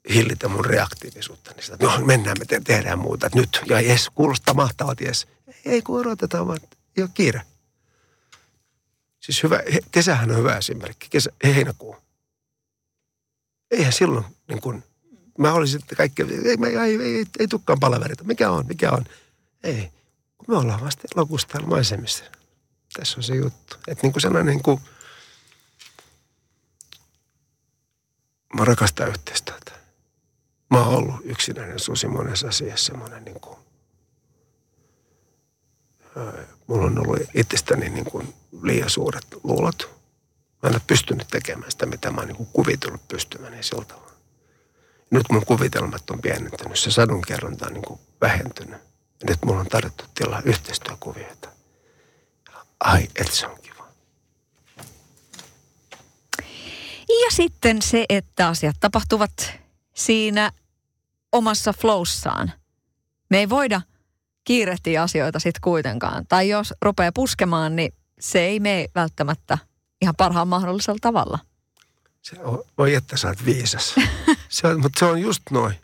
hillitä 0.09 0.47
mun 0.47 0.65
reaktiivisuutta. 0.65 1.51
Niin 1.51 1.63
sitä, 1.63 1.77
no 1.81 2.05
mennään, 2.05 2.38
me 2.39 2.45
te- 2.45 2.62
tehdään 2.63 2.99
muuta. 2.99 3.27
Et 3.27 3.36
nyt, 3.36 3.62
ja 3.65 3.81
jes, 3.81 4.09
kuulostaa 4.15 4.54
mahtavat, 4.54 5.02
jes. 5.02 5.27
Ei 5.65 5.81
kun 5.81 6.00
odotetaan 6.00 6.48
vaan, 6.48 6.60
ei 6.98 7.04
ole 7.04 7.10
kiire. 7.13 7.41
Siis 9.19 9.43
hyvä, 9.43 9.60
kesähän 9.91 10.31
on 10.31 10.37
hyvä 10.37 10.58
esimerkki, 10.58 11.08
kesä, 11.10 11.31
heinäkuu. 11.43 11.95
Eihän 13.71 13.93
silloin, 13.93 14.25
niin 14.48 14.62
kun, 14.62 14.83
mä 15.38 15.54
olisin, 15.54 15.81
että 15.81 15.96
kaikki, 15.96 16.21
ei, 16.21 16.29
ei, 16.29 16.77
ei, 16.77 17.02
ei, 17.02 17.25
ei 17.40 17.48
tukkaan 17.48 17.79
palaverita. 17.79 18.23
Mikä 18.23 18.52
on, 18.52 18.65
mikä 18.67 18.92
on? 18.92 19.06
Ei, 19.63 19.92
me 20.48 20.58
ollaan 20.58 20.81
vasta 20.81 21.08
elokuussa 21.15 21.60
maisemissa. 21.65 22.23
Tässä 22.94 23.17
on 23.17 23.23
se 23.23 23.36
juttu. 23.36 23.75
Että 23.88 24.04
niin 24.04 24.13
kuin 24.13 24.21
sellainen 24.21 24.54
niin 24.56 24.63
kuin, 24.63 24.79
mä 28.58 28.65
rakastan 28.65 29.10
yhteistyötä 29.10 29.84
mä 30.73 30.86
oon 30.86 30.98
ollut 30.98 31.15
yksinäinen 31.23 31.79
susi 31.79 32.08
monessa 32.08 32.48
asiassa 32.48 32.86
semmoinen 32.86 33.25
niin 33.25 33.40
kuin, 33.40 33.58
mulla 36.67 36.86
on 36.86 37.00
ollut 37.00 37.19
itsestäni 37.34 37.90
niin 37.90 38.06
kuin 38.06 38.34
liian 38.62 38.90
suuret 38.90 39.27
luulot. 39.44 39.90
Mä 40.63 40.69
en 40.69 40.75
ole 40.75 40.81
pystynyt 40.88 41.27
tekemään 41.27 41.71
sitä, 41.71 41.86
mitä 41.86 42.12
mä 42.12 42.21
oon 42.21 42.27
niin 42.27 42.48
kuvitellut 42.54 43.08
pystyväni 43.08 43.63
siltä 43.63 43.96
nyt 45.13 45.31
mun 45.31 45.45
kuvitelmat 45.45 46.09
on 46.09 46.21
pienentynyt, 46.21 46.79
se 46.79 46.91
sadunkerronta 46.91 47.67
on 47.67 47.73
niin 47.73 47.85
kuin 47.85 47.99
vähentynyt. 48.21 48.81
Ja 49.19 49.29
nyt 49.29 49.45
mulla 49.45 49.59
on 49.59 49.67
tarjottu 49.67 50.03
tilaa 50.15 50.41
yhteistyökuvioita. 50.45 51.49
Ai, 52.79 53.07
et 53.15 53.31
se 53.31 53.47
on 53.47 53.57
kiva. 53.61 53.87
Ja 57.07 57.31
sitten 57.31 57.81
se, 57.81 58.05
että 58.09 58.47
asiat 58.47 58.75
tapahtuvat 58.79 59.51
siinä 59.93 60.51
omassa 61.31 61.73
flowssaan. 61.73 62.51
Me 63.29 63.39
ei 63.39 63.49
voida 63.49 63.81
kiirehtiä 64.43 65.01
asioita 65.01 65.39
sitten 65.39 65.61
kuitenkaan. 65.61 66.27
Tai 66.27 66.49
jos 66.49 66.73
rupeaa 66.81 67.11
puskemaan, 67.11 67.75
niin 67.75 67.93
se 68.19 68.39
ei 68.39 68.59
mene 68.59 68.87
välttämättä 68.95 69.57
ihan 70.01 70.15
parhaan 70.17 70.47
mahdollisella 70.47 70.99
tavalla. 71.01 71.39
Se 72.24 72.40
on, 72.40 72.63
voi 72.78 72.94
että 72.94 73.17
sä 73.17 73.28
oot 73.28 73.46
viisas. 73.46 73.96
se 74.50 74.67
on, 74.67 74.82
mutta 74.82 75.00
se 75.00 75.06
on 75.06 75.21
just 75.21 75.42
noin. 75.52 75.76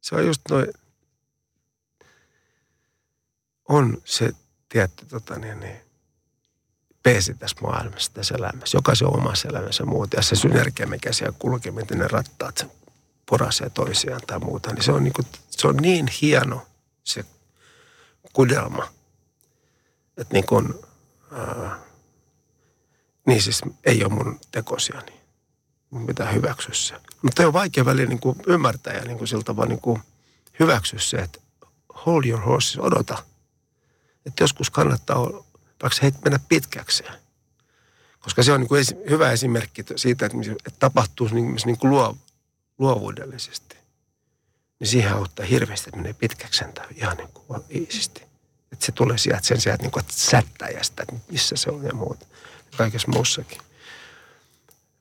Se 0.00 0.14
on 0.14 0.26
just 0.26 0.40
noin. 0.50 0.66
On 3.68 4.02
se 4.04 4.30
tietty 4.68 5.06
tota 5.06 5.38
niin, 5.38 5.60
niin, 5.60 5.76
peesi 7.02 7.34
tässä 7.34 7.56
maailmassa, 7.62 8.12
tässä 8.14 8.34
elämässä. 8.34 8.78
Jokaisen 8.78 9.08
omassa 9.08 9.48
elämässä 9.48 9.84
muuta. 9.84 10.16
Ja 10.16 10.22
se 10.22 10.36
synergia, 10.36 10.86
mikä 10.86 11.12
siellä 11.12 11.36
kulkee, 11.38 11.72
miten 11.72 11.98
ne 11.98 12.08
rattaat 12.08 12.58
sen 12.58 12.70
porasee 13.26 13.70
toisiaan 13.70 14.20
tai 14.26 14.38
muuta, 14.38 14.72
niin 14.72 14.84
se 14.84 14.92
on, 14.92 15.04
niin 15.04 15.12
kuin, 15.12 15.26
se 15.50 15.68
on 15.68 15.76
niin 15.76 16.06
hieno 16.22 16.66
se 17.04 17.24
kudelma. 18.32 18.88
Että 20.16 20.34
niin 20.34 20.46
kuin, 20.46 20.74
ää, 21.32 21.78
niin 23.26 23.42
siis 23.42 23.60
ei 23.84 24.04
ole 24.04 24.12
mun 24.12 24.40
tekosia, 24.50 25.00
niin 25.00 25.19
pitää 26.06 26.32
hyväksyä 26.32 26.74
se. 26.74 26.94
Mutta 27.22 27.46
on 27.46 27.52
vaikea 27.52 27.84
väliin 27.84 28.08
niin 28.08 28.20
kuin 28.20 28.36
ymmärtää 28.46 28.94
ja 28.94 29.04
niin 29.04 29.18
kuin 29.18 29.28
siltä 29.28 29.56
vaan 29.56 29.68
niin 29.68 29.80
kuin 29.80 30.02
hyväksyä 30.60 30.98
se, 30.98 31.16
että 31.16 31.40
hold 32.06 32.24
your 32.24 32.40
horses, 32.40 32.78
odota. 32.78 33.24
Että 34.26 34.42
joskus 34.42 34.70
kannattaa 34.70 35.18
vaikka 35.82 35.98
heitä 36.02 36.18
mennä 36.24 36.40
pitkäkseen. 36.48 37.14
Koska 38.20 38.42
se 38.42 38.52
on 38.52 38.60
niin 38.60 38.68
kuin 38.68 38.80
esi- 38.80 39.10
hyvä 39.10 39.30
esimerkki 39.30 39.84
siitä, 39.96 40.26
että, 40.26 40.38
että 40.66 40.78
tapahtuu 40.78 41.28
niin, 41.28 41.56
niin 41.64 41.78
kuin 41.78 41.90
luo, 41.90 42.16
luovuudellisesti. 42.78 43.76
Niin 44.80 44.88
siihen 44.88 45.12
auttaa 45.12 45.46
hirveästi, 45.46 45.88
että 45.90 45.96
menee 45.96 46.12
pitkäkseen 46.12 46.72
tai 46.72 46.86
ihan 46.96 47.16
niin 47.16 47.28
kuin 47.34 47.60
iisisti. 47.70 48.22
Että 48.72 48.86
se 48.86 48.92
tulee 48.92 49.18
sieltä 49.18 49.46
sen 49.46 49.60
sijaan, 49.60 49.74
että, 49.74 49.84
niin 49.84 49.92
kuin, 49.92 50.00
että 50.00 50.14
sättäjästä, 50.16 51.02
että 51.02 51.14
missä 51.30 51.56
se 51.56 51.70
on 51.70 51.84
ja 51.84 51.94
muuta. 51.94 52.26
Kaikessa 52.76 53.08
muussakin. 53.08 53.58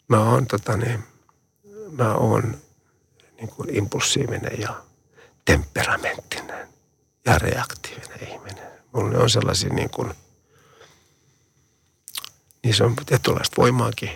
Mä 0.10 0.30
oon, 0.30 0.48
tota 0.48 0.78
niin, 0.78 1.04
mä 1.92 2.16
oon 2.16 2.58
niin 3.38 3.50
kuin 3.50 3.76
impulsiivinen 3.76 4.62
ja 4.62 4.84
temperamenttinen 5.46 6.68
ja 7.26 7.38
reaktiivinen 7.38 8.28
ihminen. 8.28 8.70
Mulla 8.94 9.18
on 9.18 9.30
sellaisia 9.30 9.74
niin 9.74 9.90
kuin– 9.90 10.14
se 12.72 12.84
on 12.84 12.96
tietynlaista 13.06 13.56
voimaakin, 13.58 14.10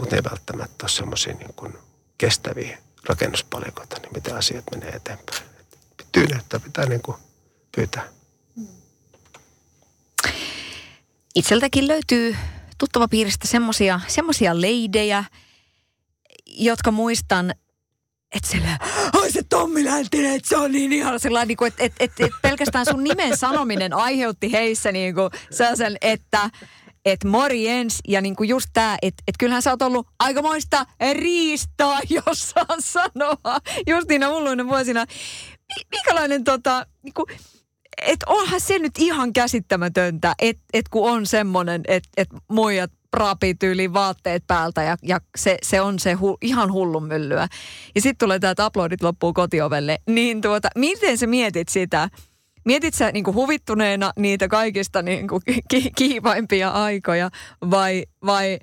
mutta 0.00 0.16
ei 0.16 0.24
välttämättä 0.30 0.84
ole 0.84 0.90
semmoisia 0.90 1.34
niin 1.34 1.54
kuin 1.54 1.78
kestäviä 2.18 2.78
rakennuspalikoita, 3.08 3.96
niin 4.02 4.12
miten 4.14 4.36
asiat 4.36 4.64
menee 4.70 4.90
eteenpäin. 4.90 5.42
Tyyneyttä 6.12 6.60
pitää 6.60 6.86
niin 6.86 7.02
kuin 7.02 7.16
pyytää. 7.76 8.08
Itseltäkin 11.34 11.88
löytyy 11.88 12.36
tuttava 12.80 13.08
piiristä 13.08 13.48
semmosia, 13.48 14.00
semmosia 14.06 14.60
leidejä, 14.60 15.24
jotka 16.46 16.90
muistan, 16.90 17.54
että 18.34 18.48
siellä, 18.48 18.78
oi 19.14 19.32
se 19.32 19.42
Tommi 19.42 19.84
Läntinen, 19.84 20.34
että 20.34 20.48
se 20.48 20.56
on 20.56 20.72
niin 20.72 20.92
ihana. 20.92 21.18
Sellainen, 21.18 21.48
niin 21.48 21.56
kuin, 21.56 21.68
että, 21.68 21.84
että, 21.84 22.04
että, 22.04 22.24
että 22.26 22.38
pelkästään 22.42 22.86
sun 22.86 23.04
nimen 23.04 23.36
sanominen 23.36 23.92
aiheutti 23.92 24.52
heissä 24.52 24.92
niin 24.92 25.14
kuin 25.14 25.30
sellaisen, 25.50 25.96
että 26.00 26.50
että 27.04 27.28
morjens 27.28 27.98
ja 28.08 28.20
niinku 28.20 28.42
just 28.42 28.66
tämä, 28.72 28.96
että 29.02 29.22
et 29.28 29.34
kyllähän 29.38 29.62
sä 29.62 29.70
oot 29.70 29.82
ollut 29.82 30.06
aikamoista 30.18 30.86
riistaa, 31.12 32.00
jos 32.26 32.50
saa 32.50 32.76
sanoa, 32.80 33.60
just 33.86 34.08
niinä 34.08 34.28
hulluina 34.28 34.66
vuosina. 34.66 35.06
Minkälainen 35.90 36.44
tota, 36.44 36.86
niinku, 37.02 37.26
että 38.02 38.26
onhan 38.28 38.60
se 38.60 38.78
nyt 38.78 38.92
ihan 38.98 39.32
käsittämätöntä, 39.32 40.34
että 40.38 40.62
et 40.72 40.88
kun 40.88 41.10
on 41.10 41.26
semmoinen, 41.26 41.82
että 41.88 42.08
et 42.16 42.28
muijat 42.48 42.90
raapii 43.12 43.54
tyyliin 43.54 43.92
vaatteet 43.92 44.44
päältä 44.46 44.82
ja, 44.82 44.96
ja 45.02 45.20
se, 45.36 45.58
se 45.62 45.80
on 45.80 45.98
se 45.98 46.12
hu, 46.12 46.38
ihan 46.42 46.72
hullun 46.72 47.04
myllyä. 47.04 47.48
Ja 47.94 48.00
sitten 48.00 48.26
tulee 48.26 48.38
tämä, 48.38 48.50
että 48.50 48.66
uploadit 48.66 49.02
loppuu 49.02 49.32
kotiovelle. 49.32 49.98
Niin 50.06 50.40
tuota, 50.40 50.68
miten 50.76 51.18
sä 51.18 51.26
mietit 51.26 51.68
sitä, 51.68 52.08
Mietit 52.64 52.94
sä 52.94 53.12
niin 53.12 53.34
huvittuneena 53.34 54.12
niitä 54.16 54.48
kaikista 54.48 55.02
niin 55.02 55.26
ki- 55.70 55.90
kiivaimpia 55.96 56.70
aikoja 56.70 57.30
vai, 57.70 58.06
vai 58.26 58.58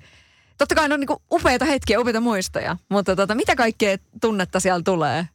totta 0.58 0.74
kai 0.74 0.88
ne 0.88 0.94
on 0.94 1.00
niin 1.00 1.18
upeita 1.32 1.64
hetkiä, 1.64 2.00
upeita 2.00 2.20
muistoja, 2.20 2.76
mutta 2.88 3.16
tota, 3.16 3.34
mitä 3.34 3.56
kaikkea 3.56 3.96
tunnetta 4.20 4.60
siellä 4.60 4.82
tulee? 4.82 5.28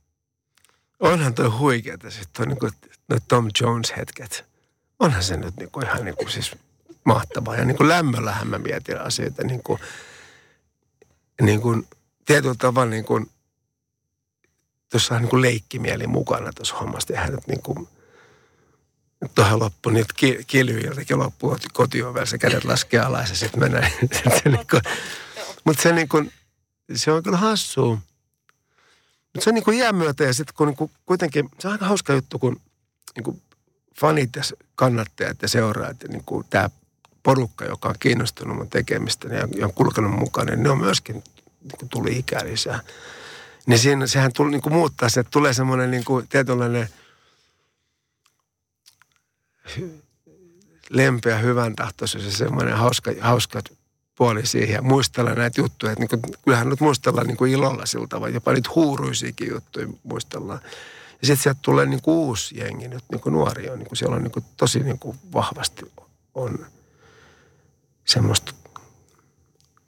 Onhan 1.00 1.34
toi 1.34 1.50
huikeeta 1.50 2.12
sitten 2.12 2.48
niin 2.48 2.60
kuin, 2.60 2.72
no 3.10 3.18
Tom 3.28 3.50
Jones-hetket. 3.62 4.46
Onhan 5.00 5.24
se 5.24 5.38
nyt 5.38 5.58
niin 5.58 5.72
kuin 5.72 5.86
ihan 5.86 6.06
niin 6.06 6.16
kuin 6.16 6.32
siis 6.32 6.56
mahtavaa. 7.04 7.56
Ja 7.56 7.66
niin 7.66 7.78
kuin 7.78 7.90
lämmöllähän 7.90 8.48
mä 8.48 8.58
mietin 8.58 9.02
asioita 9.02 9.44
niin 9.44 9.64
kuin, 9.64 9.80
niin 11.42 11.62
kuin 11.62 11.88
tietyllä 12.26 12.56
tavalla 12.58 12.90
niin 12.90 13.06
kuin, 13.06 13.32
tuossa 14.92 15.16
on 15.16 15.22
niin 15.22 15.30
kuin 15.30 15.42
leikkimieli 15.42 16.08
mukana 16.08 16.54
tuossa 16.54 16.76
hommassa. 16.76 17.14
Eihän 17.14 17.32
nyt 17.32 17.48
niin 17.48 17.62
kuin, 17.62 17.88
tuohon 19.36 19.60
loppu 19.60 19.90
niitä 19.90 20.14
ki, 20.18 20.44
kilviä 20.48 20.90
jotenkin 20.90 21.20
loppuu 21.20 21.58
kotiovella, 21.74 22.38
kädet 22.38 22.64
laskee 22.64 23.00
alas 23.00 23.30
ja 23.30 23.36
sitten 23.36 23.72
niinku, 24.46 24.80
mutta 25.64 25.82
se, 25.82 25.92
niinku, 25.92 26.24
se 26.96 27.12
on 27.12 27.24
kyllä 27.24 27.38
hassua. 27.38 27.98
Mutta 29.34 29.44
se 29.44 29.50
on 29.50 29.54
niinku 29.54 29.72
jää 29.72 29.92
myötä 29.92 30.24
ja 30.24 30.34
sitten 30.34 30.56
kun 30.56 30.68
niinku, 30.68 30.92
kuitenkin, 31.06 31.50
se 31.60 31.68
on 31.68 31.72
aika 31.72 31.86
hauska 31.86 32.14
juttu, 32.14 32.40
kun 32.40 32.62
niinku, 33.16 33.42
fanit 34.00 34.36
ja 34.36 34.42
kannattajat 34.76 35.42
ja 35.42 35.48
seuraajat 35.48 36.04
ja 36.04 36.10
niinku, 36.10 36.44
tämä 36.50 36.70
porukka, 37.24 37.66
joka 37.66 37.90
on 37.90 37.96
kiinnostunut 38.00 38.58
mun 38.58 38.70
tekemistä 38.70 39.28
ja 39.28 39.66
on 39.66 39.74
kulkenut 39.74 40.12
mukaan, 40.12 40.48
niin 40.48 40.64
ne 40.64 40.70
on 40.70 40.78
myöskin 40.78 41.24
niinku, 41.62 41.86
tuli 41.90 42.18
ikää 42.18 42.46
lisää. 42.46 42.80
Niin 43.66 43.80
siinä, 43.80 44.08
sehän 44.08 44.34
tuli, 44.34 44.52
niinku, 44.52 44.70
muuttaa 44.70 45.10
se, 45.10 45.20
että 45.20 45.32
tulee 45.32 45.54
semmoinen 45.54 45.92
niinku, 45.92 46.24
tietynlainen– 46.30 46.90
lempeä, 50.90 51.38
hyvän 51.38 51.76
tahtoisuus 51.76 52.26
ja 52.26 52.32
semmoinen 52.32 52.78
hauska, 52.78 53.12
hauska 53.20 53.62
puoli 54.16 54.46
siihen 54.46 54.76
ja 54.76 54.82
muistella 54.82 55.34
näitä 55.34 55.62
juttuja. 55.62 55.92
Että 55.92 56.00
niin 56.00 56.10
kuin, 56.10 56.36
kyllähän 56.44 56.70
nyt 56.70 56.80
muistellaan 56.80 57.28
niin 57.28 57.38
kuin 57.38 57.52
ilolla 57.52 57.86
siltä, 57.86 58.22
vaan 58.22 58.34
jopa 58.34 58.54
niitä 58.54 58.70
huuruisiakin 58.76 59.50
juttuja 59.50 59.88
muistellaan. 60.04 60.60
Ja 61.24 61.28
sitten 61.28 61.44
sieltä 61.44 61.60
tulee 61.62 61.86
niin 61.86 62.02
kuin 62.02 62.16
uusi 62.16 62.60
jengi, 62.60 62.88
nyt 62.88 63.04
niin 63.12 63.22
kuin 63.22 63.34
nuori 63.34 63.70
on. 63.70 63.80
Niin 63.80 63.88
kuin 63.88 63.98
siellä 63.98 64.16
on 64.16 64.24
niin 64.24 64.32
kuin 64.32 64.46
tosi 64.58 64.80
niin 64.80 65.00
kuin 65.00 65.18
vahvasti 65.34 65.92
on 66.34 66.66
semmoista 68.06 68.54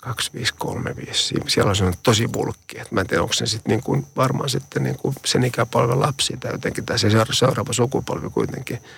2535. 0.02 1.36
Siellä 1.48 1.70
on 1.70 1.76
semmoinen 1.76 2.00
tosi 2.04 2.28
bulkki. 2.28 2.80
Että 2.80 2.96
mä 2.96 3.02
en 3.02 3.08
tiedä, 3.08 3.22
onko 3.22 3.34
se 3.34 3.46
sitten 3.46 3.72
niin 3.72 3.84
kuin, 3.84 4.08
varmaan 4.16 4.50
sitten 4.50 4.84
niin 4.84 4.98
kuin 4.98 5.16
sen 5.26 5.44
ikäpolven 5.44 6.00
lapsi 6.00 6.38
tai 6.38 6.52
jotenkin, 6.52 6.86
tai 6.86 7.00
se 7.00 7.10
seuraava 7.32 7.74
sukupolvi 7.74 8.30
kuitenkin– 8.30 8.80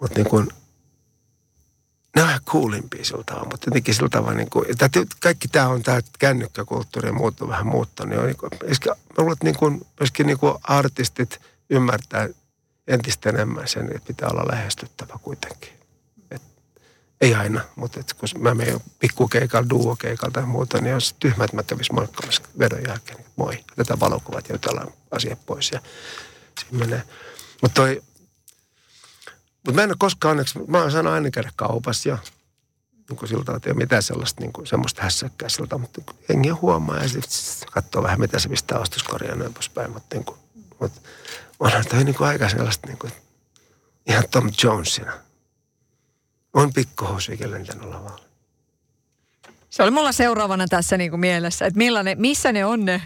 mutta 0.00 0.18
niin 0.18 0.30
kuin, 0.30 0.48
on 2.22 2.28
ihan 2.28 2.40
coolimpia 2.44 3.04
sillä 3.04 3.24
tavalla, 3.26 3.48
mutta 3.50 3.66
jotenkin 3.68 3.94
sillä 3.94 4.08
tavalla, 4.08 4.34
niin 4.34 4.50
kuin, 4.50 4.70
että 4.70 4.90
kaikki 5.20 5.48
tämä 5.48 5.68
on 5.68 5.82
tämä 5.82 6.00
kännykkäkulttuuri 6.18 7.08
ja 7.08 7.12
muut 7.12 7.40
on 7.40 7.48
vähän 7.48 7.66
muuttanut. 7.66 8.24
Niin 8.24 8.36
kuin, 8.36 8.50
mä 8.60 8.94
luulen, 9.18 9.32
että 9.32 9.44
niin 9.44 9.56
kuin, 9.56 9.86
myöskin 10.00 10.26
niin 10.26 10.38
kuin 10.38 10.54
artistit 10.62 11.40
ymmärtää 11.70 12.28
entistä 12.86 13.28
enemmän 13.28 13.68
sen, 13.68 13.86
että 13.86 14.06
pitää 14.06 14.28
olla 14.28 14.52
lähestyttävä 14.52 15.18
kuitenkin. 15.22 15.72
Et, 16.30 16.42
ei 17.20 17.34
aina, 17.34 17.60
mutta 17.76 18.00
et, 18.00 18.12
kun 18.12 18.28
mä 18.38 18.54
menen 18.54 18.80
pikkukeikalla, 18.98 19.70
duokeikalla 19.70 20.32
tai 20.32 20.46
muuta, 20.46 20.80
niin 20.80 20.94
olisi 20.94 21.14
tyhmä, 21.20 21.44
että 21.44 21.56
mä 21.56 21.62
kävisin 21.62 21.94
moikkaamassa 21.94 22.42
vedon 22.58 22.82
jälkeen. 22.88 23.18
Niin 23.18 23.26
moi, 23.36 23.64
tätä 23.76 24.00
valokuvat 24.00 24.48
ja 24.48 24.54
jutellaan 24.54 24.92
asiat 25.10 25.46
pois 25.46 25.70
ja 25.72 25.80
siinä 26.60 26.78
menee. 26.84 27.02
Mutta 27.62 27.74
toi 27.74 28.02
mutta 29.66 29.72
mä 29.72 29.82
en 29.82 29.90
ole 29.90 29.96
koskaan 29.98 30.30
onneksi, 30.30 30.58
mä 30.68 30.80
oon 30.80 30.90
saanut 30.90 31.12
aina 31.12 31.30
käydä 31.30 31.50
kaupassa 31.56 32.08
ja 32.08 32.18
niin 33.08 33.16
kuin 33.16 33.28
siltä, 33.28 33.56
että 33.56 33.68
ei 33.68 33.72
ole 33.72 33.78
mitään 33.78 34.02
sellaista, 34.02 34.40
niin 34.40 34.52
kuin, 34.52 34.66
semmoista 34.66 35.02
hässäkkää 35.02 35.48
siltä, 35.48 35.78
mutta 35.78 36.00
hengi 36.28 36.48
huomaa 36.48 37.02
ja 37.02 37.08
sitten 37.08 37.68
katsoo 37.72 38.02
vähän, 38.02 38.20
mitä 38.20 38.38
se 38.38 38.48
pistää 38.48 38.78
ostoskorjaan 38.78 39.38
noin 39.38 39.54
poispäin. 39.54 39.90
Mutta, 39.90 40.16
niin 40.16 40.24
kuin, 40.24 40.38
mutta 40.80 41.00
onhan 41.60 41.84
toi 41.90 42.04
niin 42.04 42.14
kuin 42.14 42.28
aika 42.28 42.48
sellaista 42.48 42.86
niin 42.86 42.98
kuin, 42.98 43.12
ihan 44.06 44.24
Tom 44.30 44.50
Jonesina. 44.62 45.12
On 46.54 46.72
pikkuhousuikin 46.72 47.50
lentänyt 47.50 47.84
lavalla. 47.84 48.24
Se 49.70 49.82
oli 49.82 49.90
mulla 49.90 50.12
seuraavana 50.12 50.66
tässä 50.68 50.96
niin 50.96 51.10
kuin 51.10 51.20
mielessä, 51.20 51.66
että 51.66 51.78
millainen, 51.78 52.20
missä 52.20 52.52
ne 52.52 52.64
on 52.64 52.84
ne 52.84 53.02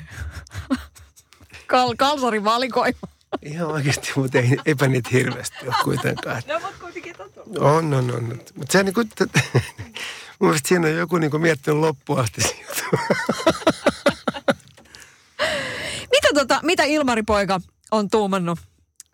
Kal- 1.66 1.94
kalsarin 1.98 2.44
valikoima. 2.44 3.17
Ihan 3.42 3.68
oikeasti, 3.68 4.12
mutta 4.16 4.38
ei, 4.38 4.56
eipä 4.66 4.86
niitä 4.86 5.08
hirveästi 5.12 5.56
ole 5.66 5.74
kuitenkaan. 5.84 6.42
Ne 6.46 6.56
ovat 6.56 6.74
kuitenkin 6.80 7.16
totuus. 7.16 7.56
On, 7.58 7.94
on, 7.94 8.14
on. 8.14 8.40
Mutta 8.54 8.72
se 8.72 8.82
niin 8.82 8.94
kuin, 8.94 9.08
mun 10.38 10.48
mielestä 10.48 10.68
siinä 10.68 10.88
on 10.88 10.94
joku 10.94 11.18
niin 11.18 11.30
kuin 11.30 11.40
miettinyt 11.40 11.80
loppuun 11.80 12.20
asti. 12.20 12.40
Mitä, 16.12 16.28
tota, 16.34 16.60
mitä 16.62 16.84
Ilmari-poika 16.84 17.60
on 17.90 18.10
tuumannut? 18.10 18.58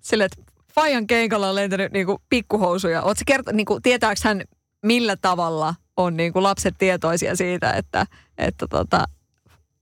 Sille, 0.02 0.24
että 0.24 0.42
Fajan 0.74 1.06
keikalla 1.06 1.48
on 1.48 1.54
lentänyt 1.54 1.92
niinku 1.92 2.22
pikkuhousuja. 2.28 3.02
Oletko 3.02 3.22
kerto, 3.26 3.52
niinku, 3.52 3.80
tietääkö 3.80 4.20
hän 4.24 4.42
millä 4.82 5.16
tavalla 5.16 5.74
on 5.96 6.16
niinku 6.16 6.42
lapset 6.42 6.74
tietoisia 6.78 7.36
siitä, 7.36 7.72
että, 7.72 8.06
että 8.38 8.66
tota, 8.70 9.04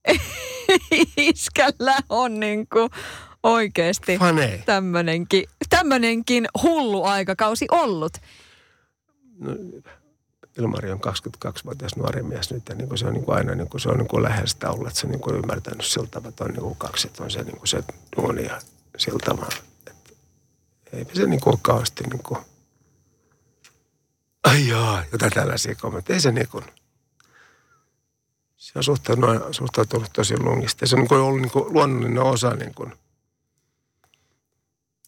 iskällä 1.17 1.95
on 2.09 2.39
niinku 2.39 2.89
oikeasti 3.43 4.17
Fanei. 4.17 4.63
tämmönenkin, 4.65 5.45
tämmönenkin 5.69 6.47
hullu 6.63 7.03
aikakausi 7.03 7.65
ollut. 7.71 8.13
No, 9.39 9.51
Ilmari 10.57 10.91
on 10.91 10.99
22-vuotias 11.07 11.95
nuori 11.95 12.23
mies 12.23 12.51
nyt 12.51 12.63
ja 12.69 12.75
niin 12.75 12.87
kuin 12.87 12.97
se 12.97 13.07
on 13.07 13.13
niin 13.13 13.25
kuin 13.25 13.37
aina 13.37 13.55
niin 13.55 13.69
kuin 13.69 13.81
se 13.81 13.89
on 13.89 13.97
niin 13.97 14.07
kuin 14.07 14.23
lähestä 14.23 14.69
ollut, 14.69 14.87
että 14.87 14.99
se 14.99 15.07
on 15.07 15.11
niin 15.11 15.21
kuin 15.21 15.35
ymmärtänyt 15.35 15.85
sillä 15.85 16.07
tavalla, 16.07 16.29
että 16.29 16.43
on 16.43 16.51
niin 16.51 16.61
kuin 16.61 16.75
kaksi, 16.75 17.07
että 17.07 17.23
on 17.23 17.31
se, 17.31 17.43
niin 17.43 17.57
kuin 17.57 17.67
se 17.67 17.83
duuni 18.15 18.45
ja 18.45 18.61
sillä 18.97 19.19
tavalla. 19.25 19.55
Että 19.87 20.13
ei 20.93 21.05
se 21.13 21.25
niin 21.25 21.41
kuin 21.41 21.53
ole 21.53 21.59
kauheasti 21.61 22.03
niin 22.03 22.23
kuin, 22.23 22.39
ai 24.43 24.67
jaa, 24.67 25.03
jotain 25.11 25.31
tällaisia 25.31 25.75
kommentteja. 25.75 26.15
Ei 26.15 26.21
se 26.21 26.31
niin 26.31 26.47
kuin, 26.47 26.65
se 28.55 28.71
on 28.75 28.83
suhtautunut, 28.83 29.43
suhtautunut 29.51 30.09
tosi 30.13 30.39
lungista. 30.39 30.87
Se 30.87 30.95
on 30.95 30.99
niin 30.99 31.09
kuin 31.09 31.21
ollut 31.21 31.41
niin 31.41 31.51
kuin 31.51 31.73
luonnollinen 31.73 32.23
osa 32.23 32.49
niin 32.49 32.73
kuin, 32.75 32.93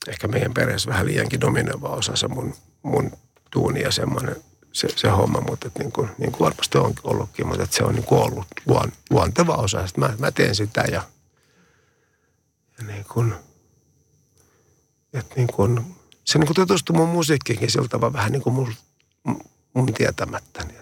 ehkä 0.07 0.27
meidän 0.27 0.53
perheessä 0.53 0.89
vähän 0.89 1.05
liiankin 1.05 1.41
dominoiva 1.41 1.87
osa 1.89 2.15
se 2.15 2.27
mun, 2.27 2.53
mun 2.83 3.11
duuni 3.55 3.81
ja 3.81 3.91
semmoinen 3.91 4.35
se, 4.75 4.87
se 4.95 5.09
homma, 5.09 5.41
mutta 5.41 5.71
niin 5.79 5.91
kuin, 5.91 6.09
niin 6.17 6.31
kuin 6.31 6.45
varmasti 6.45 6.77
on 6.77 6.93
ollutkin, 7.03 7.47
mutta 7.47 7.67
se 7.69 7.83
on 7.83 7.95
niin 7.95 8.05
kuin 8.05 8.21
ollut 8.21 8.45
luon, 8.65 8.91
luonteva 9.09 9.53
osa. 9.53 9.87
Sitten 9.87 10.03
mä, 10.03 10.13
mä 10.17 10.31
teen 10.31 10.55
sitä 10.55 10.81
ja, 10.81 11.03
ja 12.77 12.85
niin 12.87 13.05
kuin, 13.13 13.33
että 15.13 15.35
niin 15.35 15.47
kuin, 15.47 15.95
se 16.25 16.39
niin 16.39 16.47
kuin 16.47 16.55
tutustui 16.55 16.95
mun 16.95 17.09
musiikkiinkin 17.09 17.71
sillä 17.71 17.87
tavalla 17.87 18.13
vähän 18.13 18.31
niin 18.31 18.41
kuin 18.41 18.53
mun, 18.53 18.73
mun. 19.73 19.85
Niin 19.85 20.09
että 20.09 20.25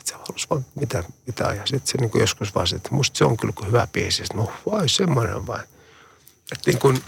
se 0.06 0.16
halusi 0.16 0.48
vaan 0.50 0.66
mitä, 0.76 1.04
mitä 1.28 1.44
ja 1.44 1.66
sitten 1.66 1.88
se 1.88 1.98
niin 1.98 2.10
kuin 2.10 2.20
joskus 2.20 2.56
vaan, 2.56 2.68
että 2.76 2.90
musta 2.92 3.18
se 3.18 3.26
on 3.26 3.38
kyllä 3.38 3.54
hyvä 3.66 3.88
biisi. 3.94 4.24
No 4.34 4.52
vai 4.72 4.90
semmoinen 4.90 5.48
vai. 5.48 5.64
Että 6.52 6.72
niin 6.72 6.80
kuin, 6.80 7.04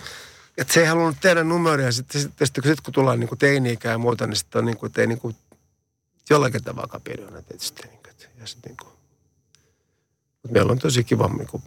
että 0.57 0.73
se 0.73 0.79
ei 0.79 0.85
halunnut 0.85 1.17
tehdä 1.21 1.43
numeroja. 1.43 1.91
Sitten, 1.91 2.21
sitten, 2.21 2.47
sitten, 2.47 2.63
sitten 2.63 2.83
kun 2.83 2.93
tullaan 2.93 3.19
niin 3.19 3.37
teini-ikään 3.39 3.93
ja 3.93 3.97
muuta, 3.97 4.27
niin 4.27 4.35
sitten 4.35 4.59
on 4.59 4.65
niin 4.65 4.77
kuin, 4.77 4.87
että 4.87 5.01
ei 5.01 5.07
niin 5.07 5.19
kuin 5.19 5.35
jollakin 6.29 6.63
tavalla 6.63 6.87
kapirjoina 6.87 7.41
tietysti. 7.41 7.87
Niin 7.87 7.99
kuin, 8.03 8.15
ja 8.39 8.47
sitten 8.47 8.69
niin 8.69 8.77
kuin, 8.77 8.93
mutta 10.33 10.53
meillä 10.53 10.71
on 10.71 10.79
tosi 10.79 11.03
kiva 11.03 11.27
niin 11.27 11.47
kuin, 11.47 11.63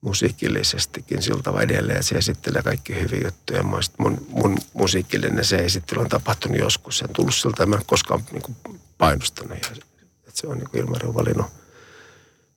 musiikillisestikin 0.00 1.22
sillä 1.22 1.42
tavalla 1.42 1.62
edelleen. 1.62 2.04
Se 2.04 2.14
esittelee 2.14 2.62
kaikki 2.62 2.94
hyviä 2.94 3.20
juttuja. 3.24 3.62
Mä 3.62 3.78
mun, 3.98 4.26
mun 4.28 4.58
musiikillinen 4.74 5.44
se 5.44 5.56
esittely 5.56 6.00
on 6.00 6.08
tapahtunut 6.08 6.58
joskus. 6.58 6.98
Se 6.98 7.04
on 7.04 7.12
tullut 7.12 7.34
siltä, 7.34 7.66
mä 7.66 7.76
en 7.76 7.86
koskaan 7.86 8.24
niin 8.32 8.42
kuin, 8.42 8.56
painostanut. 8.98 9.58
Ja, 9.58 9.68
että 10.02 10.40
se 10.40 10.46
on 10.46 10.58
niin 10.58 11.06
on 11.06 11.14
valinnut 11.14 11.46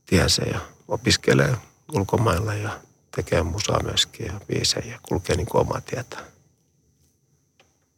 tiensä 0.05 0.41
ja 0.41 0.59
opiskelee 0.87 1.55
ulkomailla 1.93 2.53
ja 2.53 2.79
tekee 3.15 3.43
musaa 3.43 3.83
myöskin 3.83 4.25
ja 4.25 4.39
biisejä 4.47 4.85
ja 4.85 4.99
kulkee 5.03 5.35
niin 5.35 5.47
kuin 5.47 5.61
omaa 5.61 5.81
tietään. 5.81 6.25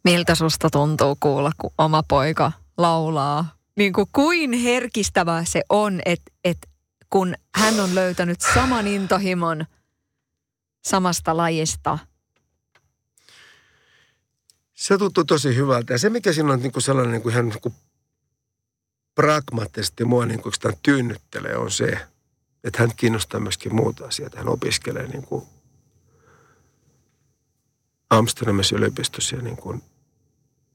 Miltä 0.04 0.34
susta 0.34 0.70
tuntuu 0.70 1.16
kuulla, 1.20 1.52
kun 1.60 1.70
oma 1.78 2.02
poika 2.02 2.52
laulaa? 2.78 3.56
Niin 3.76 3.92
kuin 3.92 4.06
kuin 4.12 4.52
herkistävää 4.52 5.44
se 5.44 5.62
on, 5.68 6.00
että, 6.04 6.32
että 6.44 6.68
kun 7.10 7.34
hän 7.54 7.80
on 7.80 7.94
löytänyt 7.94 8.40
saman 8.54 8.86
intohimon 8.86 9.66
samasta 10.84 11.36
lajista. 11.36 11.98
Se 14.74 14.98
tuntuu 14.98 15.24
tosi 15.24 15.56
hyvältä. 15.56 15.94
Ja 15.94 15.98
se, 15.98 16.10
mikä 16.10 16.32
siinä 16.32 16.52
on 16.52 16.62
niin 16.62 16.72
kuin 16.72 16.82
sellainen 16.82 17.12
niin 17.12 17.22
kuin 17.22 17.32
ihan 17.32 17.48
niin 17.48 17.60
kuin 17.60 17.74
pragmaattisesti 19.14 20.04
mua 20.04 20.26
niin 20.26 20.42
kuin 20.42 20.52
tyynnyttelee, 20.82 21.56
on 21.56 21.70
se, 21.70 22.06
että 22.64 22.78
hän 22.78 22.92
kiinnostaa 22.96 23.40
myöskin 23.40 23.74
muuta 23.74 24.04
asiaa. 24.04 24.30
Hän 24.36 24.48
opiskelee 24.48 25.06
niin 25.06 25.22
kuin 25.22 25.46
Amsterdamissa 28.10 28.76
yliopistossa 28.76 29.36
ja 29.36 29.42
niin 29.42 29.56
kuin, 29.56 29.82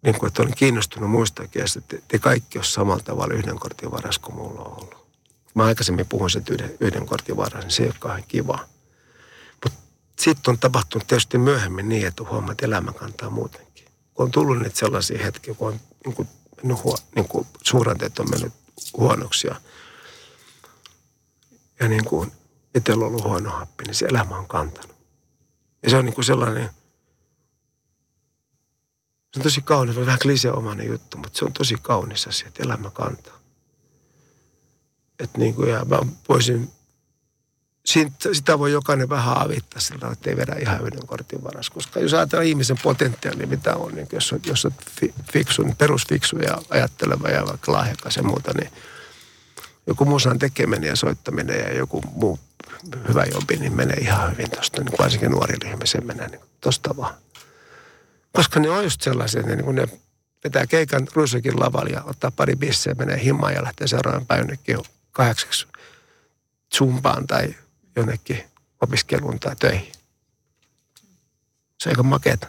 niin 0.03 0.19
kuin, 0.19 0.27
että 0.27 0.41
olen 0.41 0.55
kiinnostunut 0.55 1.11
muistakin, 1.11 1.61
että 1.77 1.97
te 2.07 2.19
kaikki 2.19 2.57
ole 2.57 2.65
samalla 2.65 3.03
tavalla 3.03 3.33
yhden 3.33 3.59
kortin 3.59 3.91
varas 3.91 4.19
kuin 4.19 4.35
mulla 4.35 4.61
on 4.61 4.71
ollut. 4.71 5.07
Mä 5.55 5.63
aikaisemmin 5.63 6.05
puhuin 6.05 6.29
sen 6.29 6.43
yhden, 6.49 6.77
yhden 6.79 7.05
kortin 7.05 7.37
varas, 7.37 7.63
niin 7.63 7.71
se 7.71 7.83
ei 7.83 7.89
ole 7.89 7.95
kauhean 7.99 8.23
kiva. 8.27 8.59
Mutta 9.63 9.79
sitten 10.19 10.51
on 10.51 10.59
tapahtunut 10.59 11.07
tietysti 11.07 11.37
myöhemmin 11.37 11.89
niin, 11.89 12.07
että 12.07 12.23
huomaa, 12.23 12.51
että 12.51 12.65
elämä 12.65 12.93
kantaa 12.93 13.29
muutenkin. 13.29 13.85
Kun 14.13 14.25
on 14.25 14.31
tullut 14.31 14.59
niitä 14.59 14.79
sellaisia 14.79 15.23
hetkiä, 15.23 15.53
kun 15.53 15.67
on 15.67 15.79
niin 16.05 16.15
kuin, 16.15 16.27
niin 17.15 17.27
kuin 17.27 17.47
suhdanteet 17.63 18.19
on 18.19 18.29
mennyt 18.29 18.53
huonoksi 18.97 19.47
ja 19.47 19.55
ja 21.79 21.87
niin 21.87 22.05
kuin 22.05 22.31
itsellä 22.75 23.05
on 23.05 23.07
ollut 23.07 23.23
huono 23.23 23.49
happi, 23.49 23.83
niin 23.83 23.95
se 23.95 24.05
elämä 24.05 24.37
on 24.37 24.47
kantanut. 24.47 24.97
Ja 25.83 25.89
se 25.89 25.97
on 25.97 26.05
niin 26.05 26.15
kuin 26.15 26.25
sellainen, 26.25 26.69
se 29.33 29.39
on 29.39 29.43
tosi 29.43 29.61
kaunis, 29.61 29.95
vähän 29.95 30.19
kliseomainen 30.21 30.87
juttu, 30.87 31.17
mutta 31.17 31.39
se 31.39 31.45
on 31.45 31.53
tosi 31.53 31.75
kaunis 31.81 32.27
asia, 32.27 32.47
että 32.47 32.63
elämä 32.63 32.89
kantaa. 32.89 33.37
Että 35.19 35.37
niin 35.37 35.55
kuin, 35.55 35.69
ja 35.69 35.85
mä 35.85 35.99
voisin, 36.29 36.71
siitä, 37.85 38.33
sitä 38.33 38.59
voi 38.59 38.71
jokainen 38.71 39.09
vähän 39.09 39.37
avittaa 39.37 39.81
sillä 39.81 40.11
että 40.11 40.29
ei 40.29 40.37
vedä 40.37 40.55
ihan 40.55 40.81
yhden 40.81 41.07
kortin 41.07 41.43
varas. 41.43 41.69
Koska 41.69 41.99
jos 41.99 42.13
ajatellaan 42.13 42.47
ihmisen 42.47 42.77
potentiaali, 42.83 43.45
mitä 43.45 43.75
on, 43.75 43.95
niin 43.95 44.07
jos, 44.11 44.33
on, 44.33 44.39
jos 44.45 44.67
fiksu, 45.31 45.63
niin 45.63 45.75
perusfiksu 45.75 46.37
ja 46.37 46.57
ajatteleva 46.69 47.29
ja 47.29 47.47
vaikka 47.47 47.71
lahjakas 47.71 48.15
ja 48.15 48.23
muuta, 48.23 48.51
niin– 48.53 48.71
joku 49.87 50.05
musan 50.05 50.39
tekeminen 50.39 50.87
ja 50.87 50.95
soittaminen 50.95 51.59
ja 51.59 51.73
joku 51.73 52.03
muu 52.11 52.39
hyvä 53.07 53.23
jobi, 53.33 53.55
niin 53.55 53.73
menee 53.73 53.97
ihan 53.97 54.31
hyvin 54.31 54.51
tuosta, 54.51 54.83
niin 54.83 54.97
varsinkin 54.99 55.31
nuorille 55.31 55.69
ihmisille 55.69 56.05
menee 56.05 56.27
niin 56.27 56.41
tuosta 56.61 56.97
vaan. 56.97 57.15
Koska 58.31 58.59
ne 58.59 58.69
on 58.69 58.83
just 58.83 59.01
sellaisia, 59.01 59.41
niin 59.41 59.75
ne 59.75 59.87
vetää 60.43 60.67
keikan 60.67 61.07
ruissakin 61.13 61.59
lavalla 61.59 61.89
ja 61.89 62.03
ottaa 62.03 62.31
pari 62.31 62.55
bisseä, 62.55 62.93
menee 62.93 63.23
himmaan 63.23 63.53
ja 63.53 63.63
lähtee 63.63 63.87
seuraavan 63.87 64.25
päivän 64.25 64.43
jonnekin 64.43 64.77
kahdeksaksi 65.11 65.67
zumpaan 66.75 67.27
tai 67.27 67.55
jonnekin 67.95 68.43
opiskeluun 68.81 69.39
tai 69.39 69.55
töihin. 69.55 69.91
Se 71.77 71.89
on 71.89 71.91
aika 71.91 72.03
makeeta. 72.03 72.47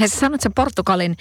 Hei, 0.00 0.08
sä 0.08 0.20
sanoit 0.20 0.40
sen 0.40 0.54
Portugalin 0.54 1.16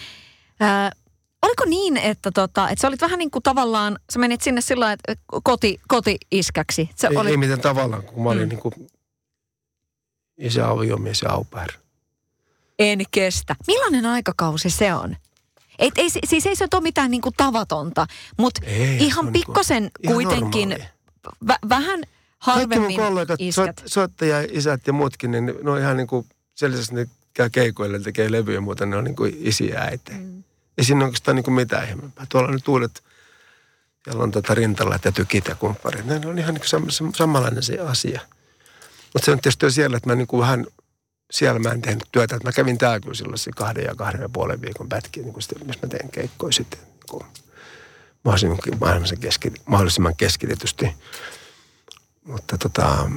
Oliko 1.41 1.65
niin, 1.65 1.97
että, 1.97 2.31
tota, 2.31 2.69
että 2.69 2.81
sä 2.81 2.87
olit 2.87 3.01
vähän 3.01 3.19
niin 3.19 3.31
kuin 3.31 3.43
tavallaan, 3.43 3.99
sä 4.13 4.19
menit 4.19 4.41
sinne 4.41 4.61
sillä 4.61 4.91
että 4.91 5.15
koti, 5.43 5.79
koti-iskäksi? 5.87 6.89
Se 6.95 7.07
ei, 7.07 7.17
oli... 7.17 7.29
ei 7.29 7.37
mitään 7.37 7.61
tavallaan, 7.61 8.03
kun 8.03 8.23
mä 8.23 8.29
olin 8.29 8.43
mm. 8.43 8.49
niin 8.49 8.59
kuin 8.59 8.73
isä, 10.37 10.69
aviomies 10.69 11.21
ja 11.21 11.31
aupair. 11.31 11.69
En 12.79 12.99
kestä. 13.11 13.55
Millainen 13.67 14.05
aikakausi 14.05 14.69
se 14.69 14.93
on? 14.93 15.15
Ei, 15.79 15.91
ei, 15.95 16.09
siis 16.09 16.45
ei 16.45 16.55
se 16.55 16.67
ole 16.73 16.81
mitään 16.81 17.11
niin 17.11 17.21
kuin 17.21 17.35
tavatonta, 17.37 18.07
mutta 18.37 18.61
ei, 18.65 18.97
ihan 18.97 19.31
pikkosen 19.31 19.83
niin 19.83 20.13
kuitenkin 20.13 20.77
vä, 21.47 21.57
vähän 21.69 22.03
harvemmin 22.39 22.79
Kaikki 22.79 22.97
mun 22.97 23.07
kollegat, 23.07 23.41
iskät. 23.41 23.83
soittaja, 23.85 24.47
isät 24.51 24.87
ja 24.87 24.93
muutkin, 24.93 25.31
niin 25.31 25.45
ne 25.63 25.71
on 25.71 25.79
ihan 25.79 25.97
niin 25.97 26.07
kuin, 26.07 26.25
sellaisessa 26.55 26.95
ne 26.95 27.07
käy 27.33 27.49
keikoille, 27.49 27.99
tekee 27.99 28.31
levyjä 28.31 28.57
ja 28.57 28.61
muuta, 28.61 28.85
ne 28.85 28.95
on 28.95 29.03
niin 29.03 29.15
kuin 29.15 29.37
isiä 29.39 29.79
äitejä. 29.79 30.17
Mm. 30.17 30.43
Ei 30.79 30.85
siinä 30.85 31.05
oikeastaan 31.05 31.35
niin 31.35 31.43
kuin 31.43 31.53
mitään 31.53 31.89
ihmeempää. 31.89 32.25
Tuolla 32.29 32.47
on 32.47 32.53
nyt 32.53 32.67
uudet, 32.67 33.03
joilla 34.07 34.23
on 34.23 34.31
tätä 34.31 34.55
rintalla 34.55 34.99
ja 35.05 35.11
tykit 35.11 35.47
ja 35.47 35.55
kumpparit. 35.55 36.05
Ne 36.05 36.21
on 36.25 36.39
ihan 36.39 36.53
niin 36.53 36.63
kuin 36.89 37.13
samanlainen 37.15 37.63
se 37.63 37.79
asia. 37.79 38.21
Mutta 39.13 39.25
se 39.25 39.31
on 39.31 39.39
tietysti 39.39 39.65
jo 39.65 39.69
siellä, 39.69 39.97
että 39.97 40.09
mä 40.09 40.15
niin 40.15 40.27
kuin 40.27 40.41
vähän 40.41 40.65
siellä 41.31 41.59
mä 41.59 41.69
en 41.69 41.81
tehnyt 41.81 42.07
työtä. 42.11 42.39
Mä 42.43 42.51
kävin 42.51 42.77
täällä 42.77 42.99
kyllä 42.99 43.13
silloin 43.13 43.37
kahden 43.55 43.83
ja 43.83 43.95
kahden 43.95 44.21
ja 44.21 44.29
puolen 44.29 44.61
viikon 44.61 44.89
pätkiä, 44.89 45.23
niin 45.23 45.41
sitten, 45.41 45.67
missä 45.67 45.87
mä 45.87 45.89
teen 45.89 46.11
keikkoja 46.11 46.51
sitten 46.51 46.79
niin 46.79 47.03
kuin 47.09 47.23
mahdollisimman, 48.23 49.19
keski, 49.19 49.53
mahdollisimman 49.65 50.15
keskitetysti. 50.15 50.95
Mutta 52.23 52.57
tota, 52.57 53.09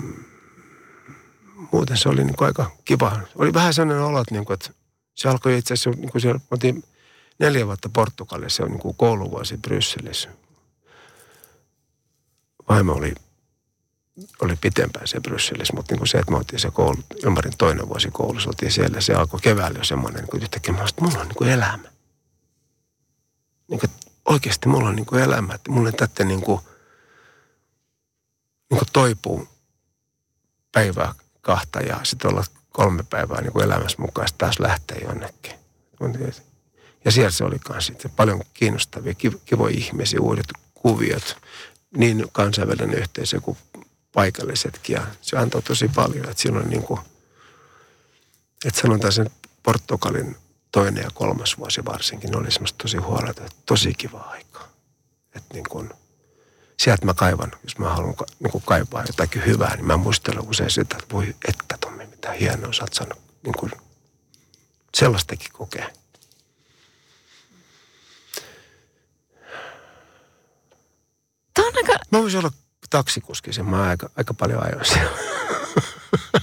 muuten 1.73 1.97
se 1.97 2.09
oli 2.09 2.25
niin 2.25 2.37
kuin 2.37 2.47
aika 2.47 2.71
kiva. 2.85 3.21
Oli 3.35 3.55
vähän 3.55 3.75
sellainen 3.75 4.05
olo, 4.05 4.21
että, 4.21 4.35
niin 4.35 4.45
kuin, 4.45 4.55
että 4.55 4.71
se 5.15 5.29
alkoi 5.29 5.59
itse 5.59 5.75
asiassa, 5.75 5.91
niin 5.91 6.13
kuin 6.13 6.23
siellä, 6.23 6.41
neljä 7.43 7.67
vuotta 7.67 7.89
Portugalissa, 7.89 8.65
on 8.65 8.71
niin 8.71 8.81
kuin 8.81 8.97
kouluvuosi 8.97 9.57
Brysselissä. 9.57 10.29
Vaimo 12.69 12.93
oli 12.93 13.15
oli 14.43 14.57
pitempään 14.57 15.09
se 15.09 15.21
Brysselissä, 15.21 15.75
mutta 15.77 15.93
niin 15.93 15.99
kuin 15.99 16.09
se, 16.09 16.19
että 16.19 16.31
me 16.31 16.37
oltiin 16.37 16.61
se 16.61 16.71
koulu, 16.71 16.99
Ilmarin 17.25 17.57
toinen 17.59 17.89
vuosi 17.89 18.11
koulussa, 18.11 18.51
oltiin 18.51 18.73
siellä, 18.73 19.01
se 19.01 19.15
alkoi 19.15 19.41
keväällä 19.41 19.79
jo 19.79 19.85
semmoinen, 19.85 20.21
niin 20.21 20.31
kuin 20.31 20.43
yhtäkkiä 20.43 20.75
mä 20.75 20.85
että 20.89 21.05
mulla 21.05 21.19
on 21.19 21.29
niin 21.29 21.37
kuin 21.37 21.51
elämä. 21.51 21.89
Niin 23.69 23.81
kuin, 23.81 23.91
oikeasti 24.25 24.69
mulla 24.69 24.89
on 24.89 24.97
niin 24.97 25.07
kuin 25.07 25.23
elämä, 25.23 25.55
että 25.55 25.71
mulla 25.71 25.89
ei 25.89 25.93
tätä 25.93 26.25
niin 26.25 26.41
kuin, 26.41 26.61
niin 28.71 28.79
kuin 28.79 28.89
toipuu 28.93 29.49
päivää 30.73 31.15
kahta 31.41 31.81
ja 31.81 32.01
sitten 32.03 32.31
olla 32.31 32.45
kolme 32.73 33.03
päivää 33.11 33.41
niin 33.41 33.53
kuin 33.53 33.65
elämässä 33.65 34.03
mukaan, 34.03 34.29
taas 34.39 34.61
lähtee 34.61 34.99
jonnekin. 34.99 35.53
Ja 37.05 37.13
siellä 37.13 37.31
se 37.31 37.45
oli 37.45 37.57
myös 37.69 37.87
sitten 37.87 38.11
paljon 38.11 38.41
kiinnostavia, 38.55 39.15
kivoja 39.45 39.75
ihmisiä, 39.79 40.21
uudet 40.21 40.47
kuviot, 40.75 41.37
niin 41.97 42.27
kansainvälinen 42.33 42.99
yhteisö 42.99 43.41
kuin 43.41 43.57
paikallisetkin. 44.13 44.95
Ja 44.95 45.07
se 45.21 45.37
antoi 45.37 45.63
tosi 45.63 45.91
paljon, 45.95 46.29
että 46.29 46.43
silloin 46.43 46.71
niin 46.71 46.83
kuin, 46.83 47.01
että 48.65 48.81
sanotaan 48.81 49.13
sen 49.13 49.31
Portugalin 49.63 50.37
toinen 50.73 51.05
ja 51.05 51.11
kolmas 51.15 51.59
vuosi 51.59 51.85
varsinkin, 51.85 52.31
ne 52.31 52.37
oli 52.37 52.51
semmoista 52.51 52.79
tosi 52.83 52.97
huoletta, 52.97 53.43
tosi 53.67 53.95
kiva 53.95 54.21
aika. 54.21 54.69
Että 55.35 55.55
niin 55.55 55.65
kuin, 55.71 55.91
sieltä 56.79 57.07
mä 57.07 57.15
kaivan, 57.15 57.53
jos 57.65 57.79
mä 57.79 57.89
haluan 57.89 58.15
niin 58.41 58.51
kuin 58.53 58.65
kaivaa 58.67 59.05
jotakin 59.07 59.47
hyvää, 59.47 59.77
niin 59.77 59.87
mä 59.87 59.97
muistelen 59.97 60.49
usein 60.49 60.71
sitä, 60.71 60.97
että 61.01 61.15
voi 61.15 61.37
että 61.49 61.79
Tommi, 61.81 62.07
mitä 62.07 62.33
hienoa 62.33 62.73
sä 62.73 62.83
oot 62.83 62.93
saanut 62.93 63.19
niin 63.43 63.55
kuin 63.59 63.73
sellaistakin 64.95 65.53
kokea. 65.53 65.89
Tämä 71.55 71.69
on 71.69 71.77
aika... 71.77 72.02
Mä 72.13 72.19
voisin 72.19 72.39
olla 72.39 72.51
taksikuski, 72.91 73.53
sen 73.53 73.67
mä 73.67 73.83
aika, 73.83 74.11
aika 74.17 74.35
paljon 74.35 74.63
ajoin 74.63 74.85
siellä. 74.85 75.17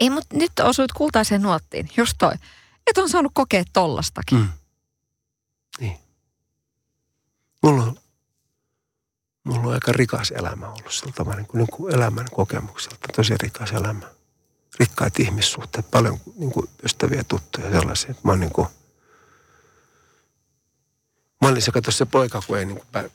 Ei, 0.00 0.10
mutta 0.10 0.36
nyt 0.36 0.52
osuit 0.62 0.92
kultaiseen 0.92 1.42
nuottiin, 1.42 1.90
just 1.96 2.14
toi. 2.18 2.32
Et 2.86 2.98
on 2.98 3.08
saanut 3.08 3.32
kokea 3.34 3.64
tollastakin. 3.72 4.38
Mm. 4.38 4.48
Niin. 5.80 5.98
Mulla 7.62 7.82
on, 7.82 7.96
mulla 9.44 9.68
on 9.68 9.74
aika 9.74 9.92
rikas 9.92 10.30
elämä 10.30 10.68
ollut 10.68 10.92
sillä 10.92 11.12
tavalla, 11.12 11.36
niin 11.36 11.46
kuin, 11.46 11.58
niin 11.58 11.70
kuin 11.70 11.94
elämän 11.94 12.26
kokemukselta. 12.32 13.08
Tosi 13.16 13.34
rikas 13.42 13.72
elämä. 13.72 14.06
Rikkaat 14.80 15.20
ihmissuhteet, 15.20 15.90
paljon 15.90 16.20
niin 16.36 16.52
kuin 16.52 16.68
ystäviä, 16.82 17.24
tuttuja 17.24 17.70
sellaisia. 17.70 18.14
Mä 18.22 18.32
oon 18.32 18.40
niin 18.40 18.52
kuin, 18.52 18.68
mä 21.42 21.48
olin 21.48 21.62
se, 21.62 21.72
se 21.88 22.04
poika, 22.04 22.42
kun 22.46 22.58
ei 22.58 22.64
niin 22.64 22.76
kuin 22.78 23.10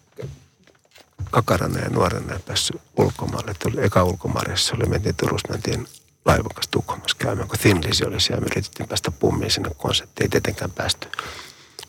kakarana 1.31 1.79
ja 1.79 1.89
nuorena 1.89 2.39
päässyt 2.39 2.81
ulkomaalle. 2.97 3.53
Tuli 3.59 3.85
eka 3.85 4.03
ulkomaarissa 4.03 4.75
oli, 4.75 4.85
mentiin 4.85 5.15
Turussa, 5.15 5.47
mentiin 5.49 5.87
laivan 6.25 6.49
kanssa 6.53 6.71
Tukholmassa 6.71 7.17
käymään, 7.19 7.47
kun 7.47 7.59
Thin 7.59 7.83
Lizzy 7.83 8.05
oli 8.05 8.19
siellä. 8.19 8.41
Me 8.41 8.47
yritettiin 8.51 8.89
päästä 8.89 9.11
pummiin 9.11 9.51
sinne 9.51 9.69
konserttiin, 9.77 10.25
ei 10.25 10.29
tietenkään 10.29 10.71
päästy. 10.71 11.07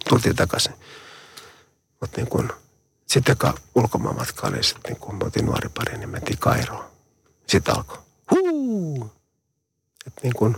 Tultiin 0.08 0.36
takaisin. 0.36 0.74
Mutta 2.00 2.16
niin 2.16 2.28
kun, 2.28 2.52
sitten 3.06 3.32
eka 3.32 3.54
ulkomaanmatka 3.74 4.46
oli 4.46 4.62
sitten, 4.62 4.92
niin 4.92 5.00
kun 5.00 5.14
me 5.14 5.24
oltiin 5.24 5.46
nuori 5.46 5.68
pari, 5.68 5.98
niin 5.98 6.08
mentiin 6.08 6.38
Kairoon. 6.38 6.84
Sitten 7.46 7.76
alkoi. 7.76 7.98
Huu! 8.30 9.12
Et 10.06 10.12
niin 10.22 10.34
kun, 10.34 10.56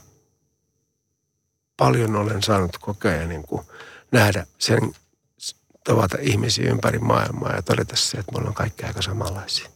paljon 1.77 2.17
olen 2.17 2.43
saanut 2.43 2.79
kokea 2.79 3.12
ja 3.12 3.27
niin 3.27 3.43
kun, 3.43 3.64
nähdä 4.12 4.47
sen 4.59 4.93
tavata 5.87 6.18
ihmisiä 6.20 6.70
ympäri 6.70 6.99
maailmaa 6.99 7.53
ja 7.53 7.62
todeta 7.62 7.97
se, 7.97 8.18
että 8.18 8.32
me 8.32 8.39
ollaan 8.39 8.55
kaikki 8.55 8.84
aika 8.84 9.03
samanlaisia. 9.03 9.66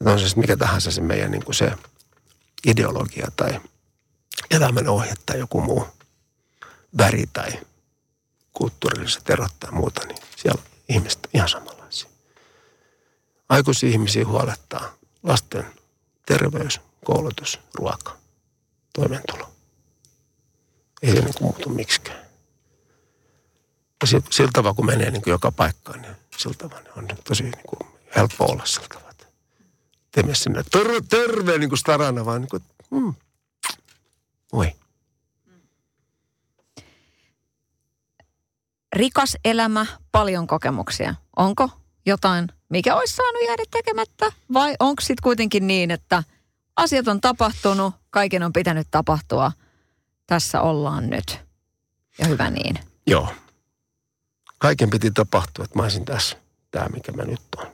Että 0.00 0.12
on 0.12 0.18
se 0.18 0.28
sitten 0.28 0.42
mikä 0.42 0.56
tahansa 0.56 0.90
se 0.90 1.00
meidän 1.00 1.30
niin 1.30 1.44
kuin 1.44 1.54
se 1.54 1.72
ideologia 2.66 3.28
tai 3.36 3.60
elämän 4.50 4.88
ohje 4.88 5.14
tai 5.26 5.38
joku 5.38 5.60
muu 5.60 5.86
väri 6.98 7.24
tai 7.32 7.52
kulttuurilliset 8.52 9.30
erot 9.30 9.52
tai 9.60 9.70
muuta, 9.72 10.06
niin 10.06 10.18
siellä 10.36 10.62
on 10.62 10.70
ihmiset 10.88 11.28
ihan 11.34 11.48
samanlaisia. 11.48 12.10
Aikuisia 13.48 13.90
ihmisiä 13.90 14.26
huolettaa 14.26 14.94
lasten 15.22 15.66
terveys, 16.26 16.80
koulutus, 17.04 17.60
ruoka, 17.74 18.16
toimeentulo. 18.92 19.50
Ei 21.02 21.12
se 21.12 21.20
niin 21.20 21.34
muutu 21.40 21.68
miksikään. 21.68 22.23
Ja 24.02 24.20
sillä 24.30 24.50
tavalla, 24.52 24.74
kun 24.74 24.86
menee 24.86 25.10
niin 25.10 25.22
kuin 25.22 25.32
joka 25.32 25.52
paikkaan, 25.52 26.02
niin 26.02 26.16
sillä 26.36 26.54
tavalla 26.58 26.90
on 26.96 27.08
tosi 27.24 27.42
niin 27.42 27.66
kuin 27.66 27.90
helppo 28.16 28.44
olla 28.44 28.66
sillä 28.66 28.86
tavalla. 28.88 29.04
Sinne 30.32 30.62
terve, 30.70 31.00
terve 31.08 31.58
niin 31.58 31.68
kuin 31.68 31.78
starana, 31.78 32.24
vaan 32.24 32.40
niin 32.40 32.48
kuin, 32.48 32.62
mm, 32.90 33.14
oi. 34.52 34.72
Rikas 38.96 39.36
elämä, 39.44 39.86
paljon 40.12 40.46
kokemuksia. 40.46 41.14
Onko 41.36 41.70
jotain, 42.06 42.48
mikä 42.68 42.96
olisi 42.96 43.16
saanut 43.16 43.42
jäädä 43.46 43.62
tekemättä? 43.70 44.32
Vai 44.52 44.74
onko 44.80 45.00
sitten 45.00 45.22
kuitenkin 45.22 45.66
niin, 45.66 45.90
että 45.90 46.22
asiat 46.76 47.08
on 47.08 47.20
tapahtunut, 47.20 47.94
kaiken 48.10 48.42
on 48.42 48.52
pitänyt 48.52 48.86
tapahtua, 48.90 49.52
tässä 50.26 50.60
ollaan 50.60 51.10
nyt. 51.10 51.40
Ja 52.18 52.26
hyvä 52.26 52.50
niin. 52.50 52.78
Joo, 53.06 53.28
kaiken 54.64 54.90
piti 54.90 55.10
tapahtua, 55.10 55.64
että 55.64 55.78
mä 55.78 55.82
olisin 55.82 56.04
tässä, 56.04 56.36
tämä 56.70 56.86
mikä 56.88 57.12
mä 57.12 57.22
nyt 57.22 57.40
on. 57.56 57.66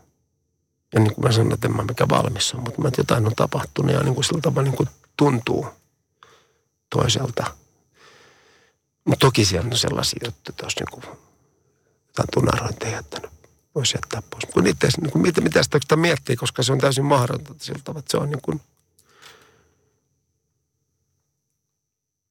Ja 0.92 1.00
niin 1.00 1.14
kuin 1.14 1.24
mä 1.24 1.32
sanoin, 1.32 1.54
että 1.54 1.68
en 1.68 1.76
mä 1.76 1.82
mikä 1.82 2.08
valmis 2.08 2.54
on, 2.54 2.60
mutta 2.60 2.82
mä 2.82 2.90
jotain 2.98 3.26
on 3.26 3.34
tapahtunut 3.36 3.92
ja 3.92 4.02
niin 4.02 4.14
kuin 4.14 4.24
sillä 4.24 4.40
tavalla 4.40 4.62
niin 4.62 4.76
kuin 4.76 4.88
tuntuu 5.16 5.66
toiselta. 6.90 7.54
Mutta 9.04 9.26
toki 9.26 9.44
siellä 9.44 9.68
on 9.70 9.76
sellaisia 9.76 10.20
juttuja, 10.24 10.52
että 10.52 10.66
jos 10.66 10.76
niin 10.76 10.90
kuin 10.90 11.04
jotain 12.06 12.28
tunarointia 12.32 12.90
jättänyt, 12.90 13.30
voisi 13.74 13.96
jättää 13.96 14.22
pois. 14.30 14.44
Kun 14.54 14.66
itse, 14.66 14.88
niin 15.00 15.12
kuin, 15.12 15.22
mitä, 15.22 15.40
mitä 15.40 15.62
sitä 15.62 15.96
miettii, 15.96 16.36
koska 16.36 16.62
se 16.62 16.72
on 16.72 16.78
täysin 16.78 17.04
mahdotonta 17.04 17.64
sillä 17.64 17.80
tavalla, 17.84 17.98
että 17.98 18.10
se 18.10 18.16
on 18.16 18.30
niin 18.30 18.42
kuin, 18.42 18.60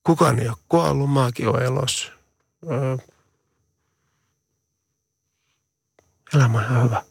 kukaan 0.04 0.40
ei 0.40 0.50
ole 0.50 0.58
kuollut, 0.70 1.10
maakin 1.10 1.48
on 1.48 1.64
elossa. 1.64 2.12
Elämä 6.36 6.58
on 6.58 6.64
ihan 6.64 6.84
hyvä. 6.84 7.04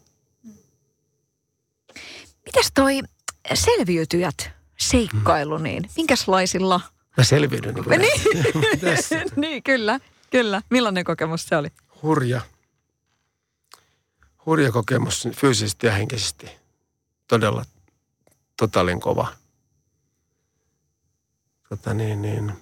Mitäs 2.46 2.70
toi 2.74 3.00
selviytyjät 3.54 4.50
seikkailu, 4.78 5.58
niin 5.58 5.90
minkälaisilla? 5.96 6.80
Mä 7.16 7.24
selviydyn 7.24 7.74
niin 7.74 7.84
kuin 7.84 8.00
niin, 8.00 8.22
niin, 9.36 9.62
kyllä, 9.62 10.00
kyllä. 10.30 10.62
Millainen 10.70 11.04
kokemus 11.04 11.46
se 11.48 11.56
oli? 11.56 11.68
Hurja. 12.02 12.40
Hurja 14.46 14.72
kokemus 14.72 15.28
fyysisesti 15.36 15.86
ja 15.86 15.92
henkisesti. 15.92 16.50
Todella 17.28 17.64
totalin 18.56 19.00
kova. 19.00 19.28
Tota 21.68 21.94
niin, 21.94 22.22
niin. 22.22 22.52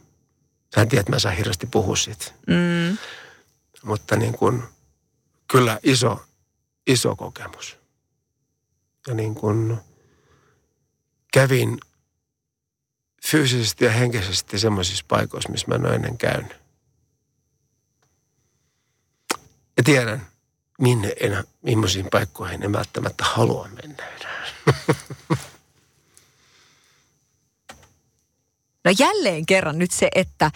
Sä 0.74 0.86
tiedät, 0.86 1.00
että 1.00 1.12
mä 1.12 1.18
saan 1.18 1.36
hirveästi 1.36 1.66
puhua 1.66 1.96
siitä. 1.96 2.32
Mm. 2.46 2.98
Mutta 3.82 4.16
niin 4.16 4.32
kuin, 4.38 4.62
kyllä 5.48 5.80
iso, 5.82 6.24
iso 6.87 7.16
kokemus. 7.16 7.78
Ja 9.07 9.14
niin 9.14 9.34
kuin 9.34 9.76
kävin 11.32 11.80
fyysisesti 13.26 13.84
ja 13.84 13.91
henkisesti 13.91 14.59
semmoisissa 14.59 15.05
paikoissa, 15.09 15.53
missä 15.53 15.68
mä 15.68 15.74
en 15.74 15.87
ole 15.87 15.95
ennen 15.95 16.18
käynyt. 16.18 16.57
Ja 19.76 19.82
tiedän, 19.84 20.26
minne 20.80 21.12
enää, 21.20 21.45
millaisiin 21.62 22.09
paikkoihin 22.11 22.62
en 22.62 22.72
välttämättä 22.72 23.24
halua 23.24 23.68
mennä 23.68 24.07
enää. 24.07 24.47
No 28.87 28.93
jälleen 28.99 29.47
kerran 29.47 29.78
nyt 29.78 29.91
se, 29.91 30.09
että 30.14 30.51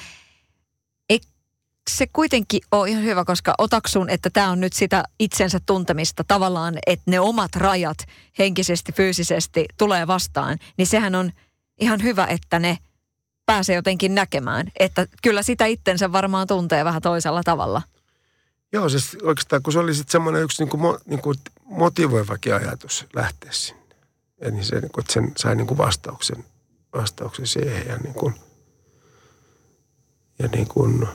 se 1.96 2.06
kuitenkin 2.12 2.60
ole 2.72 2.90
ihan 2.90 3.04
hyvä, 3.04 3.24
koska 3.24 3.54
otaksun, 3.58 4.10
että 4.10 4.30
tämä 4.30 4.50
on 4.50 4.60
nyt 4.60 4.72
sitä 4.72 5.04
itsensä 5.18 5.60
tuntemista 5.66 6.24
tavallaan, 6.24 6.74
että 6.86 7.10
ne 7.10 7.20
omat 7.20 7.56
rajat 7.56 7.98
henkisesti, 8.38 8.92
fyysisesti 8.92 9.66
tulee 9.78 10.06
vastaan, 10.06 10.58
niin 10.76 10.86
sehän 10.86 11.14
on 11.14 11.32
ihan 11.80 12.02
hyvä, 12.02 12.26
että 12.26 12.58
ne 12.58 12.78
pääsee 13.46 13.76
jotenkin 13.76 14.14
näkemään. 14.14 14.66
Että 14.78 15.06
kyllä 15.22 15.42
sitä 15.42 15.66
itsensä 15.66 16.12
varmaan 16.12 16.46
tuntee 16.46 16.84
vähän 16.84 17.02
toisella 17.02 17.42
tavalla. 17.42 17.82
Joo, 18.72 18.88
siis 18.88 19.16
oikeastaan 19.22 19.62
kun 19.62 19.72
se 19.72 19.78
oli 19.78 19.94
sitten 19.94 20.12
semmoinen 20.12 20.42
yksi 20.42 20.62
niin 20.62 20.70
kuin, 20.70 20.98
niin 21.06 21.22
kuin 21.22 21.36
motivoivakin 21.64 22.54
ajatus 22.54 23.06
lähteä 23.14 23.52
sinne. 23.52 23.96
Ja 24.40 24.50
niin 24.50 24.64
se, 24.64 24.80
niin 24.80 24.90
kuin, 24.92 25.02
että 25.02 25.12
sen 25.12 25.32
sai 25.36 25.56
niin 25.56 25.66
kuin 25.66 25.78
vastauksen, 25.78 26.44
vastauksen 26.96 27.46
siihen 27.46 27.86
ja 27.88 27.96
niin 27.96 28.14
kuin, 28.14 28.34
ja 30.38 30.48
niin 30.48 30.68
kuin, 30.68 31.08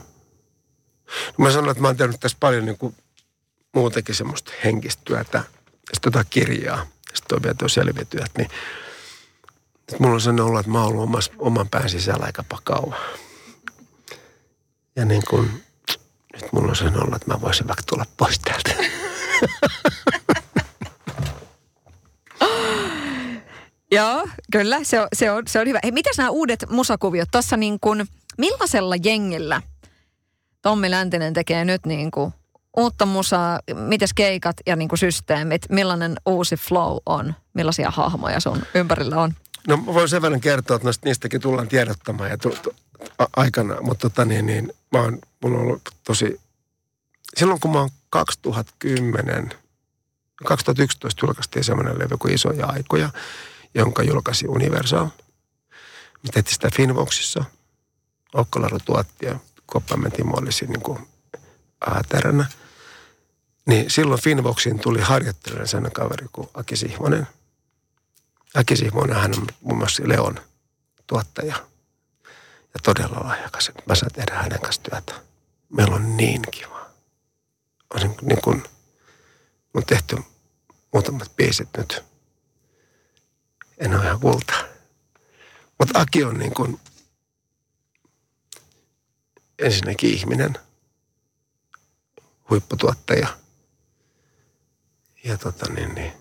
mä 1.38 1.50
sanon, 1.50 1.70
että 1.70 1.80
mä 1.82 1.88
oon 1.88 1.96
tehnyt 1.96 2.20
tässä 2.20 2.36
paljon 2.40 2.64
niin 2.64 2.78
kuin 2.78 2.94
muutenkin 3.74 4.14
semmoista 4.14 4.52
henkistä 4.64 5.02
työtä. 5.04 5.38
Ja 5.38 6.00
tota 6.02 6.24
kirjaa. 6.24 6.86
sitten 7.14 7.36
on 7.36 7.42
vielä 7.42 7.54
tuo 7.54 7.68
selviytyjät, 7.68 8.30
niin 8.38 8.50
että 9.88 9.96
mulla 9.98 10.14
on 10.14 10.20
sellainen 10.20 10.44
olo, 10.44 10.60
että 10.60 10.72
mä 10.72 10.78
oon 10.78 10.88
ollut 10.88 11.02
omas, 11.02 11.30
oman 11.38 11.68
pään 11.68 11.90
sisällä 11.90 12.24
aika 12.26 12.44
kauan. 12.64 12.98
Ja 14.96 15.04
niin 15.04 15.22
kuin, 15.30 15.64
nyt 16.32 16.52
mulla 16.52 16.68
on 16.68 16.76
sellainen 16.76 17.02
olo, 17.02 17.16
että 17.16 17.32
mä 17.32 17.40
voisin 17.40 17.68
vaikka 17.68 17.82
tulla 17.86 18.04
pois 18.16 18.38
täältä. 18.38 18.70
Joo, 23.92 24.28
kyllä, 24.52 24.84
se 24.84 25.00
on, 25.00 25.08
se 25.12 25.30
on, 25.30 25.42
se 25.48 25.60
on 25.60 25.66
hyvä. 25.66 25.80
Hei, 25.82 25.92
mitäs 25.92 26.18
nämä 26.18 26.30
uudet 26.30 26.64
musakuviot? 26.70 27.28
Tuossa 27.32 27.56
niin 27.56 27.80
kuin, 27.80 28.06
millaisella 28.38 28.94
jengillä 29.04 29.62
Tommi 30.66 30.90
Läntinen 30.90 31.32
tekee 31.32 31.64
nyt 31.64 31.86
niin 31.86 32.10
kuin 32.10 32.34
uutta 32.76 33.06
musaa, 33.06 33.60
mites 33.74 34.14
keikat 34.14 34.56
ja 34.66 34.76
niin 34.76 34.88
kuin 34.88 34.98
systeemit, 34.98 35.66
millainen 35.68 36.16
uusi 36.26 36.56
flow 36.56 36.96
on, 37.06 37.34
millaisia 37.54 37.90
hahmoja 37.90 38.40
sun 38.40 38.62
ympärillä 38.74 39.16
on? 39.16 39.34
No 39.68 39.76
mä 39.76 39.94
voin 39.94 40.08
sen 40.08 40.22
verran 40.22 40.40
kertoa, 40.40 40.76
että 40.76 40.90
niistäkin 41.04 41.40
tullaan 41.40 41.68
tiedottamaan 41.68 42.30
ja 42.30 42.38
tu, 42.38 42.56
a, 43.18 43.24
aikana, 43.36 43.80
mutta 43.80 44.10
tota 44.10 44.24
niin, 44.24 44.46
niin 44.46 44.72
mä 44.92 44.98
oon, 44.98 45.18
mulla 45.42 45.58
on 45.58 45.64
ollut 45.64 45.90
tosi, 46.04 46.40
silloin 47.36 47.60
kun 47.60 47.70
mä 47.70 47.78
oon 47.78 47.90
2010, 48.10 49.50
2011 50.46 51.26
julkaistiin 51.26 51.64
semmoinen 51.64 51.98
levy 51.98 52.16
kuin 52.18 52.34
Isoja 52.34 52.66
aikoja, 52.66 53.10
jonka 53.74 54.02
julkaisi 54.02 54.48
Universal. 54.48 55.04
Me 56.22 56.30
tehtiin 56.32 56.54
sitä 56.54 56.68
Finvoxissa. 56.76 57.44
Okkolaru 58.34 58.78
tuotti 58.84 59.26
ja 59.26 59.38
Koppamen 59.66 60.12
Timo 60.12 60.36
oli 60.36 60.52
siinä 60.52 60.72
niin 60.72 60.82
kuin 60.82 61.08
äätäränä. 61.86 62.46
Niin 63.66 63.90
silloin 63.90 64.20
Finvoxin 64.22 64.78
tuli 64.78 65.00
harjoittelijan 65.00 65.68
sellainen 65.68 65.92
kaveri 65.92 66.26
kuin 66.32 66.48
Aki 66.54 66.76
Sihmonen. 66.76 67.26
Aki 68.54 68.76
Sihmonen, 68.76 69.16
hän 69.16 69.34
on 69.38 69.46
muun 69.60 69.78
muassa 69.78 70.02
Leon 70.06 70.40
tuottaja 71.06 71.54
ja 72.74 72.80
todella 72.82 73.28
lahjakas. 73.28 73.72
Mä 73.86 73.94
saan 73.94 74.12
tehdä 74.12 74.34
hänen 74.34 74.60
kanssa 74.60 74.82
työtä. 74.82 75.14
Meillä 75.68 75.94
on 75.94 76.16
niin 76.16 76.42
kiva. 76.50 76.90
On 77.94 78.14
niin 78.22 78.40
kuin, 78.44 78.62
on 79.74 79.82
tehty 79.86 80.16
muutamat 80.92 81.36
biisit 81.36 81.68
nyt. 81.76 82.04
En 83.78 83.94
ole 83.94 84.04
ihan 84.04 84.20
kulta. 84.20 84.54
Mutta 85.78 86.00
Aki 86.00 86.24
on 86.24 86.38
niin 86.38 86.54
kuin 86.54 86.80
ensinnäkin 89.58 90.10
ihminen, 90.10 90.54
huipputuottaja 92.50 93.28
ja 95.24 95.38
tota 95.38 95.72
niin, 95.72 95.94
niin, 95.94 96.12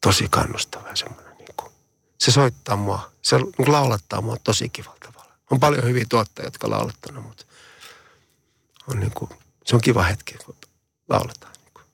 tosi 0.00 0.28
kannustava 0.30 0.96
semmoinen 0.96 1.36
niin 1.36 1.54
kuin, 1.56 1.72
se 2.18 2.30
soittaa 2.30 2.76
mua, 2.76 3.12
se 3.22 3.36
laulattaa 3.66 4.20
mua 4.20 4.36
tosi 4.44 4.68
kivalla 4.68 4.98
tavalla. 5.00 5.32
On 5.50 5.60
paljon 5.60 5.84
hyviä 5.84 6.04
tuottajia, 6.08 6.46
jotka 6.46 6.70
laulattanut, 6.70 7.24
mutta 7.24 7.44
on 8.86 9.00
niin 9.00 9.12
kuin, 9.12 9.30
se 9.64 9.74
on 9.76 9.80
kiva 9.80 10.02
hetki, 10.02 10.34
kun 10.34 10.56
lauletaan. 11.08 11.52
Niin 11.52 11.72
kuin. 11.74 11.84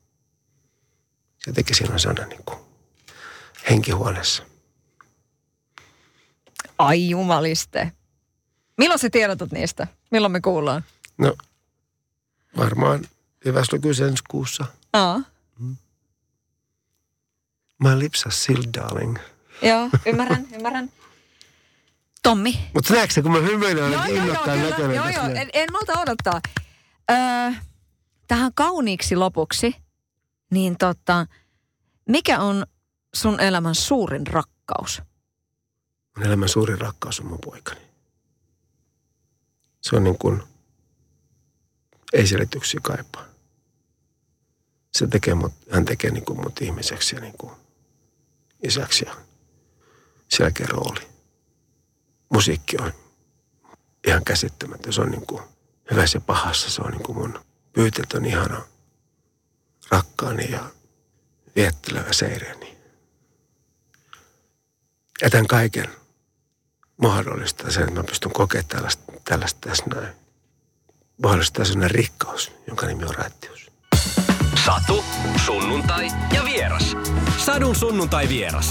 Jotenkin 1.46 1.76
siinä 1.76 1.92
on 1.94 2.00
sellainen 2.00 2.28
niin 2.28 2.44
kuin, 2.44 2.58
henkihuoneessa. 3.70 4.42
Ai 6.78 7.08
jumaliste. 7.08 7.92
Milloin 8.78 8.98
sä 8.98 9.10
tiedotat 9.10 9.52
niistä? 9.52 9.86
Milloin 10.10 10.32
me 10.32 10.40
kuullaan? 10.40 10.84
No, 11.18 11.36
varmaan 12.56 13.04
eväslukuisen 13.44 14.08
ensi 14.08 14.22
kuussa. 14.30 14.64
Aa. 14.92 15.20
My 17.82 17.98
lips 17.98 18.22
are 18.26 18.34
sealed, 18.34 18.74
darling. 18.74 19.18
Joo, 19.62 19.90
ymmärrän, 20.06 20.46
ymmärrän. 20.54 20.90
Tommi. 22.22 22.70
Mutta 22.74 22.94
näetkö 22.94 23.22
kun 23.22 23.32
mä 23.32 23.38
hymyilen, 23.38 23.76
Joo, 23.76 23.86
olen 23.86 23.98
joo, 23.98 24.06
joo, 24.16 24.24
innokkaan 24.24 24.62
näköinen 24.62 24.96
joo, 24.96 25.08
joo. 25.08 25.24
En, 25.24 25.50
en 25.52 25.68
malta 25.72 26.00
odottaa. 26.00 26.40
Öö, 27.10 27.16
tähän 28.26 28.52
kauniiksi 28.54 29.16
lopuksi, 29.16 29.76
niin 30.50 30.78
tota, 30.78 31.26
mikä 32.08 32.38
on 32.40 32.66
sun 33.14 33.40
elämän 33.40 33.74
suurin 33.74 34.26
rakkaus? 34.26 35.02
Mun 36.16 36.26
elämän 36.26 36.48
suurin 36.48 36.80
rakkaus 36.80 37.20
on 37.20 37.26
mun 37.26 37.38
poikani. 37.44 37.80
Se 39.84 39.96
on 39.96 40.04
niin 40.04 40.18
kuin, 40.18 40.42
ei 42.12 42.26
selityksiä 42.26 42.80
kaipaa. 42.82 43.26
Se 44.92 45.06
tekee 45.06 45.34
mut, 45.34 45.52
hän 45.70 45.84
tekee 45.84 46.10
niin 46.10 46.24
kuin 46.24 46.40
mut 46.40 46.62
ihmiseksi 46.62 47.16
ja 47.16 47.20
niin 47.20 47.34
kuin 47.38 47.54
isäksi 48.62 49.04
ja 49.06 49.16
selkeä 50.28 50.66
rooli. 50.66 51.08
Musiikki 52.32 52.76
on 52.80 52.92
ihan 54.06 54.24
käsittämätön. 54.24 54.92
Se 54.92 55.00
on 55.00 55.10
niin 55.10 55.26
kuin 55.26 55.42
hyvässä 55.90 56.16
ja 56.16 56.20
pahassa. 56.20 56.70
Se 56.70 56.82
on 56.82 56.90
niin 56.90 57.02
kuin 57.02 57.18
mun 57.18 57.44
pyytetön 57.72 58.24
ihana 58.24 58.62
rakkaani 59.90 60.50
ja 60.50 60.70
viettelevä 61.56 62.12
seireeni. 62.12 62.78
Tämän 65.30 65.46
kaiken 65.46 66.03
mahdollistaa 67.02 67.70
sen, 67.70 67.82
että 67.82 67.94
mä 67.94 68.04
pystyn 68.04 68.32
kokemaan 68.32 68.68
tällaista, 68.68 69.12
tällaista 69.24 69.68
tässä 69.68 69.84
näin. 69.94 70.14
Mahdollistaa 71.22 71.64
sellainen 71.64 71.90
rikkaus, 71.90 72.52
jonka 72.66 72.86
nimi 72.86 73.04
on 73.04 73.14
raittius. 73.14 73.70
Satu, 74.64 75.04
sunnuntai 75.44 76.08
ja 76.34 76.44
vieras. 76.44 76.96
Sadun 77.38 77.76
sunnuntai 77.76 78.28
vieras. 78.28 78.70